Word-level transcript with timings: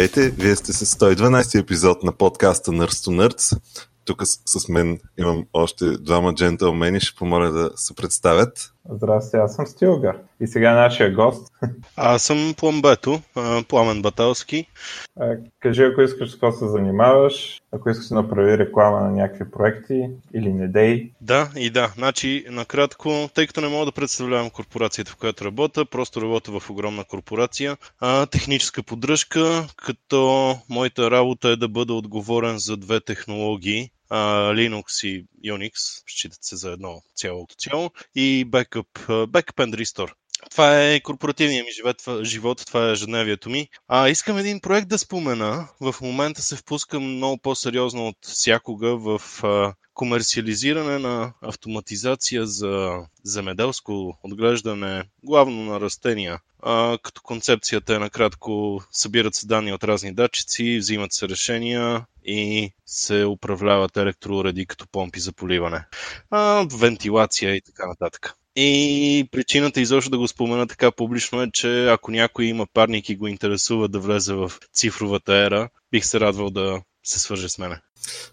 Здравейте, 0.00 0.42
вие 0.42 0.56
сте 0.56 0.72
с 0.72 0.86
112 0.86 1.60
епизод 1.60 2.02
на 2.02 2.12
подкаста 2.12 2.70
Nerds 2.70 2.88
to 2.88 3.10
Nerds. 3.10 3.60
Тук 4.04 4.22
с, 4.26 4.60
с 4.60 4.68
мен 4.68 4.98
имам 5.18 5.44
още 5.52 5.84
двама 5.84 6.34
джентълмени, 6.34 7.00
ще 7.00 7.18
помоля 7.18 7.50
да 7.52 7.70
се 7.76 7.94
представят. 7.94 8.72
Здрасти, 8.88 9.36
аз 9.36 9.54
съм 9.54 9.66
Стилгар. 9.66 10.18
И 10.40 10.46
сега 10.46 10.74
нашия 10.74 11.14
гост. 11.14 11.52
Аз 11.96 12.22
съм 12.22 12.54
Пламбето, 12.58 13.20
Пламен 13.68 14.02
Баталски. 14.02 14.66
А, 15.20 15.36
кажи, 15.60 15.82
ако 15.82 16.02
искаш 16.02 16.30
с 16.30 16.32
какво 16.32 16.52
се 16.52 16.68
занимаваш, 16.68 17.60
ако 17.72 17.90
искаш 17.90 18.08
да 18.08 18.14
направи 18.14 18.58
реклама 18.58 19.00
на 19.00 19.10
някакви 19.10 19.50
проекти 19.50 20.08
или 20.34 20.52
не 20.52 20.68
дей. 20.68 21.10
Да, 21.20 21.50
и 21.56 21.70
да. 21.70 21.92
Значи, 21.96 22.44
накратко, 22.50 23.30
тъй 23.34 23.46
като 23.46 23.60
не 23.60 23.68
мога 23.68 23.86
да 23.86 23.92
представлявам 23.92 24.50
корпорацията, 24.50 25.10
в 25.10 25.16
която 25.16 25.44
работя, 25.44 25.84
просто 25.84 26.22
работя 26.22 26.60
в 26.60 26.70
огромна 26.70 27.04
корпорация. 27.04 27.76
А, 28.00 28.26
техническа 28.26 28.82
поддръжка, 28.82 29.66
като 29.76 30.54
моята 30.68 31.10
работа 31.10 31.48
е 31.48 31.56
да 31.56 31.68
бъда 31.68 31.94
отговорен 31.94 32.58
за 32.58 32.76
две 32.76 33.00
технологии 33.00 33.90
Linux 34.10 35.04
и 35.04 35.26
Unix, 35.44 36.02
считат 36.06 36.44
се 36.44 36.56
за 36.56 36.70
едно 36.72 37.02
цялото 37.14 37.54
цяло, 37.54 37.90
и 38.14 38.46
Backup, 38.50 39.06
Backup 39.26 39.66
and 39.66 39.74
Restore. 39.74 40.12
Това 40.50 40.84
е 40.84 41.00
корпоративният 41.00 41.66
ми 41.66 41.72
живот, 41.72 42.24
живот, 42.24 42.62
това 42.66 42.88
е 42.88 42.92
ежедневието 42.92 43.50
ми. 43.50 43.68
А, 43.88 44.08
искам 44.08 44.38
един 44.38 44.60
проект 44.60 44.88
да 44.88 44.98
спомена. 44.98 45.68
В 45.80 45.94
момента 46.02 46.42
се 46.42 46.56
впускам 46.56 47.02
много 47.02 47.38
по-сериозно 47.38 48.08
от 48.08 48.16
всякога 48.22 48.96
в 48.96 49.20
а, 49.42 49.74
комерциализиране 49.94 50.98
на 50.98 51.32
автоматизация 51.42 52.46
за 52.46 52.98
земеделско 53.24 54.18
отглеждане, 54.22 55.04
главно 55.24 55.64
на 55.64 55.80
растения. 55.80 56.38
А, 56.62 56.98
като 57.02 57.22
концепцията 57.22 57.94
е 57.94 57.98
накратко, 57.98 58.82
събират 58.90 59.34
се 59.34 59.46
данни 59.46 59.72
от 59.72 59.84
разни 59.84 60.14
датчици, 60.14 60.78
взимат 60.78 61.12
се 61.12 61.28
решения 61.28 62.06
и 62.24 62.72
се 62.86 63.24
управляват 63.24 63.96
електроуреди 63.96 64.66
като 64.66 64.86
помпи 64.92 65.20
за 65.20 65.32
поливане, 65.32 65.84
а, 66.30 66.66
вентилация 66.78 67.56
и 67.56 67.60
така 67.60 67.86
нататък. 67.86 68.34
И 68.56 69.28
причината 69.32 69.80
изобщо 69.80 70.10
да 70.10 70.18
го 70.18 70.28
спомена 70.28 70.66
така 70.66 70.90
публично 70.90 71.42
е, 71.42 71.50
че 71.52 71.88
ако 71.88 72.10
някой 72.10 72.44
има 72.44 72.66
парник 72.72 73.08
и 73.08 73.16
го 73.16 73.26
интересува 73.26 73.88
да 73.88 74.00
влезе 74.00 74.34
в 74.34 74.52
цифровата 74.74 75.36
ера, 75.36 75.68
бих 75.90 76.04
се 76.04 76.20
радвал 76.20 76.50
да 76.50 76.82
се 77.04 77.18
свърже 77.18 77.48
с 77.48 77.58
мене. 77.58 77.80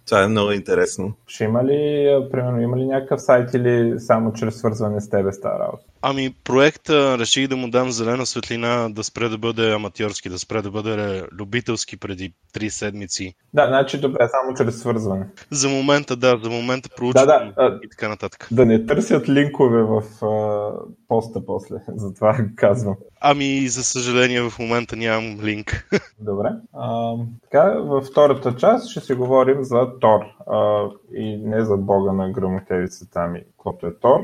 Това 0.06 0.24
е 0.24 0.28
много 0.28 0.52
интересно. 0.52 1.14
Ще 1.28 1.44
има 1.44 1.64
ли, 1.64 2.08
примерно, 2.32 2.62
има 2.62 2.78
ли 2.78 2.86
някакъв 2.86 3.22
сайт 3.22 3.54
или 3.54 4.00
само 4.00 4.34
чрез 4.34 4.56
свързване 4.56 5.02
с 5.02 5.10
тебе 5.10 5.34
стара 5.34 5.60
работа? 5.60 5.84
Ами, 6.02 6.36
проекта 6.44 7.18
реших 7.18 7.48
да 7.48 7.58
му 7.58 7.70
дам 7.70 7.92
зелена 7.92 8.26
светлина 8.26 8.90
да 8.90 9.04
спре 9.04 9.30
да 9.30 9.38
бъде 9.38 9.74
аматьорски, 9.74 10.30
да 10.30 10.40
спре 10.40 10.62
да 10.62 10.72
бъде 10.72 11.24
любителски 11.32 11.98
преди 11.98 12.34
три 12.54 12.70
седмици. 12.70 13.34
Да, 13.54 13.68
значи 13.68 14.02
добре, 14.02 14.28
само 14.28 14.58
чрез 14.58 14.80
свързване. 14.80 15.28
За 15.52 15.70
момента, 15.70 16.16
да, 16.16 16.40
за 16.44 16.50
момента 16.50 16.90
проучвам 16.98 17.26
да, 17.26 17.54
да, 17.58 17.80
и 17.84 17.90
така 17.90 18.10
нататък. 18.10 18.48
Да 18.52 18.66
не 18.66 18.86
търсят 18.86 19.30
линкове 19.30 19.84
в 19.84 20.26
а, 20.26 20.72
поста 21.08 21.46
после, 21.46 21.76
затова 21.96 22.38
казвам. 22.56 22.96
Ами, 23.22 23.68
за 23.68 23.84
съжаление, 23.84 24.42
в 24.42 24.60
момента 24.60 24.96
нямам 24.96 25.40
линк. 25.44 25.90
Добре. 26.20 26.50
А, 26.74 27.16
така, 27.44 27.64
във 27.64 28.06
втората 28.06 28.56
част 28.56 28.90
ще 28.90 29.00
си 29.00 29.14
говорим 29.14 29.57
за 29.64 30.00
Тор. 30.00 30.22
А, 30.48 30.90
и 31.14 31.38
не 31.38 31.66
за 31.66 31.78
бога 31.78 32.12
на 32.12 32.32
грамотевицата 32.32 33.28
ми, 33.28 33.44
каквото 33.52 33.88
е 33.88 34.00
Тор, 34.00 34.20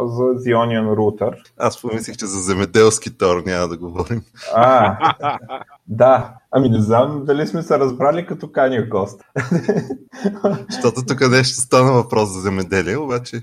а 0.00 0.06
за 0.06 0.22
The 0.22 0.54
Onion 0.54 0.94
Router. 0.94 1.36
Аз 1.56 1.82
помислих, 1.82 2.16
че 2.16 2.26
за 2.26 2.40
земеделски 2.40 3.18
Тор 3.18 3.42
няма 3.46 3.68
да 3.68 3.78
говорим. 3.78 4.22
А, 4.54 4.96
да. 5.88 6.34
Ами 6.50 6.68
не 6.68 6.80
знам 6.80 7.22
дали 7.24 7.46
сме 7.46 7.62
се 7.62 7.78
разбрали 7.78 8.26
като 8.26 8.52
каня 8.52 8.86
гост. 8.88 9.24
Защото 10.70 11.02
тук 11.08 11.30
нещо 11.30 11.56
стана 11.56 11.92
въпрос 11.92 12.28
за 12.28 12.40
земеделие, 12.40 12.96
обаче 12.96 13.42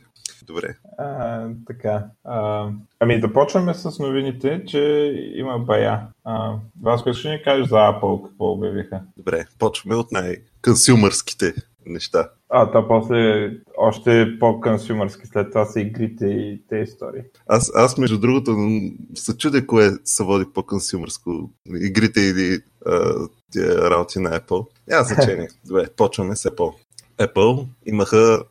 Добре. 0.51 0.75
А, 0.97 1.47
така. 1.67 2.05
А, 2.23 2.67
ами 2.99 3.19
да 3.19 3.33
почваме 3.33 3.73
с 3.73 3.99
новините, 3.99 4.63
че 4.67 5.13
има 5.35 5.59
бая. 5.59 6.01
А, 6.23 6.53
Васко, 6.81 7.09
ли 7.09 7.29
ни 7.29 7.43
кажеш 7.43 7.67
за 7.67 7.75
Apple 7.75 8.27
какво 8.27 8.51
обявиха? 8.51 9.01
Добре, 9.17 9.45
почваме 9.59 9.95
от 9.95 10.11
най-консюмърските 10.11 11.53
неща. 11.85 12.29
А, 12.49 12.71
то 12.71 12.87
после 12.87 13.51
още 13.77 14.37
по-консюмърски, 14.39 15.27
след 15.27 15.51
това 15.51 15.65
са 15.65 15.79
игрите 15.79 16.25
и 16.25 16.61
те 16.69 16.77
истории. 16.77 17.21
Аз, 17.47 17.71
аз 17.75 17.97
между 17.97 18.19
другото, 18.19 18.55
се 19.15 19.37
чудя 19.37 19.67
кое 19.67 19.91
се 20.03 20.23
води 20.23 20.45
по-консюмърско. 20.53 21.49
Игрите 21.75 22.21
или 22.21 22.59
а, 22.85 23.13
работи 23.89 24.19
на 24.19 24.39
Apple. 24.39 24.67
Няма 24.87 25.03
значение. 25.03 25.47
Добре, 25.65 25.87
почваме 25.97 26.35
с 26.35 26.49
Apple. 26.49 26.73
Apple 27.17 27.67
имаха 27.85 28.43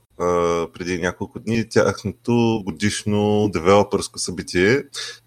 преди 0.73 0.99
няколко 0.99 1.39
дни 1.39 1.69
тяхното 1.69 2.63
годишно 2.65 3.49
девелопърско 3.53 4.19
събитие, 4.19 4.83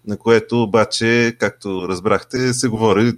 на 0.06 0.16
което 0.16 0.62
обаче, 0.62 1.36
както 1.38 1.88
разбрахте, 1.88 2.54
се 2.54 2.68
говори 2.68 3.12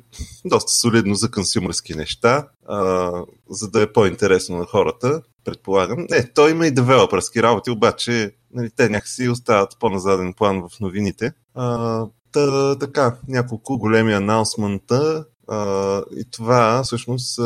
доста 0.45 0.73
солидно 0.73 1.15
за 1.15 1.31
консюмърски 1.31 1.95
неща, 1.95 2.49
а, 2.69 3.11
за 3.51 3.71
да 3.71 3.83
е 3.83 3.93
по-интересно 3.93 4.57
на 4.57 4.65
хората, 4.65 5.23
предполагам. 5.45 6.07
Не, 6.11 6.33
той 6.35 6.51
има 6.51 6.67
и 6.67 6.71
девелопърски 6.71 7.43
работи, 7.43 7.71
обаче 7.71 8.33
нали, 8.55 8.71
те 8.77 8.89
някакси 8.89 9.29
остават 9.29 9.77
по-назаден 9.81 10.33
план 10.33 10.69
в 10.69 10.81
новините. 10.81 11.33
А, 11.55 12.07
та, 12.33 12.79
така, 12.79 13.17
няколко 13.29 13.79
големи 13.79 14.13
анаунсмента 14.13 15.25
а, 15.49 16.03
и 16.17 16.25
това 16.31 16.83
всъщност 16.85 17.41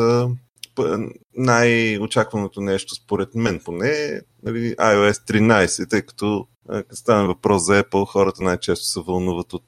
най-очакваното 1.35 2.61
нещо, 2.61 2.95
според 2.95 3.35
мен 3.35 3.59
поне, 3.65 4.21
нали, 4.43 4.75
iOS 4.75 5.13
13, 5.13 5.89
тъй 5.89 6.01
като 6.01 6.47
като 6.67 6.95
стане 6.95 7.27
въпрос 7.27 7.65
за 7.65 7.83
Apple, 7.83 8.07
хората 8.07 8.43
най-често 8.43 8.85
се 8.85 8.99
вълнуват 9.07 9.53
от 9.53 9.65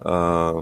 а, 0.00 0.52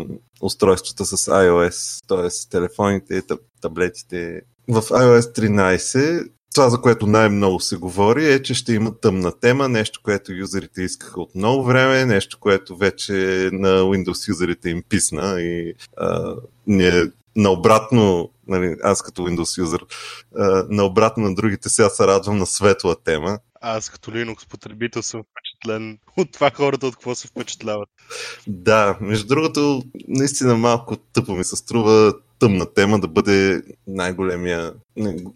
устройствата 0.41 1.05
с 1.05 1.17
iOS, 1.17 2.07
т.е. 2.09 2.51
телефоните, 2.51 3.23
таблетите. 3.61 4.41
В 4.69 4.83
iOS 4.83 5.21
13 5.21 6.29
това, 6.55 6.71
за 6.71 6.81
което 6.81 7.07
най-много 7.07 7.61
се 7.61 7.77
говори, 7.77 8.33
е, 8.33 8.43
че 8.43 8.55
ще 8.55 8.73
има 8.73 8.95
тъмна 9.01 9.33
тема, 9.41 9.69
нещо, 9.69 10.01
което 10.03 10.33
юзерите 10.33 10.83
искаха 10.83 11.21
от 11.21 11.35
много 11.35 11.65
време, 11.65 12.07
нещо, 12.07 12.39
което 12.41 12.77
вече 12.77 13.13
на 13.53 13.69
Windows 13.69 14.29
юзерите 14.29 14.71
им 14.71 14.83
писна 14.89 15.41
и 15.41 15.75
а, 15.97 16.35
ние 16.67 17.05
наобратно, 17.37 18.31
нали, 18.49 18.77
аз 18.83 19.03
като 19.03 19.23
Windows 19.23 19.59
юзер, 19.59 19.87
наобратно 20.69 21.25
на 21.25 21.35
другите 21.35 21.69
сега 21.69 21.89
се 21.89 22.07
радвам 22.07 22.39
на 22.39 22.47
светла 22.47 22.97
тема. 23.05 23.39
Аз 23.61 23.91
като 23.91 24.11
Linux 24.11 24.49
потребител 24.49 25.03
съм 25.03 25.23
впечатлен 25.23 25.99
от 26.17 26.33
това 26.33 26.51
хората 26.55 26.87
от 26.87 26.95
какво 26.95 27.15
се 27.15 27.29
впечатляват. 27.29 27.89
Да, 28.47 28.99
между 29.01 29.27
другото, 29.27 29.83
наистина 30.09 30.57
малко 30.57 30.97
тъпо 30.97 31.33
ми 31.33 31.45
се 31.45 31.57
струва 31.57 32.15
тъмна 32.39 32.67
тема 32.75 33.01
да 33.01 33.09
бъде 33.09 33.63
най-големия, 33.87 34.75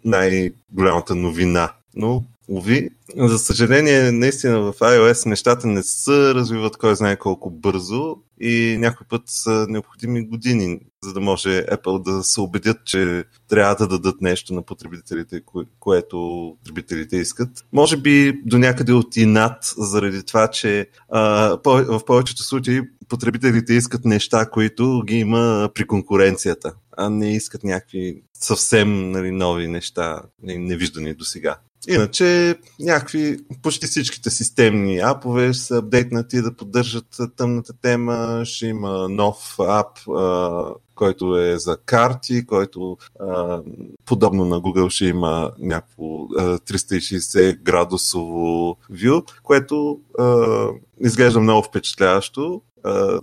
най-голямата 0.05 1.15
новина. 1.15 1.73
Но 1.95 2.25
Ови, 2.51 2.91
за 3.17 3.39
съжаление, 3.39 4.13
наистина 4.13 4.61
в 4.61 4.73
iOS 4.73 5.27
нещата 5.27 5.67
не 5.67 5.83
се 5.83 6.35
развиват 6.35 6.77
кой 6.77 6.97
знае 6.97 7.17
колко 7.17 7.51
бързо 7.51 8.17
и 8.41 8.77
някой 8.79 9.07
път 9.11 9.23
са 9.27 9.67
необходими 9.69 10.27
години, 10.27 10.81
за 11.03 11.13
да 11.13 11.21
може 11.21 11.49
Apple 11.49 12.03
да 12.03 12.23
се 12.23 12.41
убедят, 12.41 12.85
че 12.85 13.25
трябва 13.49 13.75
да 13.75 13.89
дадат 13.89 14.21
нещо 14.21 14.55
на 14.55 14.63
потребителите, 14.63 15.41
кое, 15.41 15.65
което 15.81 16.17
потребителите 16.59 17.17
искат. 17.17 17.49
Може 17.73 17.97
би 17.97 18.41
до 18.45 18.59
някъде 18.59 18.93
от 18.93 19.17
и 19.17 19.27
над, 19.27 19.75
заради 19.79 20.23
това, 20.23 20.49
че 20.49 20.87
а, 21.09 21.21
в 21.65 22.05
повечето 22.07 22.43
случаи 22.43 22.83
потребителите 23.11 23.75
искат 23.75 24.05
неща, 24.05 24.47
които 24.47 25.03
ги 25.07 25.17
има 25.17 25.71
при 25.75 25.87
конкуренцията, 25.87 26.73
а 26.97 27.11
не 27.11 27.37
искат 27.37 27.65
някакви 27.65 28.23
съвсем 28.35 29.11
нали, 29.11 29.31
нови 29.31 29.69
неща, 29.69 30.23
невиждани 30.43 31.15
до 31.15 31.25
сега. 31.25 31.57
Иначе 31.89 32.57
някакви, 32.81 33.39
почти 33.63 33.87
всичките 33.87 34.31
системни 34.31 34.99
апове 34.99 35.55
са 35.55 35.77
апдейтнати 35.77 36.43
да 36.43 36.57
поддържат 36.57 37.21
тъмната 37.37 37.73
тема. 37.83 38.43
Ще 38.45 38.67
има 38.67 39.09
нов 39.09 39.57
ап, 39.59 39.99
а, 40.09 40.65
който 40.95 41.37
е 41.37 41.59
за 41.59 41.77
карти, 41.87 42.47
който 42.47 42.97
а, 43.21 43.61
подобно 44.05 44.45
на 44.45 44.61
Google 44.61 44.89
ще 44.91 45.05
има 45.05 45.53
някакво 45.59 46.05
360 46.05 47.63
градусово 47.63 48.77
view, 48.93 49.25
което 49.43 50.01
а, 50.19 50.67
изглежда 51.01 51.41
много 51.41 51.63
впечатляващо 51.63 52.63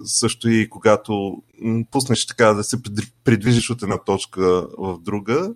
също 0.06 0.50
и 0.50 0.70
когато 0.70 1.44
пуснеш 1.92 2.26
така 2.26 2.54
да 2.54 2.64
се 2.64 2.78
придвижиш 3.24 3.70
от 3.70 3.82
една 3.82 3.98
точка 3.98 4.68
в 4.78 5.00
друга, 5.02 5.54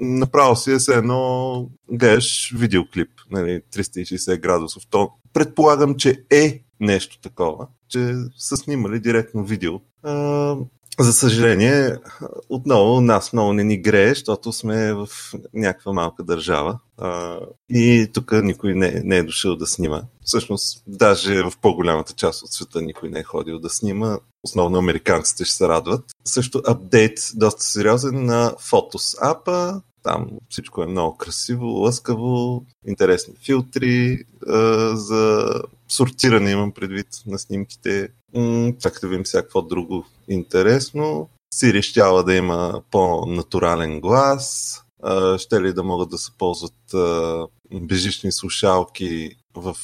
направо 0.00 0.56
си 0.56 0.72
е 0.72 0.80
се 0.80 0.94
едно 0.94 1.70
гледаш 1.92 2.54
видеоклип, 2.56 3.10
нали, 3.30 3.62
360 3.74 4.40
градусов. 4.40 4.82
То 4.90 5.10
предполагам, 5.32 5.94
че 5.94 6.24
е 6.30 6.62
нещо 6.80 7.20
такова, 7.20 7.68
че 7.88 8.14
са 8.36 8.56
снимали 8.56 9.00
директно 9.00 9.44
видео. 9.44 9.72
За 11.00 11.12
съжаление, 11.12 11.96
отново 12.48 13.00
нас 13.00 13.32
много 13.32 13.52
не 13.52 13.64
ни 13.64 13.82
грее, 13.82 14.08
защото 14.08 14.52
сме 14.52 14.94
в 14.94 15.08
някаква 15.54 15.92
малка 15.92 16.22
държава. 16.22 16.78
А, 16.98 17.38
и 17.70 18.10
тук 18.14 18.32
никой 18.32 18.74
не, 18.74 19.02
не 19.04 19.16
е 19.16 19.22
дошъл 19.22 19.56
да 19.56 19.66
снима. 19.66 20.02
Всъщност, 20.24 20.82
даже 20.86 21.42
в 21.42 21.52
по-голямата 21.62 22.12
част 22.12 22.42
от 22.42 22.52
света 22.52 22.82
никой 22.82 23.08
не 23.08 23.18
е 23.18 23.24
ходил 23.24 23.58
да 23.58 23.70
снима. 23.70 24.18
Основно 24.44 24.78
американците 24.78 25.44
ще 25.44 25.54
се 25.54 25.68
радват. 25.68 26.04
Също 26.24 26.62
апдейт 26.66 27.18
доста 27.34 27.62
сериозен 27.62 28.24
на 28.24 28.50
Photos 28.50 29.30
апа. 29.30 29.80
Там 30.02 30.28
всичко 30.48 30.82
е 30.82 30.86
много 30.86 31.16
красиво, 31.16 31.66
лъскаво, 31.66 32.64
интересни 32.86 33.34
филтри 33.44 34.24
а, 34.48 34.96
за 34.96 35.52
сортиране 35.88 36.50
имам 36.50 36.72
предвид 36.72 37.08
на 37.26 37.38
снимките. 37.38 38.08
Чакай 38.80 39.00
да 39.00 39.08
видим 39.08 39.24
всякакво 39.24 39.62
друго 39.62 40.04
интересно. 40.28 41.28
Сири 41.54 41.82
щяла 41.82 42.24
да 42.24 42.34
има 42.34 42.82
по-натурален 42.90 44.00
глас. 44.00 44.74
Ще 45.38 45.62
ли 45.62 45.72
да 45.72 45.82
могат 45.82 46.10
да 46.10 46.18
се 46.18 46.30
ползват 46.38 46.94
а, 46.94 47.46
бежични 47.72 48.32
слушалки 48.32 49.30
в 49.54 49.76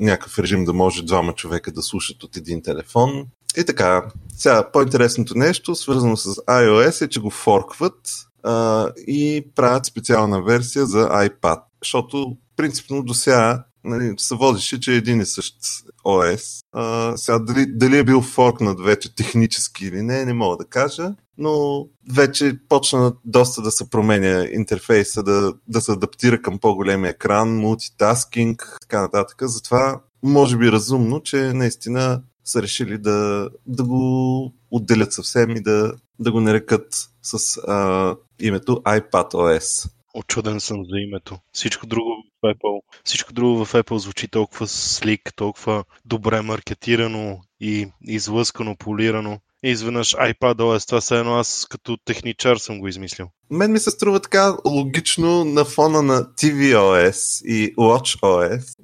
някакъв 0.00 0.38
режим 0.38 0.64
да 0.64 0.72
може 0.72 1.04
двама 1.04 1.34
човека 1.34 1.72
да 1.72 1.82
слушат 1.82 2.22
от 2.22 2.36
един 2.36 2.62
телефон. 2.62 3.26
И 3.56 3.64
така, 3.64 4.08
сега 4.36 4.70
по-интересното 4.72 5.38
нещо, 5.38 5.74
свързано 5.74 6.16
с 6.16 6.34
iOS 6.34 7.04
е, 7.04 7.08
че 7.08 7.20
го 7.20 7.30
форкват 7.30 8.26
а, 8.42 8.88
и 8.96 9.44
правят 9.54 9.86
специална 9.86 10.42
версия 10.42 10.86
за 10.86 11.08
iPad. 11.08 11.60
Защото 11.82 12.36
принципно 12.56 13.02
до 13.02 13.14
сега 13.14 13.64
нали, 13.84 14.14
се 14.18 14.34
водеше, 14.34 14.80
че 14.80 14.94
един 14.94 15.20
и 15.20 15.26
същ 15.26 15.56
ОС. 16.04 16.60
А, 16.72 17.16
сега 17.16 17.38
дали, 17.38 17.66
дали 17.66 17.98
е 17.98 18.04
бил 18.04 18.20
форкнат 18.20 18.80
вече 18.80 19.14
технически 19.14 19.86
или 19.86 20.02
не, 20.02 20.24
не 20.24 20.32
мога 20.32 20.56
да 20.56 20.64
кажа, 20.64 21.14
но 21.38 21.86
вече 22.12 22.58
почна 22.68 23.12
доста 23.24 23.62
да 23.62 23.70
се 23.70 23.90
променя 23.90 24.46
интерфейса, 24.52 25.22
да, 25.22 25.54
да 25.68 25.80
се 25.80 25.92
адаптира 25.92 26.42
към 26.42 26.58
по-големи 26.58 27.08
екран, 27.08 27.56
мултитаскинг, 27.56 28.76
така 28.80 29.00
нататък. 29.00 29.42
Затова 29.42 30.00
може 30.22 30.56
би 30.56 30.72
разумно, 30.72 31.20
че 31.22 31.36
наистина 31.36 32.22
са 32.44 32.62
решили 32.62 32.98
да, 32.98 33.48
да 33.66 33.84
го 33.84 34.52
отделят 34.70 35.12
съвсем 35.12 35.56
и 35.56 35.60
да, 35.60 35.92
да 36.18 36.32
го 36.32 36.40
нарекат 36.40 37.08
с 37.22 37.56
а, 37.56 38.16
името 38.40 38.72
iPadOS. 38.72 39.90
Очуден 40.14 40.60
съм 40.60 40.84
за 40.84 40.98
името. 40.98 41.38
Всичко 41.52 41.86
друго 41.86 42.10
в 42.42 42.46
Apple, 42.46 42.82
всичко 43.04 43.32
друго 43.32 43.64
в 43.64 43.72
Apple 43.72 43.96
звучи 43.96 44.28
толкова 44.28 44.68
слик, 44.68 45.32
толкова 45.36 45.84
добре 46.04 46.42
маркетирано 46.42 47.40
и 47.60 47.88
излъскано, 48.02 48.76
полирано. 48.76 49.40
И 49.64 49.70
изведнъж 49.70 50.14
iPadOS, 50.14 50.88
това 50.88 51.00
са 51.00 51.16
едно 51.16 51.34
аз 51.34 51.66
като 51.70 51.96
техничар 52.04 52.56
съм 52.56 52.80
го 52.80 52.88
измислил. 52.88 53.26
Мен 53.50 53.72
ми 53.72 53.78
се 53.78 53.90
струва 53.90 54.20
така 54.20 54.56
логично 54.66 55.44
на 55.44 55.64
фона 55.64 56.02
на 56.02 56.24
tvOS 56.24 57.44
и 57.44 57.74
WatchOS. 57.76 58.76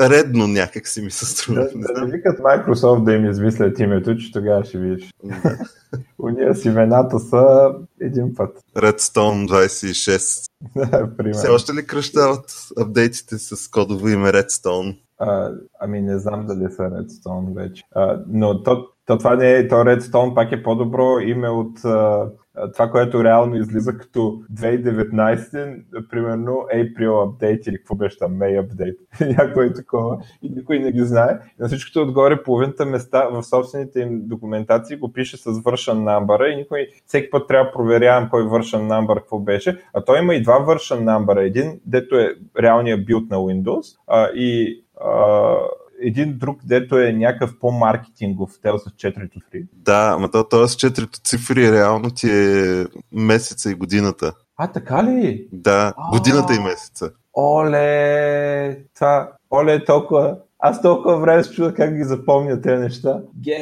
Редно 0.00 0.46
някак 0.46 0.88
си 0.88 1.02
ми 1.02 1.10
се 1.10 1.26
струва. 1.26 1.68
Да, 1.74 1.92
да 1.94 2.00
не 2.00 2.12
викат 2.12 2.38
Microsoft 2.38 3.04
да 3.04 3.12
им 3.12 3.30
измислят 3.30 3.78
името, 3.78 4.16
че 4.16 4.32
тогава 4.32 4.64
ще 4.64 4.78
видиш. 4.78 5.10
Уния 6.18 6.54
си 6.54 6.68
имената 6.68 7.18
са 7.18 7.72
един 8.00 8.34
път. 8.34 8.58
Redstone 8.76 9.48
26. 9.48 10.46
Да, 10.76 11.32
Все 11.32 11.48
още 11.48 11.74
ли 11.74 11.86
кръщават 11.86 12.44
апдейтите 12.78 13.38
с 13.38 13.70
кодово 13.70 14.08
име 14.08 14.28
Redstone? 14.28 14.98
А, 15.18 15.52
ами 15.80 16.00
не 16.00 16.18
знам 16.18 16.46
дали 16.46 16.72
са 16.72 16.82
Redstone 16.82 17.54
вече. 17.54 17.82
А, 17.94 18.20
но 18.28 18.62
то, 18.62 18.86
то 19.06 19.18
това 19.18 19.36
не 19.36 19.52
е, 19.52 19.68
то 19.68 19.74
Redstone 19.74 20.34
пак 20.34 20.52
е 20.52 20.62
по-добро 20.62 21.18
име 21.18 21.48
от 21.48 21.84
а, 21.84 22.30
това, 22.72 22.90
което 22.90 23.24
реално 23.24 23.56
излиза 23.56 23.98
като 23.98 24.42
2019, 24.54 26.08
примерно 26.10 26.66
April 26.74 27.08
Update 27.08 27.68
или 27.68 27.76
какво 27.76 27.94
беше 27.94 28.18
там, 28.18 28.32
May 28.32 28.62
Update, 28.62 28.96
някое 29.38 29.72
такова 29.72 30.18
и 30.42 30.50
никой 30.50 30.78
не 30.78 30.92
ги 30.92 31.04
знае. 31.04 31.38
На 31.58 31.68
всичкото 31.68 32.02
отгоре 32.02 32.42
половината 32.42 32.86
места 32.86 33.28
в 33.32 33.42
собствените 33.42 34.00
им 34.00 34.20
документации 34.24 34.96
го 34.96 35.12
пише 35.12 35.36
с 35.36 35.44
version 35.44 35.92
number 35.92 36.52
и 36.52 36.56
никой, 36.56 36.88
всеки 37.06 37.30
път 37.30 37.48
трябва 37.48 37.64
да 37.64 37.72
проверявам 37.72 38.28
кой 38.30 38.42
version 38.42 38.88
number 38.88 39.14
какво 39.14 39.38
беше, 39.38 39.82
а 39.94 40.04
той 40.04 40.18
има 40.18 40.34
и 40.34 40.42
два 40.42 40.66
version 40.66 41.04
number, 41.04 41.46
един, 41.46 41.80
дето 41.86 42.16
е 42.16 42.34
реалният 42.60 43.06
билд 43.06 43.30
на 43.30 43.36
Windows 43.36 43.96
а, 44.06 44.28
и 44.34 44.82
а, 45.00 45.54
един 46.02 46.38
друг, 46.38 46.60
дето 46.64 46.98
е 46.98 47.12
някакъв 47.12 47.58
по-маркетингов, 47.60 48.50
те 48.62 48.68
с 48.78 48.96
четирито 48.96 49.40
цифри. 49.40 49.64
Да, 49.72 50.12
ама 50.16 50.30
то, 50.30 50.48
то 50.48 50.68
с 50.68 50.76
четирито 50.76 51.20
цифри 51.20 51.72
реално 51.72 52.10
ти 52.10 52.30
е 52.30 52.84
месеца 53.12 53.70
и 53.70 53.74
годината. 53.74 54.32
А, 54.56 54.66
така 54.66 55.04
ли? 55.04 55.48
Да, 55.52 55.92
годината 56.12 56.54
и 56.54 56.58
месеца. 56.58 57.10
Оле, 57.38 58.78
това, 58.94 59.32
оле, 59.50 59.84
толкова, 59.84 60.38
аз 60.58 60.82
толкова 60.82 61.16
време 61.16 61.44
се 61.44 61.52
чуда 61.52 61.74
как 61.74 61.96
ги 61.96 62.04
запомня 62.04 62.60
тези 62.60 62.82
неща. 62.82 63.20
Ге! 63.44 63.58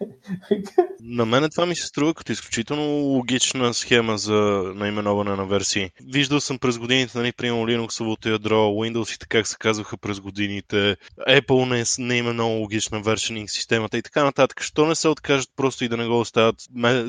На 1.00 1.26
мен 1.26 1.50
това 1.50 1.66
ми 1.66 1.76
се 1.76 1.86
струва 1.86 2.14
като 2.14 2.32
изключително 2.32 2.82
логична 2.82 3.74
схема 3.74 4.18
за 4.18 4.72
наименоване 4.74 5.36
на 5.36 5.46
версии. 5.46 5.90
Виждал 6.12 6.40
съм 6.40 6.58
през 6.58 6.78
годините, 6.78 7.18
нали, 7.18 7.32
примерно 7.32 7.66
Linux-овото 7.66 8.30
ядро, 8.30 8.54
Windows 8.54 9.14
и 9.14 9.18
така 9.18 9.44
се 9.44 9.56
казваха 9.58 9.96
през 9.96 10.20
годините. 10.20 10.96
Apple 11.28 11.68
не, 11.68 12.06
не 12.06 12.16
има 12.16 12.32
много 12.32 12.54
логична 12.54 13.00
вершенинг 13.00 13.50
системата 13.50 13.98
и 13.98 14.02
така 14.02 14.24
нататък. 14.24 14.62
Що 14.62 14.86
не 14.86 14.94
се 14.94 15.08
откажат 15.08 15.50
просто 15.56 15.84
и 15.84 15.88
да 15.88 15.96
не 15.96 16.06
го 16.06 16.20
оставят 16.20 16.56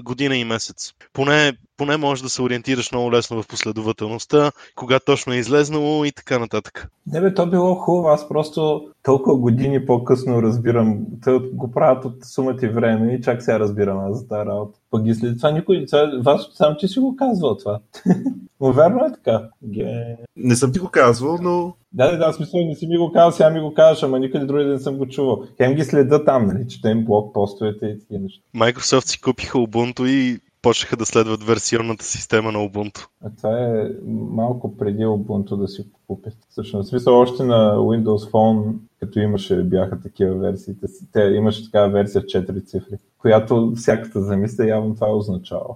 година 0.04 0.38
и 0.38 0.44
месец? 0.44 0.94
Поне 1.14 1.54
поне 1.80 1.98
можеш 1.98 2.22
да 2.22 2.30
се 2.30 2.42
ориентираш 2.42 2.92
много 2.92 3.12
лесно 3.12 3.44
в 3.44 3.48
последователността, 3.48 4.52
кога 4.76 5.00
точно 5.00 5.34
е 5.34 5.38
излезнало 5.38 6.06
и 6.06 6.12
така 6.12 6.40
нататък. 6.40 6.88
Не 7.08 7.22
бе, 7.22 7.34
то 7.34 7.50
било 7.50 7.76
хубаво, 7.76 8.08
аз 8.08 8.30
просто 8.30 8.88
толкова 9.04 9.38
години 9.38 9.86
по-късно 9.86 10.42
разбирам, 10.42 10.98
те 11.24 11.40
го 11.54 11.72
правят 11.72 12.06
от 12.06 12.26
сумата 12.26 12.58
и 12.64 12.68
време 12.68 13.14
и 13.14 13.22
чак 13.22 13.42
сега 13.42 13.60
разбирам 13.60 14.00
аз 14.00 14.20
за 14.20 14.28
тази 14.28 14.50
работа. 14.50 14.80
Пък 14.92 15.04
ги 15.04 15.14
след 15.14 15.38
това 15.38 15.52
никой, 15.52 15.86
това, 15.86 16.12
вас 16.24 16.50
сам 16.54 16.76
ти 16.80 16.88
си 16.88 17.00
го 17.00 17.16
казвал 17.16 17.58
това. 17.58 17.80
Но 18.62 18.74
верно 18.74 19.06
е 19.06 19.12
така. 19.12 19.50
Ге... 19.64 20.18
Не 20.36 20.56
съм 20.56 20.72
ти 20.72 20.80
го 20.80 20.90
казвал, 20.90 21.38
но... 21.42 21.74
Да, 21.94 22.12
да, 22.12 22.18
да, 22.18 22.34
смисъл 22.34 22.60
не 22.60 22.76
си 22.76 22.88
ми 22.88 22.98
го 22.98 23.12
казал, 23.12 23.32
сега 23.32 23.50
ми 23.50 23.62
го 23.62 23.74
кажеш, 23.74 24.04
ама 24.04 24.20
никъде 24.20 24.46
други 24.46 24.66
не 24.66 24.80
съм 24.80 24.98
го 24.98 25.08
чувал. 25.08 25.44
Хем 25.58 25.74
ги 25.74 25.84
следа 25.84 26.26
там, 26.26 26.48
нали, 26.48 26.68
четем 26.68 27.06
блок 27.06 27.34
постовете 27.34 27.86
и 27.86 28.00
такива 28.00 28.20
неща. 28.20 28.42
Microsoft 28.56 29.08
си 29.08 29.22
купиха 29.22 29.58
Ubuntu 29.58 30.08
и 30.08 30.40
почнаха 30.62 30.98
да 30.98 31.06
следват 31.06 31.44
версионната 31.44 32.06
система 32.06 32.52
на 32.52 32.60
Ubuntu. 32.60 33.08
А 33.26 33.30
това 33.38 33.60
е 33.60 33.90
малко 34.32 34.78
преди 34.78 35.06
Ubuntu 35.06 35.58
да 35.58 35.68
си 35.68 35.86
купят. 36.08 36.34
Всъщност, 36.50 36.88
в 36.88 36.90
смисъл 36.90 37.20
още 37.20 37.44
на 37.44 37.76
Windows 37.76 38.32
Phone, 38.32 38.74
като 39.00 39.20
имаше, 39.20 39.64
бяха 39.64 40.02
такива 40.02 40.36
версии. 40.36 40.74
Те 41.14 41.22
имаше 41.22 41.66
такава 41.66 41.90
версия 41.90 42.22
4 42.22 42.66
цифри, 42.66 42.98
която 43.18 43.74
всяката 43.76 44.22
замисля 44.22 44.66
явно 44.66 44.96
това 44.96 45.08
е 45.08 45.14
означава. 45.14 45.76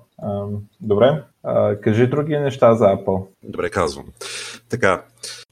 Добре, 0.82 1.24
а, 1.44 1.76
кажи 1.76 2.08
други 2.08 2.38
неща 2.38 2.76
за 2.76 2.86
Apple. 2.86 3.26
Добре, 3.44 3.70
казвам. 3.70 4.06
Така, 4.70 5.06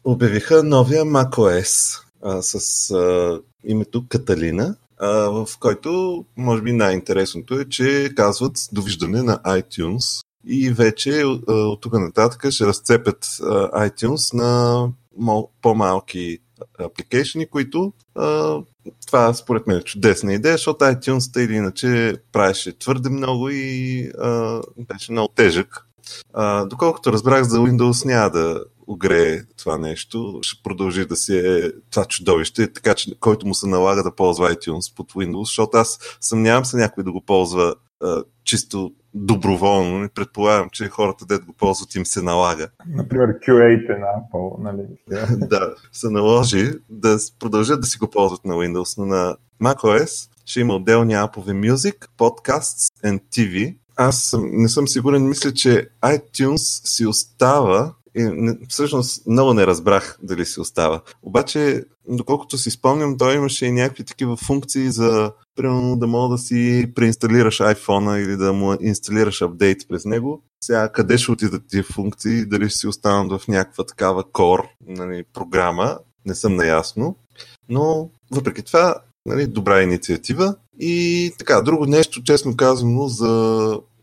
обявиха 0.03 0.63
новия 0.63 1.05
macOS 1.05 2.01
а, 2.23 2.41
с 2.41 2.91
а, 2.91 3.39
името 3.63 4.03
Каталина, 4.09 4.75
в 5.07 5.47
който, 5.59 6.25
може 6.37 6.61
би, 6.61 6.73
най-интересното 6.73 7.59
е, 7.59 7.65
че 7.69 8.11
казват 8.15 8.57
довиждане 8.71 9.23
на 9.23 9.37
iTunes 9.37 10.21
и 10.47 10.69
вече 10.69 11.23
от 11.47 11.81
тук 11.81 11.93
нататък 11.93 12.51
ще 12.51 12.65
разцепят 12.65 13.25
iTunes 13.73 14.33
на 14.33 14.87
по-малки 15.61 16.37
апликейшни, 16.79 17.47
които 17.49 17.93
това 19.07 19.33
според 19.33 19.67
мен 19.67 19.77
е 19.77 19.83
чудесна 19.83 20.33
идея, 20.33 20.53
защото 20.53 20.85
iTunes 20.85 21.43
или 21.43 21.53
иначе 21.53 22.15
правеше 22.31 22.79
твърде 22.79 23.09
много 23.09 23.49
и 23.49 24.11
беше 24.77 25.11
много 25.11 25.33
тежък. 25.35 25.87
Доколкото 26.65 27.13
разбрах 27.13 27.43
за 27.43 27.57
Windows 27.57 28.05
няма 28.05 28.29
да 28.29 28.63
огрее 28.91 29.41
това 29.57 29.77
нещо, 29.77 30.39
ще 30.41 30.63
продължи 30.63 31.05
да 31.05 31.15
си 31.15 31.37
е 31.37 31.71
това 31.91 32.05
чудовище, 32.05 32.73
така 32.73 32.93
че 32.93 33.19
който 33.19 33.47
му 33.47 33.53
се 33.53 33.67
налага 33.67 34.03
да 34.03 34.15
ползва 34.15 34.55
iTunes 34.55 34.95
под 34.95 35.13
Windows, 35.13 35.45
защото 35.45 35.77
аз 35.77 35.99
съмнявам 36.21 36.65
се 36.65 36.77
някой 36.77 37.03
да 37.03 37.11
го 37.11 37.21
ползва 37.21 37.75
а, 38.03 38.23
чисто 38.43 38.91
доброволно. 39.13 40.09
Предполагам, 40.15 40.69
че 40.71 40.89
хората, 40.89 41.25
дед 41.25 41.45
го 41.45 41.53
ползват, 41.53 41.95
им 41.95 42.05
се 42.05 42.21
налага. 42.21 42.67
Например, 42.87 43.27
Q8 43.27 43.99
на 43.99 44.05
Apple, 44.05 44.59
нали? 44.59 44.87
да, 45.47 45.73
се 45.91 46.09
наложи 46.09 46.71
да 46.89 47.17
продължат 47.39 47.81
да 47.81 47.87
си 47.87 47.97
го 47.97 48.09
ползват 48.09 48.45
на 48.45 48.53
Windows, 48.53 48.97
но 48.97 49.05
на 49.05 49.35
macOS 49.61 50.29
ще 50.45 50.59
има 50.59 50.75
отделни 50.75 51.13
апове 51.13 51.53
Music, 51.53 52.07
Podcasts 52.17 52.91
and 53.05 53.21
TV. 53.33 53.75
Аз 53.95 54.35
не 54.41 54.69
съм 54.69 54.87
сигурен, 54.87 55.27
мисля, 55.27 55.53
че 55.53 55.89
iTunes 56.03 56.87
си 56.87 57.05
остава 57.05 57.93
И, 58.15 58.23
не, 58.23 58.57
всъщност 58.69 59.27
много 59.27 59.53
не 59.53 59.67
разбрах 59.67 60.17
дали 60.23 60.45
си 60.45 60.59
остава. 60.59 61.01
Обаче, 61.23 61.83
доколкото 62.07 62.57
си 62.57 62.71
спомням, 62.71 63.17
той 63.17 63.35
имаше 63.35 63.65
и 63.65 63.71
някакви 63.71 64.03
такива 64.03 64.37
функции 64.37 64.91
за, 64.91 65.31
примерно, 65.55 65.95
да 65.95 66.07
мога 66.07 66.35
да 66.35 66.37
си 66.37 66.91
преинсталираш 66.95 67.59
iPhone 67.59 68.17
или 68.17 68.37
да 68.37 68.53
му 68.53 68.75
инсталираш 68.81 69.41
апдейт 69.41 69.87
през 69.89 70.05
него. 70.05 70.43
Сега 70.63 70.89
къде 70.89 71.17
ще 71.17 71.31
отидат 71.31 71.63
тия 71.67 71.83
функции, 71.83 72.45
дали 72.45 72.69
ще 72.69 72.77
си 72.77 72.87
останат 72.87 73.41
в 73.41 73.47
някаква 73.47 73.83
такава 73.85 74.23
core 74.23 74.67
нали, 74.87 75.23
програма, 75.33 75.99
не 76.25 76.35
съм 76.35 76.55
наясно. 76.55 77.15
Но 77.69 78.09
въпреки 78.31 78.61
това, 78.61 78.95
нали, 79.25 79.47
добра 79.47 79.81
инициатива. 79.81 80.55
И 80.79 81.33
така, 81.37 81.61
друго 81.61 81.85
нещо, 81.85 82.23
честно 82.23 82.57
казано, 82.57 83.07
за 83.07 83.27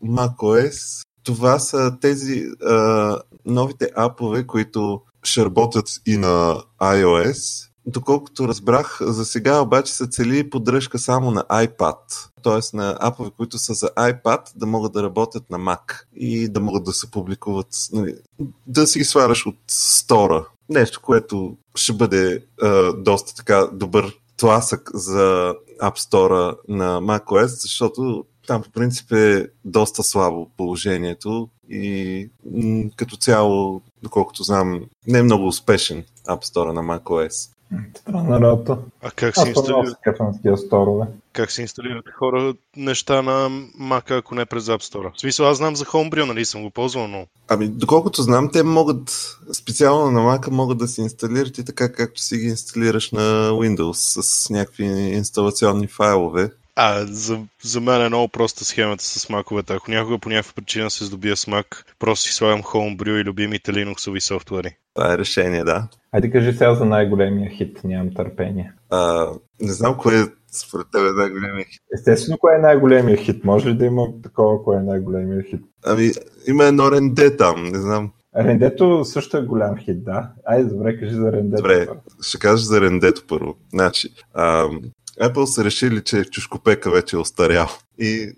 macOS, 0.05 1.05
това 1.23 1.59
са 1.59 1.97
тези 2.01 2.45
а, 2.65 3.17
новите 3.45 3.89
апове, 3.95 4.47
които 4.47 5.01
ще 5.23 5.45
работят 5.45 5.87
и 6.05 6.17
на 6.17 6.63
iOS. 6.81 7.69
Доколкото 7.85 8.47
разбрах, 8.47 8.97
за 9.01 9.25
сега 9.25 9.61
обаче 9.61 9.93
се 9.93 10.07
цели 10.07 10.49
поддръжка 10.49 10.99
само 10.99 11.31
на 11.31 11.43
iPad, 11.43 11.95
т.е. 12.43 12.77
на 12.77 12.97
апове, 12.99 13.29
които 13.37 13.57
са 13.57 13.73
за 13.73 13.87
iPad, 13.87 14.39
да 14.55 14.65
могат 14.65 14.93
да 14.93 15.03
работят 15.03 15.49
на 15.49 15.57
Mac 15.57 16.03
и 16.15 16.49
да 16.49 16.59
могат 16.59 16.83
да 16.83 16.93
се 16.93 17.11
публикуват, 17.11 17.67
нали, 17.93 18.15
да 18.67 18.87
си 18.87 18.99
ги 18.99 19.05
сваряш 19.05 19.45
от 19.45 19.57
стора. 19.67 20.47
Нещо, 20.69 21.01
което 21.01 21.57
ще 21.75 21.93
бъде 21.93 22.45
а, 22.61 22.93
доста 22.93 23.35
така 23.35 23.69
добър 23.73 24.17
тласък 24.37 24.89
за 24.93 25.53
App 25.81 25.97
Store 25.97 26.57
на 26.67 27.01
macOS, 27.01 27.45
защото 27.45 28.25
там 28.49 28.61
по 28.61 28.69
принцип 28.69 29.11
е 29.11 29.47
доста 29.65 30.03
слабо 30.03 30.49
положението 30.57 31.49
и 31.69 32.29
м- 32.45 32.89
като 32.95 33.17
цяло, 33.17 33.81
доколкото 34.03 34.43
знам, 34.43 34.81
не 35.07 35.19
е 35.19 35.23
много 35.23 35.47
успешен 35.47 36.03
App 36.27 36.45
Store 36.45 36.71
на 36.71 36.81
macOS. 36.81 37.49
Странна 37.95 38.41
работа. 38.41 38.77
А 39.01 39.11
как 39.11 39.35
се 39.35 39.49
инсталират, 39.49 39.97
как 41.33 41.51
се 41.51 41.61
инсталират 41.61 42.05
хора 42.19 42.53
неща 42.77 43.21
на 43.21 43.49
Mac, 43.81 44.17
ако 44.17 44.35
не 44.35 44.45
през 44.45 44.65
App 44.65 44.93
Store? 44.93 45.15
В 45.15 45.19
смисъл, 45.19 45.47
аз 45.47 45.57
знам 45.57 45.75
за 45.75 45.85
Homebrew, 45.85 46.25
нали 46.25 46.45
съм 46.45 46.63
го 46.63 46.69
ползвал, 46.69 47.07
но 47.07 47.27
Ами, 47.47 47.67
доколкото 47.67 48.21
знам, 48.21 48.49
те 48.53 48.63
могат, 48.63 49.37
специално 49.53 50.11
на 50.11 50.19
Mac, 50.19 50.49
могат 50.49 50.77
да 50.77 50.87
се 50.87 51.01
инсталират 51.01 51.57
и 51.57 51.65
така, 51.65 51.91
както 51.91 52.21
си 52.21 52.37
ги 52.37 52.45
инсталираш 52.45 53.11
на 53.11 53.49
Windows 53.51 54.21
с 54.21 54.49
някакви 54.49 54.85
инсталационни 54.85 55.87
файлове. 55.87 56.51
А, 56.81 57.05
за, 57.05 57.39
за 57.63 57.81
мен 57.81 58.01
е 58.01 58.07
много 58.07 58.27
проста 58.27 58.65
схемата 58.65 59.03
с 59.03 59.29
маковете. 59.29 59.73
Ако 59.73 59.91
някога 59.91 60.19
по 60.19 60.29
някаква 60.29 60.53
причина 60.55 60.89
се 60.89 61.05
здобия 61.05 61.35
с 61.35 61.45
Mac, 61.45 61.65
просто 61.99 62.25
си 62.25 62.33
слагам 62.33 62.63
Homebrew 62.63 63.21
и 63.21 63.23
любимите 63.23 63.71
Linuxови 63.71 64.19
софтуери. 64.19 64.75
Това 64.93 65.13
е 65.13 65.17
решение, 65.17 65.63
да. 65.63 65.87
Айде 66.11 66.31
кажи 66.31 66.51
сега 66.51 66.75
за 66.75 66.85
най-големия 66.85 67.51
хит, 67.51 67.81
нямам 67.83 68.13
търпение. 68.13 68.73
А, 68.89 69.27
не 69.61 69.73
знам 69.73 69.97
кое 69.97 70.19
е 70.21 70.23
според 70.51 70.87
тебе 70.91 71.11
най-големия 71.11 71.65
хит. 71.65 71.81
Естествено, 71.93 72.37
кое 72.37 72.55
е 72.55 72.61
най-големия 72.61 73.17
хит? 73.17 73.43
Може 73.43 73.69
ли 73.69 73.73
да 73.73 73.85
има 73.85 74.07
такова, 74.23 74.63
кое 74.63 74.77
е 74.77 74.81
най-големия 74.81 75.43
хит? 75.43 75.61
Ами, 75.85 76.11
има 76.47 76.63
едно 76.63 76.91
ренде 76.91 77.37
там, 77.37 77.63
не 77.63 77.79
знам. 77.79 78.11
Рендето 78.37 79.05
също 79.05 79.37
е 79.37 79.41
голям 79.41 79.77
хит, 79.77 80.03
да. 80.03 80.31
Айде, 80.45 80.69
добре, 80.69 80.99
кажи 80.99 81.15
за 81.15 81.31
рендето. 81.31 81.61
Добре, 81.61 81.87
ще 82.21 82.39
кажа 82.39 82.63
за 82.63 82.81
рендето 82.81 83.23
първо. 83.27 83.55
Значи, 83.73 84.09
а, 84.33 84.69
Apple 85.21 85.45
са 85.45 85.63
решили, 85.63 86.03
че 86.03 86.25
чушкопека 86.25 86.91
вече 86.91 87.15
е 87.15 87.19
остарял 87.19 87.69
и 87.99 88.31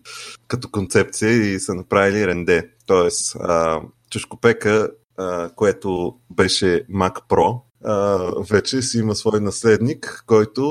като 0.47 0.69
концепция 0.71 1.31
и 1.31 1.59
са 1.59 1.73
направили 1.73 2.27
ренде. 2.27 2.69
Тоест, 2.85 3.35
а, 3.39 3.81
чушкопека, 4.09 4.89
а, 5.17 5.49
което 5.55 6.15
беше 6.29 6.85
Mac 6.93 7.15
Pro, 7.29 7.61
а, 7.85 8.17
вече 8.49 8.81
си 8.81 8.97
има 8.97 9.15
свой 9.15 9.39
наследник, 9.39 10.23
който 10.27 10.61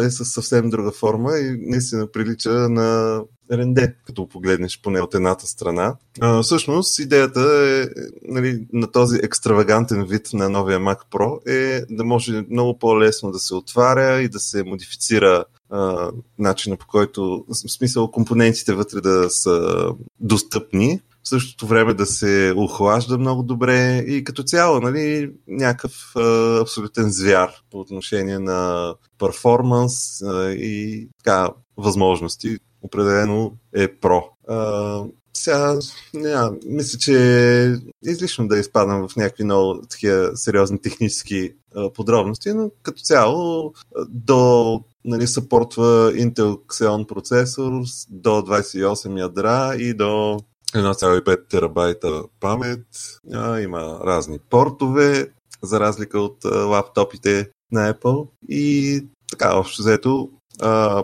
е 0.00 0.10
със 0.10 0.32
съвсем 0.32 0.70
друга 0.70 0.90
форма 0.90 1.38
и 1.38 1.56
наистина 1.60 2.10
прилича 2.10 2.50
на 2.50 3.20
ренде, 3.52 3.94
като 4.06 4.28
погледнеш 4.28 4.80
поне 4.82 5.00
от 5.00 5.14
едната 5.14 5.46
страна. 5.46 5.96
А, 6.20 6.42
всъщност, 6.42 6.98
идеята 6.98 7.40
е, 7.40 7.86
нали, 8.22 8.66
на 8.72 8.92
този 8.92 9.18
екстравагантен 9.22 10.04
вид 10.04 10.28
на 10.32 10.48
новия 10.48 10.80
Mac 10.80 10.98
Pro 11.10 11.48
е 11.48 11.84
да 11.90 12.04
може 12.04 12.44
много 12.50 12.78
по-лесно 12.78 13.30
да 13.30 13.38
се 13.38 13.54
отваря 13.54 14.22
и 14.22 14.28
да 14.28 14.38
се 14.40 14.64
модифицира 14.64 15.44
а, 15.70 16.10
начина 16.38 16.76
по 16.76 16.86
който, 16.86 17.44
в 17.48 17.54
смисъл 17.54 18.10
компонентите 18.10 18.74
вътре 18.74 19.00
да 19.00 19.30
са 19.30 19.86
достъпни, 20.20 21.00
в 21.22 21.28
същото 21.28 21.66
време 21.66 21.94
да 21.94 22.06
се 22.06 22.54
охлажда 22.56 23.18
много 23.18 23.42
добре 23.42 23.98
и 23.98 24.24
като 24.24 24.42
цяло, 24.42 24.80
нали, 24.80 25.32
някакъв 25.48 26.12
а, 26.16 26.58
абсолютен 26.60 27.10
звяр 27.10 27.50
по 27.70 27.80
отношение 27.80 28.38
на 28.38 28.94
перформанс 29.18 30.20
и 30.48 31.08
така 31.24 31.48
възможности. 31.76 32.58
Определено 32.88 33.52
е 33.74 33.88
про. 33.88 34.24
А, 34.48 35.02
сега, 35.34 35.78
не, 36.14 36.34
мисля, 36.66 36.98
че 36.98 37.14
е 38.04 38.10
излишно 38.10 38.48
да 38.48 38.58
изпадам 38.58 39.08
в 39.08 39.16
някакви 39.16 39.44
много 39.44 39.82
такива 39.90 40.36
сериозни 40.36 40.80
технически 40.80 41.52
а, 41.74 41.92
подробности, 41.92 42.52
но 42.54 42.70
като 42.82 43.02
цяло 43.02 43.72
до 44.08 44.82
нали, 45.04 45.26
съпортва 45.26 46.12
Intel 46.12 46.56
Xeon 46.66 47.06
процесор 47.06 47.72
до 48.10 48.30
28 48.30 49.20
ядра 49.20 49.74
и 49.78 49.94
до 49.94 50.40
1,5 50.74 51.48
терабайта 51.48 52.22
памет. 52.40 52.86
А, 53.32 53.60
има 53.60 54.00
разни 54.04 54.38
портове, 54.50 55.30
за 55.62 55.80
разлика 55.80 56.20
от 56.20 56.44
а, 56.44 56.64
лаптопите 56.64 57.50
на 57.72 57.94
Apple. 57.94 58.28
И 58.48 59.04
така, 59.30 59.56
общо 59.56 59.82
взето, 59.82 60.30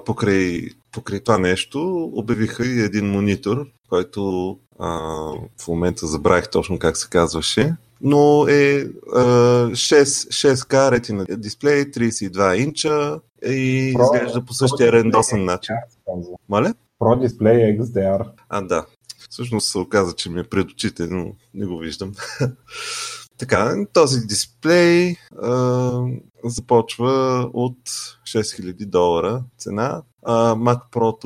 покрай, 0.04 0.68
покрай 0.94 1.20
това 1.20 1.38
нещо 1.38 2.10
обявиха 2.12 2.66
и 2.66 2.80
един 2.80 3.06
монитор, 3.06 3.66
който 3.88 4.50
а, 4.78 4.88
в 5.60 5.68
момента 5.68 6.06
забравих 6.06 6.50
точно 6.50 6.78
как 6.78 6.96
се 6.96 7.08
казваше, 7.08 7.76
но 8.00 8.46
е 8.48 8.86
а, 9.14 9.20
6, 9.70 10.04
6K 10.04 10.90
ретина 10.90 11.26
дисплей, 11.30 11.84
32 11.84 12.54
инча 12.54 13.20
и 13.42 13.94
Pro- 13.94 14.14
изглежда 14.14 14.44
по 14.44 14.54
същия 14.54 14.92
рендосан 14.92 15.40
Display 15.40 15.44
начин. 15.44 15.74
Моля? 16.48 16.74
Pro 17.00 17.28
Display 17.28 17.80
XDR. 17.80 18.26
А, 18.48 18.62
да. 18.62 18.86
Всъщност 19.30 19.70
се 19.70 19.78
оказа, 19.78 20.12
че 20.12 20.30
ми 20.30 20.40
е 20.40 20.44
пред 20.44 20.70
очите, 20.70 21.06
но 21.06 21.32
не 21.54 21.66
го 21.66 21.78
виждам. 21.78 22.12
така, 23.38 23.76
този 23.92 24.26
дисплей 24.26 25.16
а, 25.42 25.92
започва 26.44 27.50
от 27.52 27.78
6000 28.26 28.86
долара 28.86 29.42
цена. 29.58 30.02
А, 30.24 30.54
Mac 30.54 30.78
Pro 30.92 31.20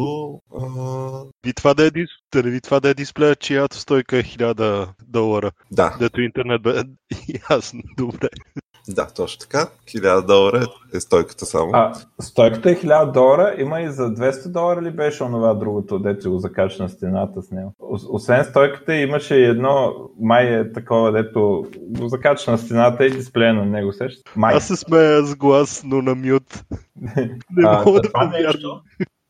а, 0.53 1.53
това 1.55 1.75
да 1.75 1.87
е, 1.87 1.91
дис- 1.91 2.21
дали 2.33 2.61
това 2.61 2.81
да 2.81 2.89
е 2.89 2.95
дисплея, 2.95 3.37
чиято 3.37 3.77
стойка 3.77 4.19
е 4.19 4.23
1000 4.23 4.89
долара. 5.09 5.51
да, 5.71 5.97
Дето 5.99 6.21
интернет 6.21 6.63
бе... 6.63 6.83
Ясно, 7.51 7.83
добре. 7.97 8.29
Да, 8.95 9.07
точно 9.07 9.39
така. 9.41 9.69
1000 9.87 10.27
долара 10.27 10.67
е 10.95 11.01
стойката 11.01 11.47
само. 11.47 11.71
А, 11.73 11.93
стойката 12.21 12.71
е 12.71 12.75
1000 12.75 13.13
долара, 13.13 13.55
има 13.59 13.81
и 13.81 13.91
за 13.91 14.03
200 14.03 14.49
долара 14.49 14.83
ли 14.83 14.91
беше 14.91 15.23
онова 15.23 15.55
другото, 15.55 15.99
дето 15.99 16.31
го 16.31 16.39
закача 16.39 16.83
на 16.83 16.89
стената 16.89 17.43
с 17.43 17.51
него? 17.51 17.75
Ос- 17.81 18.07
Освен 18.11 18.45
стойката 18.45 18.95
имаше 18.95 19.35
и 19.35 19.45
едно, 19.45 19.93
май 20.21 20.45
е 20.47 20.73
такова, 20.73 21.13
дето 21.13 21.65
го 21.81 22.09
закача 22.09 22.51
на 22.51 22.59
стената 22.59 23.07
и 23.07 23.11
дисплея 23.11 23.55
на 23.55 23.65
него, 23.65 23.93
сещаш? 23.93 24.23
Май. 24.37 24.55
Аз 24.55 24.67
се 24.67 24.77
смея 24.77 25.23
с 25.25 25.37
глас, 25.37 25.83
но 25.85 26.03
на 26.03 26.15
мют. 26.15 26.65
Не 27.17 27.65
А, 27.65 27.83
мога 27.85 28.01
да 28.01 28.09
това 28.09 28.21
повярвам. 28.21 28.81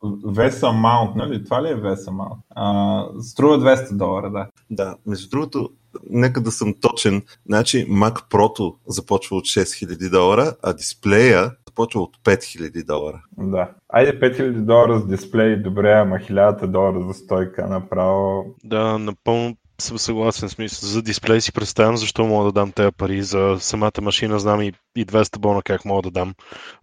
Vesa 0.03 0.67
Mount, 0.67 1.15
нали? 1.15 1.43
Това 1.43 1.63
ли 1.63 1.67
е 1.67 1.75
Vesa 1.75 2.11
Mount? 2.11 2.37
А, 2.49 3.21
струва 3.21 3.59
200 3.59 3.97
долара, 3.97 4.31
да. 4.31 4.47
Да, 4.69 4.95
между 5.05 5.29
другото, 5.29 5.69
нека 6.09 6.41
да 6.41 6.51
съм 6.51 6.73
точен. 6.81 7.21
Значи 7.45 7.87
Mac 7.87 8.29
Pro 8.31 8.75
започва 8.87 9.37
от 9.37 9.45
6000 9.45 10.11
долара, 10.11 10.55
а 10.63 10.73
дисплея 10.73 11.51
започва 11.67 12.01
от 12.01 12.17
5000 12.25 12.85
долара. 12.85 13.23
Да. 13.37 13.71
Айде 13.89 14.19
5000 14.19 14.51
долара 14.51 14.99
с 14.99 15.07
дисплей, 15.07 15.55
добре, 15.55 15.93
ама 15.93 16.15
1000 16.15 16.67
долара 16.67 17.03
за 17.07 17.13
стойка 17.13 17.67
направо. 17.67 18.45
Да, 18.63 18.97
напълно 18.97 19.55
съм 19.81 19.99
съгласен 19.99 20.49
с 20.49 20.51
смисъл. 20.51 20.89
За 20.89 21.01
дисплей 21.01 21.41
си 21.41 21.51
представям 21.51 21.97
защо 21.97 22.25
мога 22.25 22.45
да 22.45 22.51
дам 22.51 22.71
тези 22.71 22.91
пари. 22.97 23.23
За 23.23 23.57
самата 23.59 24.01
машина 24.01 24.39
знам 24.39 24.61
и, 24.61 24.73
и 24.95 25.05
200 25.05 25.39
бона 25.39 25.61
как 25.61 25.85
мога 25.85 26.01
да 26.01 26.11
дам. 26.11 26.33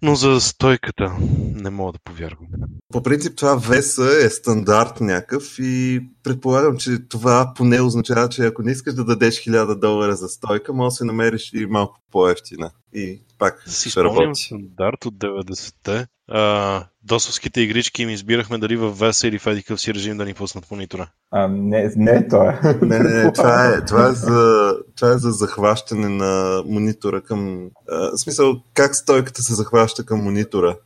Но 0.03 0.15
за 0.15 0.41
стойката 0.41 1.17
не 1.55 1.71
мога 1.71 1.93
да 1.93 1.99
повярвам. 2.05 2.47
По 2.93 3.03
принцип 3.03 3.37
това 3.37 3.55
веса 3.55 4.11
е 4.25 4.31
стандарт 4.31 5.00
някакъв 5.00 5.59
и 5.59 6.00
предполагам, 6.23 6.76
че 6.76 7.09
това 7.09 7.53
поне 7.57 7.81
означава, 7.81 8.29
че 8.29 8.47
ако 8.47 8.62
не 8.62 8.73
искаш 8.73 8.95
да 8.95 9.05
дадеш 9.05 9.35
1000 9.35 9.79
долара 9.79 10.17
за 10.17 10.29
стойка, 10.29 10.73
може 10.73 10.93
да 10.93 10.97
се 10.97 11.05
намериш 11.05 11.53
и 11.53 11.67
малко 11.67 12.00
по-ефтина. 12.12 12.71
И 12.95 13.23
пак 13.38 13.62
Си 13.67 13.91
ще 13.91 14.05
работи. 14.05 14.41
стандарт 14.41 15.05
от 15.05 15.15
90-те. 15.15 16.07
А, 16.28 16.85
досовските 17.02 17.61
игрички 17.61 18.02
им 18.02 18.11
избирахме 18.11 18.59
дали 18.59 18.76
в 18.76 18.92
VESA 18.92 19.28
или 19.28 19.38
в 19.38 19.47
едикъв 19.47 19.80
си 19.80 19.95
режим 19.95 20.16
да 20.16 20.25
ни 20.25 20.35
пуснат 20.35 20.71
монитора. 20.71 21.09
А, 21.30 21.49
не, 21.49 21.92
не 21.97 22.28
това. 22.28 22.61
Не, 22.83 22.99
не, 22.99 23.23
не, 23.23 23.33
това 23.33 23.66
е, 23.66 23.85
това 23.87 24.09
е, 24.09 24.12
за, 24.12 24.73
това 24.97 25.09
е 25.09 25.18
за 25.18 25.30
захващане 25.30 26.09
на 26.09 26.62
монитора 26.66 27.21
към... 27.21 27.71
А, 27.90 28.11
в 28.11 28.18
смисъл, 28.18 28.54
как 28.75 28.95
стойката 28.95 29.42
се 29.42 29.54
захваща 29.54 30.06
към 30.06 30.23
монитора. 30.23 30.76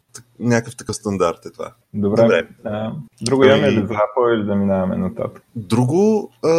Някакъв 0.40 0.76
такъв 0.76 0.96
стандарт 0.96 1.46
е 1.46 1.50
това. 1.50 1.72
Добре. 1.94 2.22
Добре. 2.22 2.48
А, 2.64 2.92
друго 3.22 3.44
имаме 3.44 3.68
ами- 3.68 3.76
ли 3.76 3.86
за 3.86 3.94
Apple 3.94 4.34
или 4.34 4.44
да 4.46 4.54
минаваме 4.54 4.96
нататък? 4.96 5.42
Друго, 5.56 6.30
а, 6.44 6.50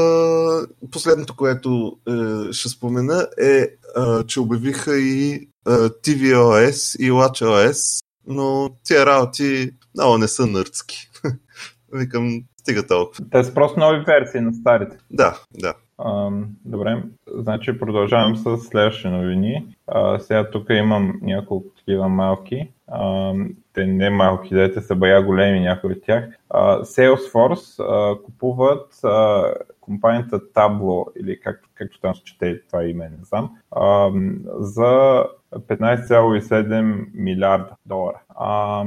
последното, 0.91 1.35
което 1.35 1.97
е, 2.07 2.53
ще 2.53 2.69
спомена 2.69 3.27
е, 3.41 3.67
а, 3.95 4.23
че 4.23 4.39
обявиха 4.39 4.97
и 4.97 5.47
а, 5.65 5.71
tvOS 5.89 7.00
и 7.00 7.11
WatchOS, 7.11 8.03
но 8.28 8.70
тия 8.84 9.06
работи 9.06 9.72
много 9.96 10.18
не 10.18 10.28
са 10.28 10.48
нърдски. 10.48 11.10
Викам, 11.94 12.44
стига 12.58 12.88
толкова. 12.88 13.25
Те 13.32 13.44
са 13.44 13.54
просто 13.54 13.80
нови 13.80 14.00
версии 14.00 14.42
на 14.42 14.54
старите. 14.54 14.98
Да, 15.12 15.40
да. 15.60 15.74
А, 15.98 16.30
добре, 16.66 17.04
значи 17.36 17.80
продължавам 17.80 18.36
с 18.36 18.58
следващите 18.58 19.10
новини. 19.10 19.75
А, 19.88 20.20
сега 20.20 20.50
тук 20.50 20.70
имам 20.70 21.20
няколко 21.22 21.70
такива 21.78 22.10
малки. 22.10 22.72
А, 22.88 23.34
те 23.74 23.86
не 23.86 24.10
малки, 24.10 24.56
да 24.56 24.74
те 24.74 24.82
са 24.82 24.96
бая 24.96 25.24
големи 25.24 25.60
някои 25.60 25.92
от 25.92 26.04
тях. 26.06 26.30
А, 26.50 26.82
Salesforce 26.82 27.84
а, 27.84 28.24
купуват 28.24 29.00
а, 29.04 29.44
компанията 29.91 30.39
Tableau, 30.39 31.05
или 31.21 31.39
както, 31.39 31.69
както 31.75 32.00
там 32.00 32.15
се 32.15 32.24
чете 32.24 32.62
това 32.67 32.83
име, 32.83 33.10
не 33.10 33.25
знам, 33.25 33.50
а, 33.71 34.12
за 34.60 35.24
15,7 35.51 37.05
милиарда 37.13 37.75
долара. 37.86 38.21
А, 38.36 38.86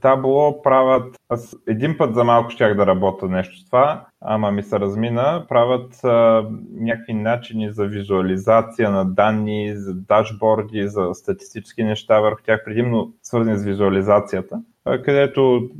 табло 0.00 0.62
правят, 0.62 1.16
аз 1.28 1.56
един 1.66 1.98
път 1.98 2.14
за 2.14 2.24
малко 2.24 2.50
щях 2.50 2.76
да 2.76 2.86
работя 2.86 3.28
нещо 3.28 3.58
с 3.58 3.66
това, 3.66 4.06
ама 4.20 4.52
ми 4.52 4.62
се 4.62 4.80
размина, 4.80 5.46
правят 5.48 6.04
а, 6.04 6.46
някакви 6.72 7.14
начини 7.14 7.72
за 7.72 7.86
визуализация 7.86 8.90
на 8.90 9.04
данни, 9.04 9.76
за 9.76 9.94
дашборди, 9.94 10.88
за 10.88 11.10
статистически 11.14 11.84
неща 11.84 12.20
върху 12.20 12.42
тях, 12.42 12.64
предимно 12.64 13.12
свързани 13.22 13.58
с 13.58 13.64
визуализацията, 13.64 14.62
където 15.04 15.70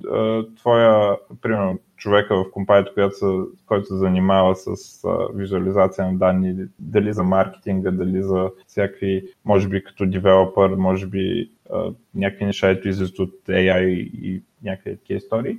твоя, 0.57 1.17
примерно, 1.43 1.79
човека 1.97 2.37
в 2.37 2.51
компанията, 2.51 2.95
която 2.95 3.17
се, 3.17 3.27
който 3.67 3.87
се 3.87 3.97
занимава 3.97 4.57
с 4.57 4.75
визуализация 5.35 6.07
на 6.07 6.19
данни, 6.19 6.55
дали 6.79 7.13
за 7.13 7.23
маркетинга, 7.23 7.91
дали 7.91 8.23
за 8.23 8.51
всякакви, 8.67 9.25
може 9.45 9.69
би 9.69 9.85
като 9.85 10.07
девелопър, 10.07 10.71
може 10.71 11.07
би 11.07 11.51
някакви 12.15 12.45
неща, 12.45 12.75
които 12.75 12.89
излизат 12.89 13.19
от 13.19 13.35
AI 13.49 13.85
и 14.23 14.43
някакви 14.65 14.97
такива 14.97 15.19
истории, 15.19 15.57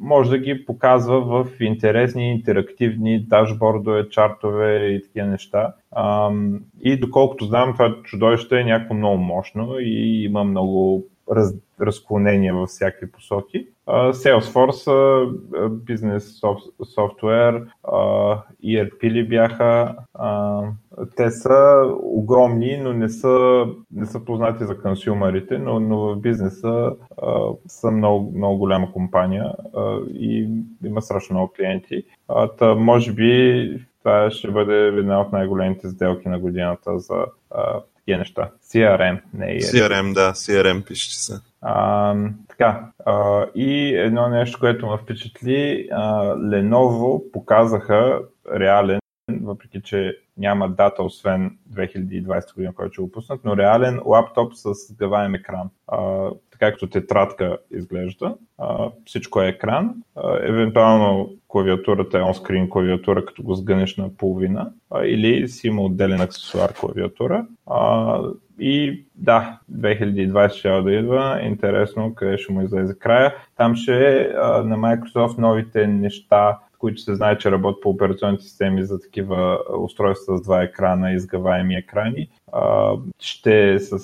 може 0.00 0.30
да 0.30 0.38
ги 0.38 0.64
показва 0.66 1.20
в 1.20 1.60
интересни, 1.60 2.30
интерактивни 2.30 3.20
дашбордове, 3.20 4.08
чартове 4.08 4.86
и 4.86 5.02
такива 5.02 5.26
неща. 5.26 5.74
И 6.80 6.96
доколкото 6.96 7.44
знам, 7.44 7.72
това 7.72 7.96
чудовище 8.02 8.60
е 8.60 8.64
някакво 8.64 8.94
много 8.94 9.18
мощно 9.18 9.76
и 9.80 10.24
има 10.24 10.44
много 10.44 11.06
раз, 11.32 11.54
разклонения 11.80 12.54
във 12.54 12.68
всякакви 12.68 13.12
посоки. 13.12 13.66
Salesforce, 13.88 15.30
бизнес 15.70 16.40
софтуер, 16.94 17.66
ERP 18.64 19.10
ли 19.10 19.28
бяха. 19.28 19.96
Те 21.16 21.30
са 21.30 21.86
огромни, 22.02 22.80
но 22.82 22.92
не 22.92 23.08
са, 23.08 23.64
не 23.92 24.06
са 24.06 24.24
познати 24.24 24.64
за 24.64 24.80
консюмерите, 24.80 25.58
но, 25.58 25.80
но 25.80 25.98
в 25.98 26.16
бизнеса 26.16 26.92
са 27.66 27.90
много, 27.90 28.32
много 28.36 28.58
голяма 28.58 28.92
компания 28.92 29.52
и 30.12 30.48
има 30.84 31.02
страшно 31.02 31.34
много 31.34 31.52
клиенти. 31.56 32.04
Та, 32.58 32.74
може 32.74 33.12
би 33.12 33.70
това 33.98 34.30
ще 34.30 34.50
бъде 34.50 34.86
една 34.86 35.20
от 35.20 35.32
най-големите 35.32 35.88
сделки 35.88 36.28
на 36.28 36.38
годината 36.38 36.98
за 36.98 37.24
такива 38.08 38.18
неща. 38.18 38.50
CRM, 38.62 39.20
не 39.34 39.52
е. 39.52 39.60
CRM, 39.60 40.12
да, 40.12 40.32
CRM 40.32 40.84
пише 40.86 41.14
се. 41.14 41.32
А, 41.60 42.14
така, 42.48 42.90
а, 43.06 43.46
и 43.54 43.94
едно 43.96 44.28
нещо, 44.28 44.58
което 44.60 44.86
ме 44.86 44.98
впечатли, 44.98 45.88
а, 45.92 46.34
Lenovo 46.34 47.32
показаха 47.32 48.18
реален, 48.58 49.00
въпреки 49.48 49.80
че 49.82 50.18
няма 50.36 50.68
дата, 50.68 51.02
освен 51.02 51.58
2020 51.72 52.54
година, 52.54 52.74
който 52.74 52.92
ще 52.92 53.02
го 53.02 53.12
пуснат, 53.12 53.40
но 53.44 53.56
реален 53.56 54.00
лаптоп 54.04 54.52
с 54.54 54.94
гаваем 54.98 55.34
екран. 55.34 55.70
А, 55.86 56.30
така 56.50 56.72
като 56.72 56.86
тетрадка 56.86 57.58
изглежда. 57.70 58.34
А, 58.58 58.90
всичко 59.04 59.42
е 59.42 59.48
екран. 59.48 59.94
А, 60.16 60.38
евентуално 60.42 61.34
клавиатурата 61.48 62.18
е 62.18 62.22
онскрин 62.22 62.70
клавиатура, 62.70 63.24
като 63.24 63.42
го 63.42 63.54
сгънеш 63.54 63.96
на 63.96 64.16
половина, 64.16 64.72
а, 64.90 65.04
или 65.04 65.48
си 65.48 65.66
има 65.66 65.82
отделен 65.82 66.20
аксесуар 66.20 66.72
клавиатура. 66.72 67.46
А, 67.66 68.20
и 68.60 69.04
да, 69.14 69.58
2020 69.72 70.48
ще 70.48 70.82
да 70.82 70.92
идва. 70.92 71.40
Интересно 71.42 72.14
къде 72.14 72.38
ще 72.38 72.52
му 72.52 72.62
излезе 72.62 72.98
края. 72.98 73.34
Там 73.56 73.76
ще 73.76 73.92
е 73.92 74.28
на 74.64 74.76
Microsoft 74.76 75.38
новите 75.38 75.86
неща, 75.86 76.58
които 76.78 77.00
се 77.00 77.14
знае, 77.14 77.38
че 77.38 77.50
работят 77.50 77.82
по 77.82 77.90
операционните 77.90 78.44
системи 78.44 78.84
за 78.84 79.00
такива 79.00 79.58
устройства 79.78 80.38
с 80.38 80.42
два 80.42 80.62
екрана, 80.62 81.12
изгъваеми 81.12 81.74
екрани. 81.74 82.28
Ще 83.20 83.74
е 83.74 83.78
с 83.78 83.98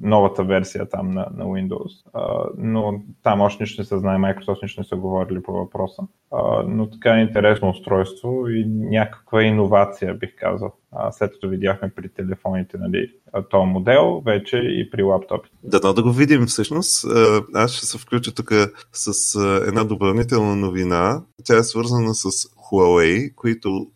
новата 0.00 0.44
версия 0.44 0.88
там 0.88 1.10
на, 1.10 1.26
на 1.36 1.44
Windows. 1.44 2.04
Но 2.58 3.02
там 3.22 3.40
още 3.40 3.62
нищо 3.62 3.80
не 3.80 3.86
се 3.86 3.98
знае, 3.98 4.18
Microsoft 4.18 4.62
нищо 4.62 4.80
не 4.80 4.84
са 4.84 4.96
говорили 4.96 5.42
по 5.42 5.52
въпроса. 5.52 6.02
Но 6.66 6.90
така 6.90 7.10
е 7.14 7.22
интересно 7.22 7.68
устройство 7.68 8.48
и 8.48 8.64
някаква 8.68 9.42
иновация, 9.42 10.14
бих 10.14 10.36
казал. 10.36 10.72
След 11.10 11.32
като 11.32 11.48
видяхме 11.48 11.92
при 11.96 12.08
телефоните 12.08 12.78
нали, 12.78 13.12
този 13.50 13.66
модел, 13.66 14.22
вече 14.26 14.56
и 14.56 14.90
при 14.90 15.02
лаптопи. 15.02 15.48
Дано 15.64 15.92
да 15.92 16.02
го 16.02 16.12
видим 16.12 16.46
всъщност. 16.46 17.06
Аз 17.54 17.72
ще 17.72 17.86
се 17.86 17.98
включа 17.98 18.34
тук 18.34 18.52
с 18.92 19.34
една 19.66 19.84
допълнителна 19.84 20.56
новина. 20.56 21.22
Тя 21.44 21.58
е 21.58 21.62
свързана 21.62 22.14
с 22.14 22.28
Huawei, 22.70 23.34
които 23.34 23.86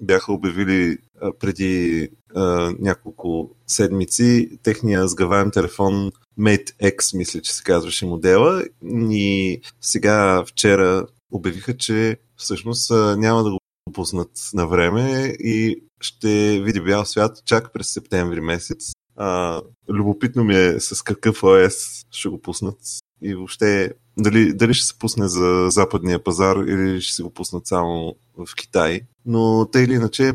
бяха 0.00 0.32
обявили 0.32 0.98
преди 1.40 2.08
а, 2.34 2.74
няколко 2.78 3.50
седмици 3.66 4.58
техния 4.62 5.08
сгъваем 5.08 5.50
телефон 5.50 6.10
Mate 6.38 6.96
X, 6.96 7.16
мисля, 7.16 7.40
че 7.40 7.52
се 7.52 7.62
казваше 7.62 8.06
модела. 8.06 8.62
И 9.10 9.60
сега 9.80 10.44
вчера 10.46 11.06
обявиха, 11.32 11.76
че 11.76 12.16
всъщност 12.36 12.90
няма 13.16 13.44
да 13.44 13.50
го 13.50 13.58
пуснат 13.92 14.30
на 14.54 14.66
време 14.66 15.36
и 15.38 15.82
ще 16.00 16.60
види 16.60 16.80
бял 16.80 17.04
свят 17.04 17.42
чак 17.44 17.72
през 17.72 17.88
септември 17.88 18.40
месец. 18.40 18.92
А, 19.16 19.60
любопитно 19.88 20.44
ми 20.44 20.56
е 20.56 20.80
с 20.80 21.02
какъв 21.02 21.40
OS 21.40 22.06
ще 22.10 22.28
го 22.28 22.40
пуснат 22.40 22.78
и 23.22 23.34
въобще 23.34 23.92
дали, 24.18 24.52
дали 24.52 24.74
ще 24.74 24.86
се 24.86 24.98
пусне 24.98 25.28
за 25.28 25.66
западния 25.70 26.24
пазар 26.24 26.56
или 26.56 27.00
ще 27.00 27.14
се 27.14 27.22
го 27.22 27.30
пуснат 27.30 27.66
само 27.66 28.14
в 28.38 28.54
Китай. 28.56 29.00
Но 29.26 29.68
те 29.72 29.80
или 29.80 29.94
иначе, 29.94 30.32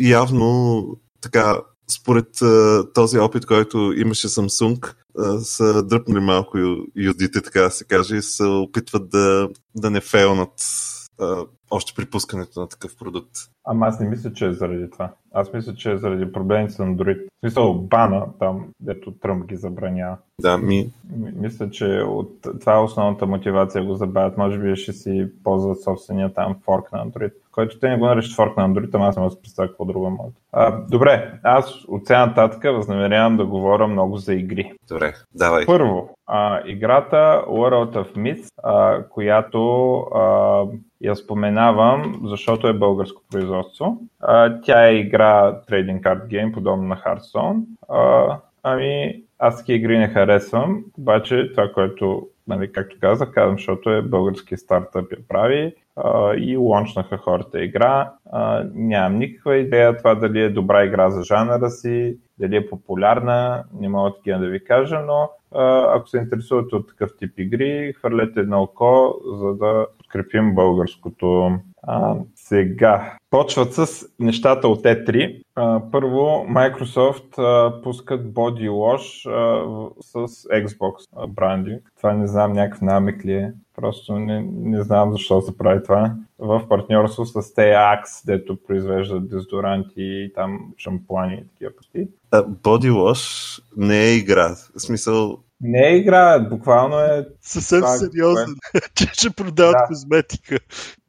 явно 0.00 0.86
така, 1.20 1.58
според 1.90 2.26
този 2.94 3.18
опит, 3.18 3.46
който 3.46 3.92
имаше 3.96 4.28
Samsung, 4.28 4.94
са 5.42 5.82
дръпнали 5.82 6.20
малко 6.20 6.58
юдите, 6.96 7.42
така 7.42 7.60
да 7.60 7.70
се 7.70 7.84
каже, 7.84 8.16
и 8.16 8.22
се 8.22 8.44
опитват 8.44 9.10
да, 9.10 9.48
да 9.74 9.90
не 9.90 10.00
фейлнат 10.00 10.52
още 11.70 11.92
при 11.96 12.10
пускането 12.10 12.60
на 12.60 12.68
такъв 12.68 12.96
продукт. 12.98 13.30
Ама 13.64 13.86
аз 13.86 14.00
не 14.00 14.08
мисля, 14.08 14.32
че 14.32 14.46
е 14.46 14.52
заради 14.52 14.90
това. 14.90 15.12
Аз 15.32 15.52
мисля, 15.52 15.74
че 15.74 15.92
е 15.92 15.96
заради 15.96 16.32
проблемите 16.32 16.72
с 16.72 16.78
Android. 16.78 17.26
В 17.26 17.40
смисъл 17.40 17.74
бана, 17.74 18.26
там, 18.38 18.68
дето 18.80 19.12
Тръмп 19.12 19.46
ги 19.46 19.56
забранява. 19.56 20.16
Да, 20.40 20.58
ми... 20.58 20.90
Мисля, 21.34 21.70
че 21.70 21.84
от... 21.86 22.32
това 22.60 22.74
е 22.74 22.82
основната 22.82 23.26
мотивация 23.26 23.84
го 23.84 23.94
забавят. 23.94 24.36
Може 24.36 24.58
би 24.58 24.76
ще 24.76 24.92
си 24.92 25.28
ползват 25.44 25.82
собствения 25.82 26.34
там 26.34 26.56
форк 26.64 26.92
на 26.92 27.06
Android, 27.06 27.32
който 27.52 27.78
те 27.78 27.88
не 27.88 27.98
го 27.98 28.06
наричат 28.06 28.36
форк 28.36 28.56
на 28.56 28.68
Android, 28.68 28.94
ама 28.94 29.06
аз 29.06 29.16
не 29.16 29.22
мога 29.22 29.34
да 29.34 29.42
представя 29.42 29.68
какво 29.68 29.84
друго 29.84 30.10
може. 30.10 30.32
А, 30.52 30.80
добре, 30.90 31.40
аз 31.42 31.84
от 31.88 32.06
сега 32.06 32.26
нататък 32.26 32.62
възнамерявам 32.62 33.36
да 33.36 33.46
говоря 33.46 33.86
много 33.86 34.16
за 34.16 34.34
игри. 34.34 34.72
Добре, 34.88 35.14
давай. 35.34 35.66
Първо, 35.66 36.14
а, 36.26 36.60
играта 36.66 37.44
World 37.48 37.92
of 37.92 38.16
Myths, 38.16 38.48
а, 38.62 39.04
която 39.08 39.96
а, 40.14 40.64
я 41.00 41.16
споменавам, 41.16 42.20
защото 42.24 42.68
е 42.68 42.72
българско 42.72 43.22
производство. 43.30 44.00
А, 44.20 44.60
тя 44.60 44.88
е 44.88 44.94
игра 44.94 45.60
трейдинг 45.60 46.02
карт 46.02 46.28
гейм, 46.28 46.52
подобно 46.52 46.88
на 46.88 46.96
Hearthstone. 46.96 47.62
А, 47.88 48.36
ами, 48.62 49.22
аз 49.38 49.58
такива 49.58 49.76
игри 49.76 49.98
не 49.98 50.08
харесвам, 50.08 50.84
обаче 50.98 51.50
това, 51.50 51.72
което 51.72 52.28
нали, 52.48 52.72
както 52.72 52.96
казах, 53.00 53.32
казвам, 53.32 53.56
защото 53.56 53.90
е 53.90 54.02
български 54.02 54.56
стартъп 54.56 55.12
я 55.12 55.18
прави 55.28 55.74
а, 55.96 56.34
и 56.34 56.56
лончнаха 56.56 57.16
хората 57.16 57.64
игра. 57.64 58.12
А, 58.32 58.64
нямам 58.74 59.18
никаква 59.18 59.56
идея 59.56 59.96
това 59.96 60.14
дали 60.14 60.40
е 60.40 60.50
добра 60.50 60.84
игра 60.84 61.10
за 61.10 61.22
жанъра 61.22 61.70
си, 61.70 62.18
дали 62.38 62.56
е 62.56 62.68
популярна, 62.70 63.64
не 63.80 63.88
мога 63.88 64.14
такива 64.14 64.38
да 64.38 64.46
ви 64.46 64.64
кажа, 64.64 65.00
но 65.06 65.30
а, 65.54 65.96
ако 65.96 66.08
се 66.08 66.18
интересувате 66.18 66.76
от 66.76 66.88
такъв 66.88 67.10
тип 67.18 67.38
игри, 67.38 67.92
хвърлете 67.92 68.40
едно 68.40 68.62
око, 68.62 69.14
за 69.34 69.54
да 69.54 69.86
подкрепим 70.10 70.54
българското. 70.54 71.58
А, 71.82 72.16
сега, 72.34 73.16
почват 73.30 73.74
с 73.74 74.06
нещата 74.18 74.68
от 74.68 74.82
E3. 74.82 75.42
А, 75.54 75.80
първо, 75.92 76.46
Microsoft 76.50 77.38
а, 77.38 77.82
пускат 77.82 78.26
Body 78.26 78.70
Wash 78.70 79.30
а, 79.30 79.90
с 80.00 80.44
Xbox 80.48 80.92
а, 81.16 81.26
брандинг. 81.26 81.92
Това 81.96 82.12
не 82.12 82.26
знам 82.26 82.52
някакъв 82.52 82.82
намек 82.82 83.24
ли 83.24 83.32
е. 83.32 83.52
Просто 83.76 84.18
не, 84.18 84.46
не 84.52 84.82
знам 84.82 85.12
защо 85.12 85.40
се 85.40 85.58
прави 85.58 85.82
това. 85.82 86.14
В 86.38 86.68
партньорство 86.68 87.26
с 87.26 87.34
TAX, 87.34 88.26
дето 88.26 88.56
произвеждат 88.66 89.28
дезодоранти 89.28 89.92
и 89.96 90.32
там 90.34 90.60
шампуани 90.78 91.34
и 91.34 91.48
такива 91.48 91.70
пъти. 91.76 92.08
Body 92.42 92.90
Wash 92.90 93.62
не 93.76 94.02
е 94.02 94.16
игра. 94.16 94.48
В 94.76 94.80
смисъл, 94.80 95.38
не 95.60 95.88
е 95.88 95.96
игра, 95.96 96.38
буквално 96.50 96.98
е... 96.98 97.28
Съвсем 97.40 97.80
това, 97.80 97.96
сериозно, 97.96 98.54
че 98.94 99.06
ще 99.06 99.30
продават 99.30 99.72
Да. 99.72 99.86
козметика. 99.86 100.58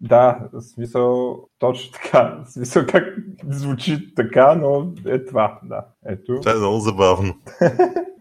Да, 0.02 0.40
в 0.54 0.62
смисъл, 0.62 1.38
точно 1.60 1.92
така. 1.92 2.38
В 2.46 2.52
смисъл 2.52 2.84
как 2.90 3.04
звучи 3.50 4.16
така, 4.16 4.56
но 4.56 4.94
е 5.08 5.26
това, 5.26 5.60
да. 5.64 5.86
Ето. 6.06 6.40
това 6.40 6.52
е 6.52 6.56
много 6.56 6.80
забавно. 6.80 7.34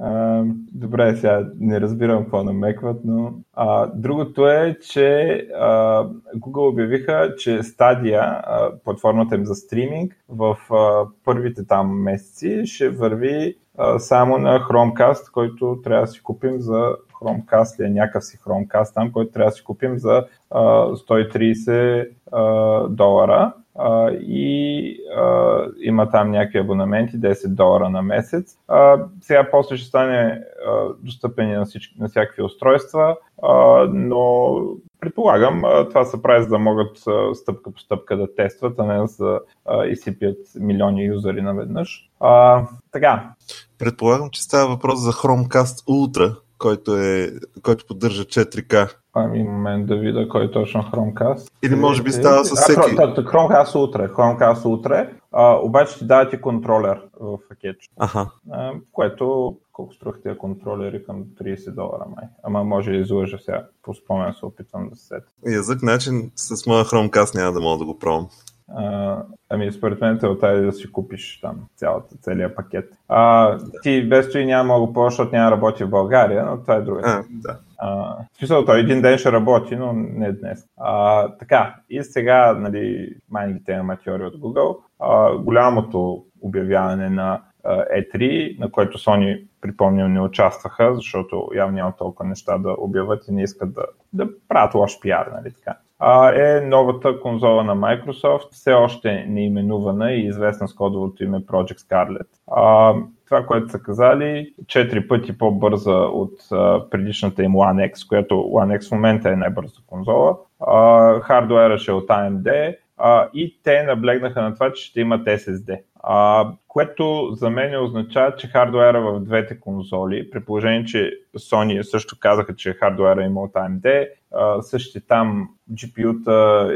А, 0.00 0.42
добре, 0.72 1.16
сега 1.16 1.48
не 1.60 1.80
разбирам 1.80 2.22
какво 2.22 2.44
намекват, 2.44 3.00
но 3.04 3.34
а, 3.52 3.86
другото 3.94 4.48
е, 4.48 4.78
че 4.78 5.30
а, 5.54 6.04
Google 6.36 6.70
обявиха, 6.72 7.34
че 7.38 7.50
Stadia, 7.50 8.42
а, 8.44 8.70
платформата 8.84 9.34
им 9.34 9.46
за 9.46 9.54
стриминг, 9.54 10.16
в 10.28 10.56
а, 10.70 11.06
първите 11.24 11.66
там 11.66 12.02
месеци 12.02 12.62
ще 12.66 12.88
върви 12.88 13.56
само 13.98 14.38
на 14.38 14.60
Chromecast, 14.60 15.32
който 15.32 15.80
трябва 15.84 16.06
да 16.06 16.12
си 16.12 16.22
купим 16.22 16.60
за 16.60 16.96
Chromecast 17.20 17.80
ли 17.80 17.84
е 17.84 17.90
някакъв 17.90 18.24
си 18.24 18.38
Chromecast 18.38 18.94
там, 18.94 19.12
който 19.12 19.32
трябва 19.32 19.50
да 19.50 19.56
си 19.56 19.64
купим 19.64 19.98
за 19.98 20.26
а, 20.50 20.60
130 20.60 22.08
а, 22.32 22.88
долара. 22.88 23.52
А, 23.78 24.10
и 24.10 24.98
а, 25.16 25.66
има 25.82 26.10
там 26.10 26.30
някакви 26.30 26.58
абонаменти, 26.58 27.16
10 27.16 27.48
долара 27.48 27.90
на 27.90 28.02
месец. 28.02 28.58
А, 28.68 28.98
сега 29.20 29.50
после 29.50 29.76
ще 29.76 29.88
стане 29.88 30.40
а, 30.68 30.88
достъпен 31.02 31.52
на, 31.52 31.64
всички, 31.64 31.94
на 32.00 32.08
всякакви 32.08 32.42
устройства, 32.42 33.16
а, 33.42 33.86
но 33.92 34.58
предполагам 35.00 35.64
а, 35.64 35.88
това 35.88 36.04
се 36.04 36.22
прави 36.22 36.42
за 36.42 36.48
да 36.48 36.58
могат 36.58 37.06
а, 37.06 37.34
стъпка 37.34 37.72
по 37.72 37.80
стъпка 37.80 38.16
да 38.16 38.34
тестват, 38.34 38.78
а 38.78 38.84
не 38.84 39.06
да 39.18 39.40
изсипят 39.86 40.38
милиони 40.60 41.04
юзери 41.04 41.42
наведнъж. 41.42 42.10
А, 42.20 42.62
така, 42.92 43.34
Предполагам, 43.78 44.30
че 44.30 44.42
става 44.42 44.68
въпрос 44.68 45.00
за 45.00 45.12
Chromecast 45.12 45.86
Ultra, 45.88 46.36
който, 46.64 46.96
е, 46.96 47.32
който 47.62 47.86
поддържа 47.86 48.24
4K. 48.24 48.94
ами 49.14 49.42
момент 49.42 49.86
да 49.86 49.96
видя 49.96 50.28
кой 50.28 50.44
е 50.44 50.50
точно 50.50 50.82
Chromecast. 50.82 51.50
Или 51.62 51.74
може 51.74 52.02
би 52.02 52.08
Е, 52.10 52.12
става 52.12 52.44
с 52.44 52.52
а, 52.52 52.56
всеки. 52.56 52.96
Т- 52.96 53.02
Chromecast 53.02 53.64
Ultra, 53.66 54.12
Chromecast 54.12 54.54
Ultra, 54.56 55.10
а, 55.32 55.54
обаче 55.56 55.98
ти 55.98 56.06
дава 56.06 56.30
ти 56.30 56.40
контролер 56.40 57.00
в 57.20 57.38
пакет, 57.48 57.76
Аха. 57.96 58.30
а, 58.52 58.72
което 58.92 59.56
колко 59.72 59.94
струвах 59.94 60.20
тези 60.22 60.38
контролери 60.38 61.04
към 61.04 61.24
30 61.40 61.74
долара 61.74 62.04
май. 62.16 62.24
Ама 62.42 62.64
може 62.64 62.90
да 62.90 62.96
излъжа 62.96 63.38
сега, 63.38 63.66
по 63.82 63.94
спомен 63.94 64.32
се 64.32 64.46
опитвам 64.46 64.88
да 64.88 64.96
се 64.96 65.06
сетя. 65.06 65.26
Язък 65.46 65.82
начин 65.82 66.30
с 66.36 66.66
моя 66.66 66.84
Chromecast 66.84 67.34
няма 67.34 67.52
да 67.52 67.60
мога 67.60 67.78
да 67.78 67.84
го 67.84 67.98
пробвам. 67.98 68.28
А, 68.68 69.22
ами 69.48 69.72
според 69.72 70.00
мен 70.00 70.18
целта 70.18 70.48
е 70.48 70.60
да 70.60 70.72
си 70.72 70.92
купиш 70.92 71.40
там 71.40 71.56
цялата, 71.76 72.16
целият 72.16 72.56
пакет. 72.56 72.90
А, 73.08 73.58
ти 73.82 74.08
без 74.08 74.28
това 74.28 74.44
няма 74.44 74.74
да 74.74 74.80
го 74.80 74.92
ползваш, 74.92 75.12
защото 75.12 75.36
няма 75.36 75.50
работи 75.50 75.84
в 75.84 75.90
България, 75.90 76.44
но 76.44 76.60
това 76.60 76.74
е 76.74 76.80
друга. 76.80 77.00
А, 77.04 77.22
да. 77.30 77.58
А, 77.78 77.88
в 78.32 78.38
смисъл, 78.38 78.64
той 78.64 78.80
един 78.80 79.02
ден 79.02 79.18
ще 79.18 79.32
работи, 79.32 79.76
но 79.76 79.92
не 79.92 80.32
днес. 80.32 80.66
А, 80.76 81.28
така, 81.28 81.74
и 81.90 82.02
сега, 82.02 82.52
нали, 82.52 83.14
майните 83.30 83.72
аматьори 83.72 84.24
от 84.24 84.34
Google, 84.34 84.76
а, 85.00 85.36
голямото 85.38 86.24
обявяване 86.42 87.10
на 87.10 87.40
E3, 87.64 88.58
на 88.58 88.70
което 88.70 88.98
Sony, 88.98 89.44
припомням, 89.60 90.12
не 90.12 90.20
участваха, 90.20 90.94
защото 90.94 91.48
явно 91.54 91.76
няма 91.76 91.96
толкова 91.96 92.28
неща 92.28 92.58
да 92.58 92.74
обявят 92.78 93.28
и 93.28 93.32
не 93.32 93.42
искат 93.42 93.74
да, 93.74 93.84
да 94.12 94.28
правят 94.48 94.74
лош 94.74 95.00
пиар, 95.00 95.30
нали 95.36 95.54
така. 95.54 95.76
А, 95.98 96.28
е 96.34 96.60
новата 96.60 97.20
конзола 97.20 97.64
на 97.64 97.76
Microsoft, 97.76 98.52
все 98.52 98.72
още 98.72 99.24
неименувана 99.28 100.12
и 100.12 100.26
известна 100.26 100.68
с 100.68 100.74
кодовото 100.74 101.24
име 101.24 101.38
Project 101.38 101.78
Scarlet. 101.78 102.26
А, 102.52 102.94
това, 103.24 103.46
което 103.46 103.68
са 103.68 103.78
казали, 103.78 104.54
4 104.64 105.08
пъти 105.08 105.38
по-бърза 105.38 105.94
от 105.94 106.32
а, 106.52 106.90
предишната 106.90 107.42
им 107.42 107.52
One 107.52 107.92
X, 107.92 108.08
която 108.08 108.34
One 108.34 108.78
X 108.78 108.88
в 108.88 108.92
момента 108.92 109.30
е 109.30 109.36
най-бърза 109.36 109.80
конзола. 109.86 110.36
А, 110.60 111.20
хардуера 111.20 111.78
ще 111.78 111.90
е 111.90 111.94
от 111.94 112.08
AMD 112.08 112.76
а, 112.96 113.28
и 113.34 113.60
те 113.62 113.82
наблегнаха 113.82 114.42
на 114.42 114.54
това, 114.54 114.72
че 114.72 114.84
ще 114.84 115.00
имат 115.00 115.26
SSD. 115.26 115.80
А, 116.02 116.48
което 116.74 117.28
за 117.32 117.50
мен 117.50 117.84
означава, 117.84 118.36
че 118.36 118.46
хардуера 118.46 119.00
в 119.00 119.20
двете 119.20 119.60
конзоли, 119.60 120.30
при 120.30 120.44
положение, 120.44 120.84
че 120.84 121.12
Sony 121.36 121.82
също 121.82 122.16
казаха, 122.20 122.56
че 122.56 122.72
хардуера 122.72 123.24
има 123.24 123.42
от 123.42 123.52
AMD, 123.52 124.08
а, 124.34 124.62
същите 124.62 125.06
там 125.06 125.48
GPU-та 125.72 126.68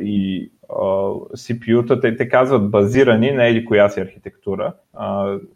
и 0.00 0.50
CPU-та, 1.36 2.00
те, 2.00 2.16
те 2.16 2.28
казват 2.28 2.70
базирани 2.70 3.32
на 3.32 3.46
еди 3.46 3.64
коя 3.64 3.88
си 3.88 4.00
архитектура 4.00 4.72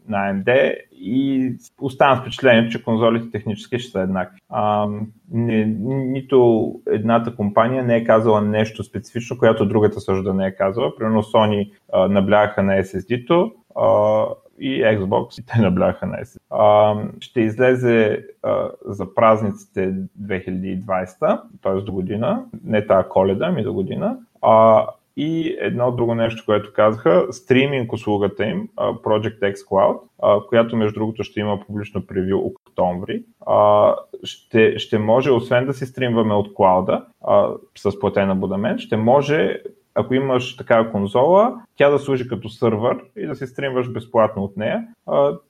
на 0.09 0.33
AMD 0.33 0.75
и 0.93 1.53
оставам 1.81 2.21
впечатлението, 2.21 2.73
че 2.73 2.85
конзолите 2.85 3.31
технически 3.31 3.79
ще 3.79 3.91
са 3.91 4.01
еднакви. 4.01 4.41
А, 4.49 4.89
не, 5.33 5.65
нито 5.87 6.73
едната 6.87 7.37
компания 7.37 7.85
не 7.85 7.97
е 7.97 8.05
казала 8.05 8.41
нещо 8.41 8.85
специфично, 8.85 9.39
която 9.39 9.67
другата 9.67 10.01
също 10.01 10.23
да 10.23 10.35
не 10.35 10.47
е 10.47 10.55
казала. 10.55 10.97
Примерно 10.97 11.23
Sony 11.23 11.71
а, 11.93 12.09
наблягаха 12.09 12.63
на 12.63 12.73
SSD-то, 12.73 13.53
и 14.61 14.83
Xbox, 14.83 15.41
и 15.41 15.47
те 15.47 15.61
набляха 15.61 16.07
на 16.07 16.17
SSD. 16.17 16.39
А, 16.51 16.97
ще 17.21 17.41
излезе 17.41 18.25
а, 18.43 18.69
за 18.85 19.15
празниците 19.15 19.95
2020, 20.23 21.41
т.е. 21.63 21.75
до 21.75 21.93
година, 21.93 22.45
не 22.65 22.87
тази 22.87 23.09
коледа, 23.09 23.47
ами 23.47 23.63
до 23.63 23.73
година. 23.73 24.19
А, 24.43 24.87
и 25.21 25.57
едно 25.61 25.93
друго 25.93 26.15
нещо, 26.15 26.43
което 26.47 26.73
казаха, 26.73 27.27
стриминг 27.31 27.93
услугата 27.93 28.45
им, 28.45 28.69
Project 28.77 29.41
X 29.41 29.55
Cloud, 29.55 29.99
която 30.49 30.77
между 30.77 31.01
другото 31.01 31.25
ще 31.25 31.41
има 31.41 31.61
публично 31.67 32.07
превю 32.07 32.39
октомври, 32.39 33.23
ще, 34.25 34.79
ще 34.79 34.99
може, 34.99 35.31
освен 35.31 35.67
да 35.67 35.75
си 35.75 35.87
стримваме 35.87 36.35
от 36.35 36.55
клауда 36.55 37.05
с 37.79 38.01
платен 38.01 38.31
абонамент, 38.31 38.81
ще 38.81 38.97
може 38.97 39.61
ако 39.99 40.15
имаш 40.15 40.57
такава 40.57 40.91
конзола, 40.91 41.55
тя 41.77 41.91
да 41.91 41.99
служи 41.99 42.29
като 42.29 42.49
сървър 42.49 42.99
и 43.17 43.27
да 43.27 43.35
се 43.35 43.47
стримваш 43.47 43.93
безплатно 43.93 44.43
от 44.43 44.57
нея. 44.57 44.87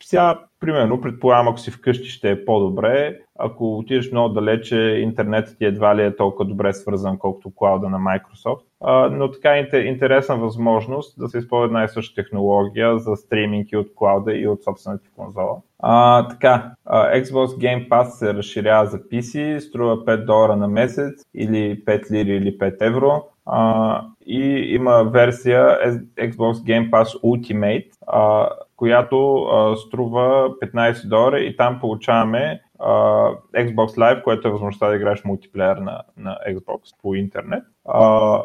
Сега, 0.03 0.41
примерно, 0.61 1.01
предполагам, 1.01 1.49
ако 1.49 1.59
си 1.59 1.71
вкъщи 1.71 2.09
ще 2.09 2.31
е 2.31 2.45
по-добре, 2.45 3.19
ако 3.39 3.79
отидеш 3.79 4.13
много 4.13 4.29
далече, 4.29 4.77
интернетът 4.77 5.59
ти 5.59 5.65
едва 5.65 5.97
ли 5.97 6.03
е 6.03 6.17
толкова 6.17 6.45
добре 6.45 6.73
свързан, 6.73 7.19
колкото 7.19 7.55
клауда 7.55 7.89
на 7.89 7.99
Microsoft. 7.99 8.63
Но 9.11 9.31
така 9.31 9.51
е 9.51 9.65
интер- 9.65 9.85
интересна 9.85 10.37
възможност 10.37 11.19
да 11.19 11.29
се 11.29 11.39
използва 11.39 11.67
една 11.67 11.85
и 11.85 11.89
съща 11.89 12.23
технология 12.23 12.99
за 12.99 13.17
стриминг 13.17 13.73
и 13.73 13.77
от 13.77 13.87
клауда 13.95 14.33
и 14.33 14.49
от 14.49 14.65
собствената 14.65 15.09
конзола. 15.17 15.57
А, 15.79 16.29
така, 16.29 16.73
Xbox 16.91 17.47
Game 17.47 17.89
Pass 17.89 18.05
се 18.05 18.35
разширява 18.35 18.87
за 18.87 18.99
PC, 18.99 19.59
струва 19.59 20.05
5 20.05 20.25
долара 20.25 20.57
на 20.57 20.69
месец 20.69 21.23
или 21.35 21.85
5 21.85 22.11
лири 22.11 22.37
или 22.37 22.59
5 22.59 22.87
евро. 22.87 23.23
А, 23.51 24.03
и 24.27 24.75
има 24.75 25.05
версия 25.05 25.79
Xbox 26.19 26.53
Game 26.53 26.91
Pass 26.91 27.21
Ultimate, 27.23 27.89
а, 28.07 28.49
която 28.77 29.37
а, 29.43 29.77
струва 29.77 30.51
15 30.63 31.09
долара 31.09 31.41
и 31.41 31.57
там 31.57 31.81
получаваме 31.81 32.61
а, 32.79 32.93
Xbox 33.57 33.87
Live, 33.87 34.23
което 34.23 34.49
е 34.49 34.51
възможността 34.51 34.89
да 34.89 34.97
играеш 34.97 35.25
мултиплеер 35.25 35.77
на, 35.77 36.03
на 36.17 36.39
Xbox 36.51 36.81
по 37.03 37.15
интернет. 37.15 37.65
А, 37.85 38.43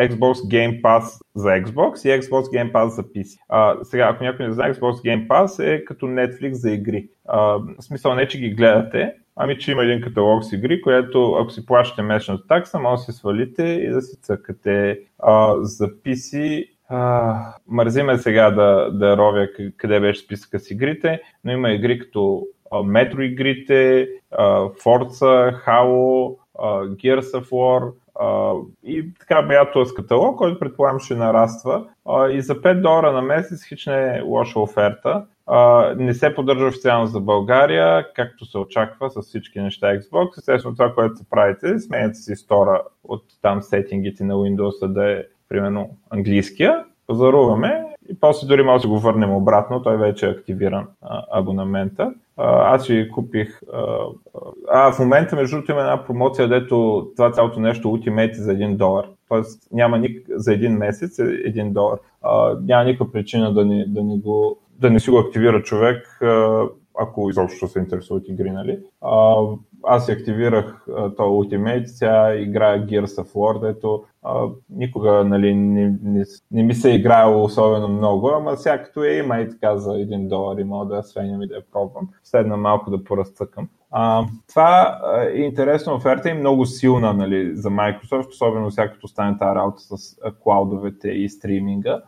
Xbox 0.00 0.34
Game 0.34 0.80
Pass 0.82 1.20
за 1.34 1.48
Xbox 1.48 2.08
и 2.08 2.22
Xbox 2.22 2.42
Game 2.42 2.72
Pass 2.72 2.86
за 2.86 3.02
PC. 3.02 3.38
А, 3.48 3.76
сега, 3.82 4.08
ако 4.12 4.24
някой 4.24 4.46
не 4.46 4.52
знае, 4.52 4.74
Xbox 4.74 4.92
Game 4.92 5.26
Pass 5.26 5.64
е 5.64 5.84
като 5.84 6.06
Netflix 6.06 6.52
за 6.52 6.70
игри. 6.70 7.08
А, 7.28 7.40
в 7.40 7.74
смисъл 7.80 8.14
не, 8.14 8.28
че 8.28 8.40
ги 8.40 8.50
гледате, 8.50 9.14
ами 9.42 9.58
че 9.58 9.72
има 9.72 9.84
един 9.84 10.00
каталог 10.00 10.44
с 10.44 10.52
игри, 10.52 10.80
което 10.80 11.32
ако 11.32 11.50
си 11.50 11.66
плащате 11.66 12.02
месечната 12.02 12.46
такса, 12.46 12.78
може 12.78 13.00
да 13.00 13.02
си 13.04 13.12
свалите 13.12 13.62
и 13.62 13.88
да 13.88 14.02
си 14.02 14.20
цъкате. 14.22 15.00
А, 15.18 15.54
за 15.60 15.88
PC 15.88 16.64
а, 16.88 17.34
мързиме 17.68 18.18
сега 18.18 18.50
да, 18.50 18.90
да 18.92 19.16
ровя 19.16 19.48
къде 19.76 20.00
беше 20.00 20.20
списъка 20.20 20.58
с 20.58 20.70
игрите, 20.70 21.20
но 21.44 21.52
има 21.52 21.70
игри 21.70 21.98
като 21.98 22.46
метро 22.84 23.20
игрите, 23.20 24.08
Forza, 24.84 25.64
Halo, 25.66 26.36
Gears 26.94 27.40
of 27.40 27.48
War, 27.50 27.92
и 28.84 29.14
така 29.20 29.42
бе 29.42 29.58
каталог, 29.96 30.38
който 30.38 30.58
предполагам 30.58 31.00
ще 31.00 31.14
нараства. 31.14 31.84
И 32.30 32.40
за 32.40 32.54
5 32.54 32.80
долара 32.80 33.12
на 33.12 33.22
месец 33.22 33.64
хич 33.64 33.86
не 33.86 34.16
е 34.16 34.20
лоша 34.20 34.60
оферта. 34.60 35.24
Не 35.96 36.14
се 36.14 36.34
поддържа 36.34 36.66
официално 36.66 37.06
за 37.06 37.20
България, 37.20 38.12
както 38.14 38.44
се 38.44 38.58
очаква 38.58 39.10
с 39.10 39.22
всички 39.22 39.60
неща 39.60 39.86
Xbox. 39.86 40.38
Естествено 40.38 40.74
това, 40.74 40.94
което 40.94 41.16
се 41.16 41.30
правите, 41.30 41.78
сменяте 41.78 42.14
си 42.14 42.36
стора 42.36 42.82
от 43.04 43.22
там 43.42 43.62
сетингите 43.62 44.24
на 44.24 44.34
Windows 44.34 44.86
да 44.86 45.12
е 45.12 45.22
примерно 45.48 45.90
английския, 46.10 46.84
пазаруваме 47.06 47.84
и 48.10 48.20
после 48.20 48.46
дори 48.46 48.62
може 48.62 48.82
да 48.82 48.88
го 48.88 48.98
върнем 48.98 49.34
обратно, 49.34 49.82
той 49.82 49.96
вече 49.96 50.26
е 50.26 50.30
активиран 50.30 50.86
абонамента. 51.32 52.14
Аз 52.36 52.86
си 52.86 53.08
купих. 53.14 53.60
А, 53.72 54.06
а 54.72 54.92
в 54.92 54.98
момента, 54.98 55.36
между 55.36 55.56
другото, 55.56 55.72
има 55.72 55.80
една 55.80 56.04
промоция, 56.04 56.48
дето 56.48 57.06
това 57.16 57.32
цялото 57.32 57.60
нещо 57.60 57.88
Ultimate 57.88 58.32
за 58.32 58.52
1 58.52 58.76
долар. 58.76 59.04
Тоест 59.28 59.72
няма 59.72 59.98
ник... 59.98 60.26
за 60.28 60.54
един 60.54 60.72
месец 60.72 61.18
е 61.18 61.22
1 61.22 61.72
долар. 61.72 61.98
А, 62.22 62.56
няма 62.60 62.84
никаква 62.84 63.12
причина 63.12 63.54
да 63.54 63.64
не, 63.64 63.84
да 63.86 64.02
не, 64.04 64.18
го, 64.18 64.58
да 64.80 64.90
не 64.90 65.00
си 65.00 65.10
го 65.10 65.18
активира 65.18 65.62
човек, 65.62 66.18
ако 66.98 67.30
изобщо 67.30 67.68
се 67.68 67.78
интересуват 67.78 68.28
игри, 68.28 68.50
нали? 68.50 68.78
Аз 69.84 70.06
си 70.06 70.12
активирах 70.12 70.84
то 70.86 71.22
Ultimate, 71.22 71.84
сега 71.84 72.34
играя 72.34 72.86
Gears 72.86 73.22
of 73.22 73.32
War, 73.32 73.60
дето 73.60 74.04
никога 74.70 75.24
нали, 75.24 75.54
не, 75.54 75.98
не, 76.02 76.24
не 76.50 76.62
ми 76.62 76.74
се 76.74 76.90
е 76.90 76.94
играело 76.94 77.44
особено 77.44 77.88
много, 77.88 78.28
ама 78.28 78.56
сега 78.56 78.82
като 78.82 79.04
е 79.04 79.12
има 79.12 79.40
и 79.40 79.50
така 79.50 79.76
за 79.76 79.90
1 79.90 80.28
долар 80.28 80.58
и 80.58 80.64
мога 80.64 80.86
да 80.86 80.96
я 80.96 81.02
свеням 81.02 81.42
и 81.42 81.48
да 81.48 81.54
я 81.54 81.62
пробвам. 81.72 82.08
Седна 82.24 82.56
малко 82.56 82.90
да 82.90 83.04
поразцъкам. 83.04 83.68
А, 83.90 84.24
това 84.48 85.00
е 85.18 85.38
интересна 85.38 85.94
оферта 85.94 86.30
и 86.30 86.34
много 86.34 86.66
силна 86.66 87.14
нали, 87.14 87.56
за 87.56 87.70
Microsoft, 87.70 88.28
особено 88.28 88.70
сега 88.70 88.88
като 88.92 89.08
стане 89.08 89.38
тази 89.38 89.54
работа 89.54 89.80
с 89.80 90.16
клаудовете 90.42 91.08
и 91.08 91.28
стриминга. 91.28 92.02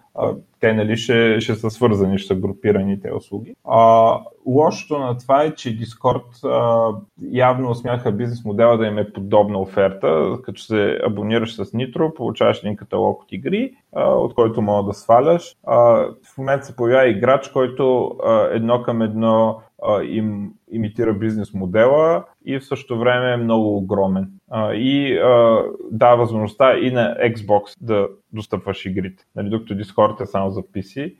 Те 0.60 0.72
нали, 0.72 0.96
ще, 0.96 1.40
ще 1.40 1.54
са 1.54 1.70
свързани, 1.70 2.18
ще 2.18 2.26
са 2.26 2.34
групирани 2.34 3.00
тези 3.00 3.14
услуги. 3.14 3.54
А, 3.64 4.18
лошото 4.46 4.98
на 4.98 5.18
това 5.18 5.42
е, 5.42 5.54
че 5.54 5.78
Discord 5.78 6.44
а, 6.44 6.94
явно 7.30 7.74
смяха 7.74 8.12
бизнес 8.12 8.44
модела 8.44 8.78
да 8.78 8.86
им 8.86 8.98
е 8.98 9.12
подобна 9.12 9.60
оферта, 9.60 10.38
като 10.44 10.60
се 10.60 10.98
абонираш 11.06 11.54
с 11.54 11.64
Nitro, 11.64 12.14
получаваш 12.14 12.58
един 12.58 12.76
каталог 12.76 13.22
от 13.22 13.32
игри, 13.32 13.72
а, 13.96 14.04
от 14.04 14.34
който 14.34 14.62
мога 14.62 14.88
да 14.88 14.94
сваляш. 14.94 15.56
А, 15.66 15.76
в 16.34 16.38
момента 16.38 16.66
се 16.66 16.76
появява 16.76 17.08
играч, 17.08 17.48
който 17.48 18.16
а, 18.24 18.48
едно 18.52 18.82
към 18.82 19.02
едно 19.02 19.60
им 20.04 20.50
имитира 20.72 21.14
бизнес 21.14 21.54
модела 21.54 22.24
и 22.44 22.58
в 22.58 22.64
същото 22.64 23.00
време 23.00 23.32
е 23.32 23.36
много 23.36 23.76
огромен. 23.76 24.30
И 24.72 25.18
дава 25.90 26.16
възможността 26.16 26.78
и 26.78 26.90
на 26.90 27.16
Xbox 27.24 27.76
да 27.80 28.08
достъпваш 28.32 28.86
игрите. 28.86 29.24
Нали, 29.36 29.48
докато 29.48 29.74
Discord 29.74 30.22
е 30.22 30.26
само 30.26 30.50
за 30.50 30.62
PC. 30.62 31.14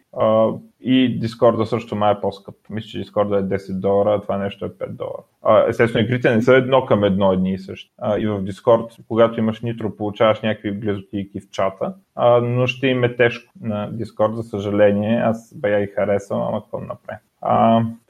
И 0.80 1.20
Discord 1.20 1.64
също 1.64 1.96
май 1.96 2.12
е 2.12 2.20
по-скъп. 2.20 2.54
Мисля, 2.70 2.88
че 2.88 3.04
Discord 3.04 3.38
е 3.38 3.58
10 3.58 3.80
долара, 3.80 4.20
това 4.20 4.38
нещо 4.38 4.64
е 4.64 4.68
5 4.68 4.88
долара. 4.88 5.68
Естествено, 5.68 6.04
игрите 6.04 6.34
не 6.34 6.42
са 6.42 6.54
едно 6.54 6.86
към 6.86 7.04
едно 7.04 7.32
едни 7.32 7.52
и 7.52 7.58
същи. 7.58 7.90
И 8.18 8.26
в 8.26 8.42
Discord, 8.42 8.98
когато 9.08 9.40
имаш 9.40 9.60
нитро, 9.60 9.96
получаваш 9.96 10.40
някакви 10.40 10.72
близотийки 10.72 11.40
в 11.40 11.50
чата, 11.50 11.94
но 12.42 12.66
ще 12.66 12.86
им 12.86 13.04
е 13.04 13.16
тежко 13.16 13.52
на 13.60 13.92
Discord, 13.92 14.32
за 14.32 14.42
съжаление. 14.42 15.16
Аз 15.16 15.54
бая 15.56 15.82
и 15.82 15.86
харесвам, 15.86 16.42
ама 16.42 16.62
какво 16.62 16.80
направя. 16.80 17.18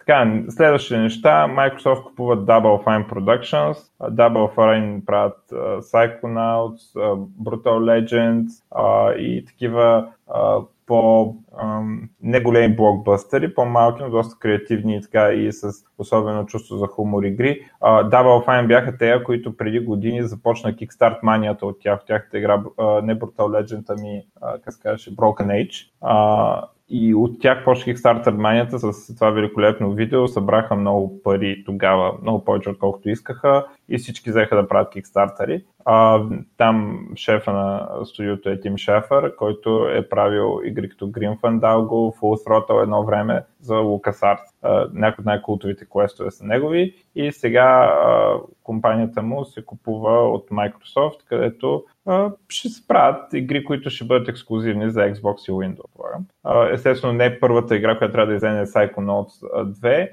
Така, 0.06 0.42
следващите 0.48 0.98
неща, 0.98 1.46
Microsoft 1.48 2.02
купуват 2.02 2.38
Double 2.38 2.84
Fine 2.84 3.10
Productions, 3.12 3.76
Double 4.02 4.54
Fine 4.54 5.04
правят 5.04 5.38
uh, 5.52 5.80
Psychonauts, 5.80 6.94
uh, 6.96 7.26
Brutal 7.42 7.78
Legends 7.78 8.48
uh, 8.70 9.16
и 9.16 9.44
такива 9.44 10.08
uh, 10.28 10.66
по 10.86 11.34
um, 11.62 12.08
неголеми 12.22 12.76
блокбъстери, 12.76 13.54
по-малки, 13.54 14.02
но 14.02 14.10
доста 14.10 14.38
креативни 14.38 15.02
така 15.02 15.32
и 15.32 15.52
с 15.52 15.72
особено 15.98 16.46
чувство 16.46 16.76
за 16.76 16.86
хумор 16.86 17.22
игри. 17.22 17.60
Uh, 17.82 18.08
Double 18.08 18.46
Fine 18.46 18.66
бяха 18.66 18.96
те, 18.96 19.24
които 19.24 19.56
преди 19.56 19.80
години 19.80 20.22
започна 20.22 20.72
Kickstart 20.72 21.18
манията 21.22 21.66
от 21.66 21.80
тях. 21.80 22.00
Тяхната 22.06 22.38
игра, 22.38 22.58
uh, 22.58 23.00
не 23.00 23.18
Brutal 23.18 23.62
Legend, 23.62 23.84
ами, 23.88 24.22
uh, 24.42 24.60
как 24.64 25.00
се 25.00 25.16
Broken 25.16 25.46
Age. 25.46 25.90
Uh, 26.02 26.64
и 26.94 27.14
от 27.14 27.40
тях 27.40 27.64
почнах 27.64 27.96
Kickstarter 27.96 28.30
манията 28.30 28.78
с 28.78 29.14
това 29.14 29.30
великолепно 29.30 29.92
видео, 29.92 30.28
събраха 30.28 30.76
много 30.76 31.22
пари 31.22 31.62
тогава, 31.66 32.12
много 32.22 32.44
повече 32.44 32.70
отколкото 32.70 33.08
искаха. 33.08 33.66
И 33.88 33.98
всички 33.98 34.30
взеха 34.30 34.56
да 34.56 34.68
правят 34.68 34.92
кикстартери. 34.92 35.64
Там 36.56 37.06
шефа 37.16 37.52
на 37.52 37.88
студиото 38.04 38.48
е 38.48 38.60
Тим 38.60 38.76
Шефър, 38.76 39.36
който 39.36 39.88
е 39.88 40.08
правил 40.08 40.60
игри 40.64 40.88
като 40.88 41.06
Grim 41.06 41.40
Fandango, 41.40 42.20
Full 42.20 42.46
Throttle 42.46 42.82
едно 42.82 43.04
време 43.04 43.42
за 43.62 43.74
LucasArts. 43.74 44.38
Някои 44.92 45.22
от 45.22 45.26
най-култовите 45.26 45.86
квестове 45.92 46.30
са 46.30 46.44
негови 46.44 46.94
и 47.14 47.32
сега 47.32 47.98
компанията 48.62 49.22
му 49.22 49.44
се 49.44 49.64
купува 49.64 50.30
от 50.30 50.48
Microsoft, 50.50 51.24
където 51.24 51.84
ще 52.48 52.68
се 52.68 52.86
правят 52.88 53.34
игри, 53.34 53.64
които 53.64 53.90
ще 53.90 54.04
бъдат 54.04 54.28
ексклюзивни 54.28 54.90
за 54.90 55.00
Xbox 55.00 55.48
и 55.48 55.52
Windows. 55.52 56.72
Естествено 56.72 57.12
не 57.12 57.24
е 57.24 57.40
първата 57.40 57.76
игра, 57.76 57.98
която 57.98 58.12
трябва 58.12 58.26
да 58.26 58.36
излезе 58.36 58.60
е 58.60 58.66
Psychonauts 58.66 59.64
2, 59.64 60.10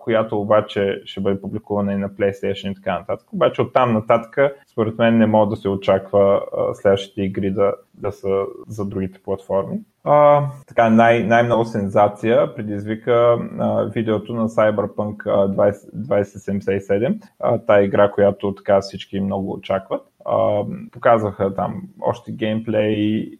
която 0.00 0.40
обаче 0.40 1.02
ще 1.04 1.20
бъде 1.20 1.40
публикувана 1.40 1.92
и 1.92 1.96
на 1.96 2.10
PlayStation 2.10 2.72
и 2.72 2.74
така 2.74 2.98
нататък. 2.98 3.32
Обаче 3.32 3.62
оттам 3.62 3.92
нататък, 3.92 4.38
според 4.72 4.98
мен, 4.98 5.18
не 5.18 5.26
може 5.26 5.50
да 5.50 5.56
се 5.56 5.68
очаква 5.68 6.42
следващите 6.74 7.22
игри 7.22 7.50
да, 7.50 7.72
да 7.94 8.12
са 8.12 8.44
за 8.68 8.84
другите 8.84 9.18
платформи. 9.22 9.80
А, 10.04 10.46
така, 10.66 10.90
най- 10.90 11.24
най-много 11.24 11.64
сензация 11.64 12.54
предизвика 12.54 13.38
а, 13.58 13.84
видеото 13.84 14.34
на 14.34 14.48
Cyberpunk 14.48 15.16
20, 15.16 15.72
2077, 15.94 17.20
а, 17.40 17.58
тая 17.58 17.84
игра, 17.84 18.10
която 18.10 18.54
така 18.54 18.80
всички 18.80 19.20
много 19.20 19.52
очакват. 19.52 20.02
А, 20.24 20.64
показаха 20.92 21.54
там 21.54 21.82
още 22.00 22.32
геймплей, 22.32 23.30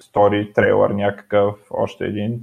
стори, 0.00 0.52
трейлър 0.52 0.90
някакъв, 0.90 1.54
още 1.70 2.04
един. 2.04 2.40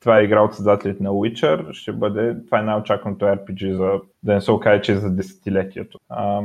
Това 0.00 0.18
е 0.18 0.24
игра 0.24 0.42
от 0.42 0.54
създателите 0.54 1.02
на 1.02 1.10
Witcher. 1.10 1.72
Ще 1.72 1.92
бъде, 1.92 2.36
това 2.44 2.58
е 2.58 2.62
най-очакваното 2.62 3.24
RPG 3.24 3.72
за, 3.72 4.00
да 4.22 4.34
не 4.34 4.40
се 4.40 4.52
окаже, 4.52 4.82
че 4.82 4.92
е 4.92 4.96
за 4.96 5.10
десетилетието. 5.10 5.98
А, 6.08 6.42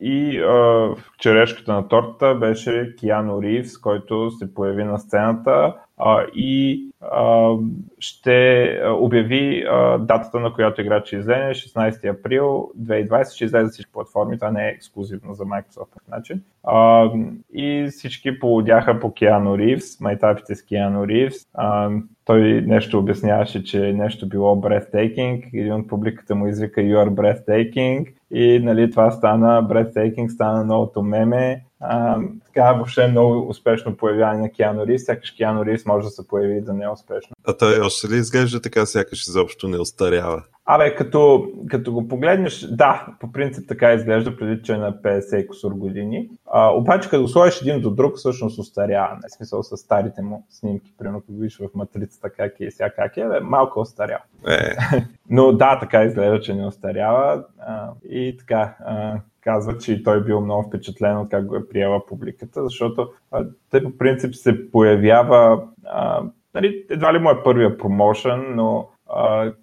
и 0.00 0.38
а, 0.38 0.88
черешката 1.18 1.72
на 1.72 1.88
тортата 1.88 2.34
беше 2.34 2.94
Киано 2.96 3.42
Ривз, 3.42 3.78
който 3.78 4.30
се 4.30 4.54
появи 4.54 4.84
на 4.84 4.98
сцената 4.98 5.74
а, 5.98 6.26
и 6.34 6.84
а, 7.00 7.50
ще 7.98 8.80
обяви 8.86 9.64
а, 9.70 9.98
датата, 9.98 10.40
на 10.40 10.52
която 10.52 10.80
играч 10.80 11.06
ще 11.06 11.16
излезе, 11.16 11.68
16 11.68 12.20
април 12.20 12.70
2020, 12.80 13.34
ще 13.34 13.44
излезе 13.44 13.70
всички 13.70 13.92
платформи, 13.92 14.38
това 14.38 14.50
не 14.50 14.66
е 14.66 14.70
ексклюзивно 14.70 15.34
за 15.34 15.44
Microsoft 15.44 16.08
начин. 16.10 16.42
А, 16.64 17.10
и 17.54 17.88
всички 17.90 18.38
полудяха 18.38 19.00
по 19.00 19.12
Киано 19.12 19.58
Ривз, 19.58 20.00
майтапите 20.00 20.54
с 20.54 20.64
Киано 20.64 21.06
Ривз. 21.06 21.34
А, 21.54 21.90
той 22.24 22.62
нещо 22.66 22.98
обясняваше, 22.98 23.64
че 23.64 23.92
нещо 23.92 24.28
било 24.28 24.56
breathtaking, 24.56 25.60
един 25.60 25.72
от 25.72 25.88
публиката 25.88 26.34
му 26.34 26.46
извика 26.46 26.80
You 26.80 27.06
are 27.06 27.10
breathtaking 27.10 28.14
и 28.30 28.58
нали, 28.58 28.90
това 28.90 29.10
стана, 29.10 29.68
breathtaking 29.68 30.28
стана 30.28 30.64
новото 30.64 31.02
меме. 31.02 31.64
А, 31.80 32.18
така 32.46 32.72
въобще 32.72 33.06
много 33.06 33.48
успешно 33.48 33.96
появяване 33.96 34.42
на 34.42 34.50
Киано 34.50 34.86
Ривз, 34.86 35.04
сякаш 35.04 35.30
Киано 35.30 35.64
Ривз 35.64 35.86
може 35.86 36.04
да 36.04 36.10
се 36.10 36.28
появи 36.28 36.60
да 36.60 36.72
не 36.72 36.84
е 36.84 36.88
успешно. 36.88 37.36
А 37.44 37.56
той 37.56 37.80
още 37.80 38.08
ли 38.08 38.16
изглежда 38.16 38.60
така, 38.60 38.86
сякаш 38.86 39.22
изобщо 39.22 39.68
не 39.68 39.78
остарява? 39.78 40.42
Абе, 40.66 40.94
като, 40.94 41.48
като 41.70 41.92
го 41.92 42.08
погледнеш, 42.08 42.60
да, 42.60 43.06
по 43.20 43.32
принцип 43.32 43.68
така 43.68 43.92
изглежда, 43.92 44.36
преди 44.36 44.62
че 44.62 44.72
е 44.72 44.76
на 44.76 44.92
50 44.92 45.46
кусор 45.46 45.72
години. 45.72 46.30
А, 46.46 46.70
обаче, 46.70 47.10
като 47.10 47.22
го 47.22 47.28
сложиш 47.28 47.62
един 47.62 47.80
до 47.80 47.90
друг, 47.90 48.16
всъщност 48.16 48.58
остарява. 48.58 49.14
Не 49.22 49.28
смисъл 49.28 49.62
с 49.62 49.76
старите 49.76 50.22
му 50.22 50.46
снимки, 50.50 50.92
примерно, 50.98 51.20
като 51.20 51.32
видиш 51.32 51.58
в 51.58 51.74
матрицата 51.74 52.30
как 52.30 52.60
е 52.60 52.64
и 52.64 52.70
сега 52.70 52.90
как 52.90 53.16
е, 53.16 53.28
бе, 53.28 53.40
малко 53.40 53.80
остарява. 53.80 54.22
Е. 54.48 54.76
Но 55.30 55.52
да, 55.52 55.78
така 55.80 56.04
изглежда, 56.04 56.40
че 56.40 56.54
не 56.54 56.66
остарява. 56.66 57.44
А, 57.58 57.90
и 58.08 58.36
така, 58.38 58.76
а, 58.80 59.20
казва, 59.40 59.78
че 59.78 59.92
и 59.92 60.02
той 60.02 60.24
бил 60.24 60.40
много 60.40 60.68
впечатлен 60.68 61.18
от 61.18 61.28
как 61.30 61.46
го 61.46 61.56
е 61.56 61.68
приела 61.68 62.06
публиката, 62.06 62.64
защото 62.64 63.08
а, 63.32 63.44
той 63.70 63.82
по 63.82 63.98
принцип 63.98 64.34
се 64.34 64.70
появява, 64.70 65.62
а, 65.84 66.22
нали, 66.54 66.84
едва 66.90 67.14
ли 67.14 67.18
му 67.18 67.30
е 67.30 67.42
първия 67.42 67.78
промошън, 67.78 68.44
но 68.56 68.88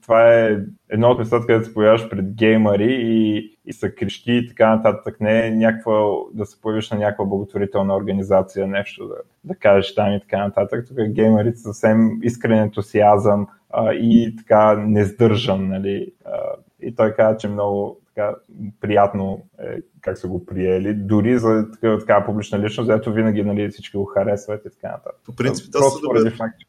това 0.01 0.35
е 0.35 0.57
едно 0.89 1.09
от 1.09 1.19
местата, 1.19 1.47
където 1.47 1.65
се 1.65 1.73
появяваш 1.73 2.09
пред 2.09 2.35
геймари 2.35 2.97
и, 3.01 3.57
и 3.65 3.73
са 3.73 3.91
крещи 3.91 4.33
и 4.33 4.47
така 4.47 4.75
нататък. 4.75 5.21
Не 5.21 5.47
е 5.47 5.51
някаква, 5.51 6.01
да 6.33 6.45
се 6.45 6.61
появиш 6.61 6.91
на 6.91 6.97
някаква 6.97 7.25
благотворителна 7.25 7.95
организация, 7.95 8.67
нещо 8.67 9.07
да, 9.07 9.15
да 9.43 9.55
кажеш 9.55 9.95
там 9.95 10.13
и 10.13 10.21
така 10.21 10.37
нататък. 10.37 10.85
Тук 10.87 10.97
геймарите 11.09 11.57
съвсем 11.57 12.19
искрен 12.23 12.59
ентусиазъм, 12.59 13.47
а, 13.69 13.93
и 13.93 14.35
така 14.35 14.75
несдържан, 14.75 15.67
нали, 15.67 16.13
а, 16.25 16.37
и 16.81 16.95
той 16.95 17.13
каза, 17.13 17.37
че 17.37 17.47
много 17.47 18.01
така, 18.21 18.35
приятно 18.81 19.41
е 19.59 19.77
как 20.01 20.17
са 20.17 20.27
го 20.27 20.45
приели, 20.45 20.93
дори 20.93 21.37
за 21.39 21.71
такава, 21.71 21.99
такава 21.99 22.25
публична 22.25 22.59
личност, 22.59 22.89
ето 22.89 23.13
винаги 23.13 23.43
нали, 23.43 23.69
всички 23.69 23.97
го 23.97 24.05
харесват 24.05 24.61
и 24.65 24.69
така 24.69 24.91
нататък. 24.91 25.15
По 25.25 25.35
принцип, 25.35 25.71
доста 25.71 26.01
добър. 26.01 26.35
Факт, 26.37 26.55
че... 26.59 26.65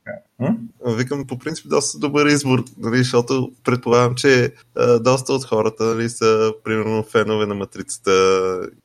Викам, 0.96 1.26
по 1.26 1.38
принцип, 1.38 1.68
доста 1.68 1.98
добър 1.98 2.26
избор, 2.26 2.64
нали, 2.78 2.96
защото 2.96 3.52
предполагам, 3.64 4.14
че 4.14 4.52
а, 4.76 4.98
доста 4.98 5.32
от 5.32 5.44
хората 5.44 5.84
нали, 5.84 6.08
са, 6.08 6.52
примерно, 6.64 7.02
фенове 7.02 7.46
на 7.46 7.54
Матрицата. 7.54 8.10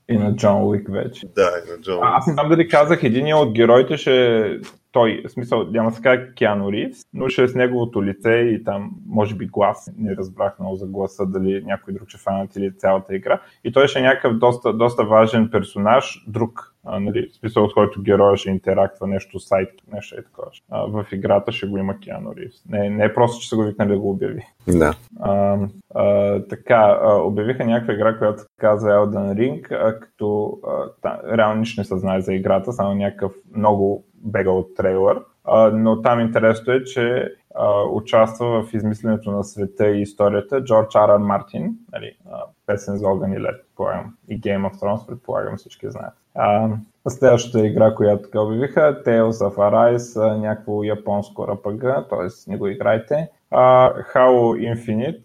И 0.09 0.17
на 0.17 0.35
Джон 0.35 0.63
Уик 0.63 0.87
вече. 0.91 1.27
Да, 1.35 1.51
и 1.65 1.71
на 1.71 1.81
Джон 1.81 1.95
Уик. 1.95 2.03
Аз 2.03 2.27
не 2.27 2.33
знам 2.33 2.49
дали 2.49 2.67
казах, 2.67 3.03
един 3.03 3.33
от 3.33 3.53
героите 3.53 3.97
ще 3.97 4.59
той, 4.97 5.23
в 5.27 5.31
смисъл, 5.31 5.63
няма 5.71 5.91
се 5.91 6.01
казва 6.01 6.25
Киано 6.35 6.71
Ривз, 6.71 6.97
но 7.13 7.29
ще 7.29 7.43
е 7.43 7.47
с 7.47 7.55
неговото 7.55 8.03
лице 8.03 8.31
и 8.31 8.63
там, 8.63 8.91
може 9.07 9.35
би 9.35 9.45
глас, 9.45 9.91
не 9.97 10.15
разбрах 10.15 10.59
много 10.59 10.75
за 10.75 10.85
гласа, 10.85 11.25
дали 11.25 11.63
някой 11.65 11.93
друг 11.93 12.09
ще 12.09 12.17
фанат 12.17 12.55
или 12.55 12.77
цялата 12.77 13.15
игра. 13.15 13.41
И 13.63 13.71
той 13.71 13.87
ще 13.87 13.99
е 13.99 14.01
някакъв 14.01 14.37
доста, 14.37 14.73
доста 14.73 15.03
важен 15.03 15.49
персонаж, 15.51 16.25
друг, 16.27 16.75
а, 16.85 16.99
нали, 16.99 17.29
в 17.31 17.35
смисъл, 17.35 17.63
от 17.63 17.73
който 17.73 18.01
героя 18.01 18.37
ще 18.37 18.49
интерактва 18.49 19.07
нещо 19.07 19.39
сайт, 19.39 19.69
нещо 19.93 20.15
е 20.15 20.23
такова. 20.23 20.47
А, 20.71 20.85
в 20.85 21.05
играта 21.11 21.51
ще 21.51 21.67
го 21.67 21.77
има 21.77 21.99
Киано 21.99 22.35
Ривз. 22.35 22.65
Не, 22.69 22.89
не 22.89 23.05
е 23.05 23.13
просто, 23.13 23.41
че 23.41 23.49
са 23.49 23.55
го 23.55 23.63
викнали 23.63 23.89
да 23.89 23.99
го 23.99 24.09
обяви. 24.09 24.41
Да. 24.67 24.93
А, 25.19 25.57
а, 25.95 26.39
така, 26.49 26.99
а, 27.01 27.13
обявиха 27.13 27.65
някаква 27.65 27.93
игра, 27.93 28.17
която 28.17 28.43
каза 28.59 28.87
Elden 28.87 29.33
Ring, 29.33 29.71
а, 29.71 29.99
като 29.99 30.59
а, 30.67 30.91
та, 31.01 31.37
реално 31.37 31.59
нищо 31.59 31.81
не 31.81 31.85
се 31.85 31.97
знае 31.97 32.21
за 32.21 32.33
играта, 32.33 32.73
само 32.73 32.95
някакъв 32.95 33.31
много 33.55 34.06
бегал 34.17 34.67
трейлър. 34.75 35.21
А, 35.43 35.71
но 35.71 36.01
там 36.01 36.19
интересно 36.19 36.73
е, 36.73 36.83
че 36.83 37.31
а, 37.55 37.83
участва 37.83 38.63
в 38.63 38.73
измисленето 38.73 39.31
на 39.31 39.43
света 39.43 39.87
и 39.87 40.01
историята 40.01 40.63
Джордж 40.63 40.95
Аран 40.95 41.21
Мартин, 41.21 41.75
нали, 41.93 42.17
а, 42.31 42.43
песен 42.65 42.97
за 42.97 43.07
огън 43.07 43.33
и 43.33 43.39
лед, 43.39 43.55
предполагам, 43.61 44.13
и 44.29 44.41
Game 44.41 44.69
of 44.69 44.75
Thrones, 44.75 45.07
предполагам 45.07 45.57
всички 45.57 45.89
знаят. 45.89 46.13
А, 46.35 46.69
следващата 47.09 47.67
игра, 47.67 47.95
която 47.95 48.23
така 48.23 48.41
обявиха, 48.41 49.03
Tales 49.05 49.31
of 49.31 49.55
Arise, 49.55 50.37
някакво 50.37 50.83
японско 50.83 51.41
RPG, 51.41 52.09
т.е. 52.09 52.51
не 52.51 52.57
го 52.57 52.67
играйте. 52.67 53.29
Uh, 53.53 54.13
Halo 54.13 54.73
Infinite, 54.73 55.21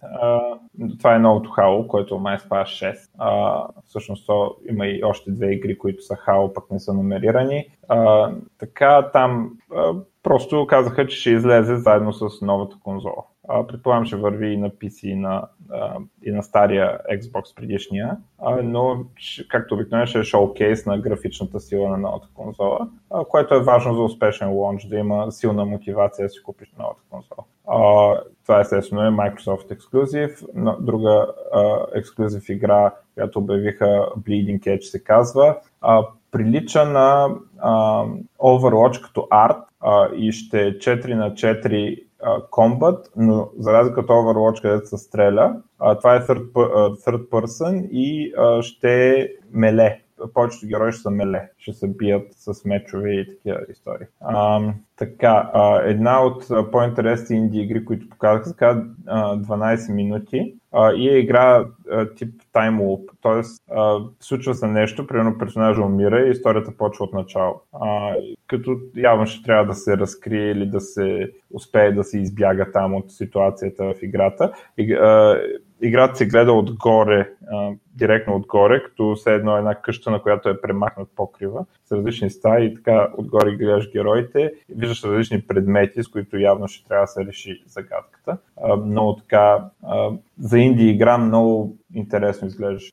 това 0.99 1.15
е 1.15 1.19
новото 1.19 1.51
Halo, 1.51 1.87
което 1.87 2.19
май 2.19 2.39
спава 2.39 2.65
6. 2.65 2.95
Uh, 3.21 3.67
всъщност 3.85 4.27
то 4.27 4.57
има 4.71 4.87
и 4.87 5.05
още 5.05 5.31
две 5.31 5.53
игри, 5.53 5.79
които 5.79 6.03
са 6.03 6.15
Halo, 6.15 6.53
пък 6.53 6.71
не 6.71 6.81
са 6.81 6.95
номерирани. 6.95 7.67
Uh, 7.91 8.35
така 8.59 9.11
там 9.13 9.53
uh, 9.71 10.05
просто 10.23 10.67
казаха, 10.67 11.07
че 11.07 11.17
ще 11.17 11.31
излезе 11.31 11.77
заедно 11.77 12.13
с 12.13 12.43
новата 12.43 12.77
конзола. 12.83 13.25
Предполагам, 13.69 14.05
ще 14.05 14.17
върви 14.17 14.53
и 14.53 14.57
на 14.57 14.71
PC, 14.71 15.07
и 15.07 15.15
на, 15.15 15.49
и 16.23 16.31
на 16.31 16.43
стария 16.43 16.99
Xbox 17.13 17.57
предишния, 17.57 18.17
но 18.63 19.05
както 19.49 19.75
обикновено 19.75 20.07
ще 20.07 20.19
е 20.19 20.25
шоукейс 20.25 20.87
на 20.87 20.99
графичната 20.99 21.61
сила 21.61 21.89
на 21.89 21.99
новата 21.99 22.29
конзола, 22.35 22.89
което 23.29 23.55
е 23.55 23.63
важно 23.63 23.95
за 23.95 24.03
успешен 24.03 24.51
лонч, 24.51 24.85
да 24.85 24.97
има 24.97 25.33
силна 25.33 25.65
мотивация 25.65 26.27
да 26.27 26.31
си 26.31 26.43
купиш 26.43 26.73
новата 26.79 27.01
конзола. 27.11 27.45
Uh, 27.67 28.21
това 28.43 28.61
естествено 28.61 29.03
е 29.03 29.09
Microsoft 29.09 29.79
Exclusive. 29.79 30.47
Друга 30.81 31.27
ексклюзив 31.95 32.43
uh, 32.43 32.53
игра, 32.53 32.95
която 33.15 33.39
обявиха 33.39 33.85
Bleeding 34.19 34.61
Edge 34.61 34.81
се 34.81 35.05
казва. 35.05 35.57
Прилича 36.31 36.85
на 36.85 37.29
Overwatch 38.39 39.05
като 39.05 39.27
арт 39.31 39.57
и 40.17 40.33
ще 40.33 40.67
е 40.67 40.73
4 40.73 41.15
на 41.15 41.33
4 41.33 42.05
комбат, 42.51 43.11
но 43.17 43.51
за 43.59 43.73
разлика 43.73 44.01
от 44.01 44.07
Overwatch, 44.07 44.63
където 44.63 44.87
се 44.89 44.97
стреля, 44.97 45.57
това 45.99 46.15
е 46.15 46.21
third, 46.21 46.53
third 46.97 47.29
person 47.29 47.89
и 47.91 48.33
ще 48.63 49.29
меле 49.53 50.02
повечето 50.35 50.67
герои 50.67 50.93
ще 50.93 51.03
са 51.03 51.11
меле, 51.11 51.51
ще 51.59 51.73
се 51.73 51.89
бият 51.89 52.27
с 52.31 52.65
мечове 52.65 53.11
и 53.11 53.29
такива 53.29 53.61
истории. 53.71 54.07
А, 54.21 54.61
така, 54.97 55.51
а, 55.55 55.83
една 55.83 56.25
от 56.25 56.49
по-интересни 56.73 57.37
инди 57.37 57.59
игри, 57.59 57.85
които 57.85 58.09
показах, 58.09 58.57
казва 58.57 58.85
12 59.07 59.95
минути 59.95 60.55
а, 60.73 60.93
и 60.93 61.09
е 61.09 61.19
игра 61.19 61.67
а, 61.91 62.15
тип 62.15 62.43
time 62.55 62.81
loop, 62.81 63.11
т.е. 63.23 63.43
случва 64.21 64.55
се 64.55 64.67
нещо, 64.67 65.07
примерно 65.07 65.39
персонажа 65.39 65.83
умира 65.83 66.21
и 66.21 66.31
историята 66.31 66.77
почва 66.77 67.05
от 67.05 67.13
начало. 67.13 67.61
А, 67.73 68.15
като 68.47 68.81
явно 68.97 69.27
ще 69.27 69.43
трябва 69.43 69.67
да 69.67 69.75
се 69.75 69.97
разкрие 69.97 70.51
или 70.51 70.67
да 70.67 70.81
се 70.81 71.33
успее 71.51 71.93
да 71.93 72.05
се 72.05 72.19
избяга 72.19 72.73
там 72.73 72.95
от 72.95 73.13
ситуацията 73.13 73.85
в 73.85 74.03
играта. 74.03 74.53
И, 74.79 74.93
а, 74.93 75.41
играта 75.83 76.17
се 76.17 76.27
гледа 76.27 76.53
отгоре, 76.53 77.31
директно 77.95 78.37
отгоре, 78.37 78.83
като 78.85 79.15
все 79.15 79.35
едно 79.35 79.57
една 79.57 79.75
къща, 79.75 80.11
на 80.11 80.23
която 80.23 80.49
е 80.49 80.61
премахнат 80.61 81.09
покрива, 81.17 81.65
с 81.85 81.93
различни 81.93 82.31
стаи 82.31 82.67
и 82.67 82.75
така 82.75 83.09
отгоре 83.17 83.57
гледаш 83.57 83.93
героите, 83.93 84.53
виждаш 84.69 85.05
различни 85.05 85.43
предмети, 85.43 86.03
с 86.03 86.09
които 86.09 86.39
явно 86.39 86.69
ще 86.69 86.89
трябва 86.89 87.05
да 87.05 87.09
се 87.09 87.27
реши 87.27 87.63
загадката. 87.67 88.39
Много 88.85 89.17
така, 89.17 89.65
за 90.39 90.59
инди 90.59 90.89
игра 90.89 91.19
много 91.19 91.77
интересно 91.95 92.49
изглеждаш. 92.49 92.93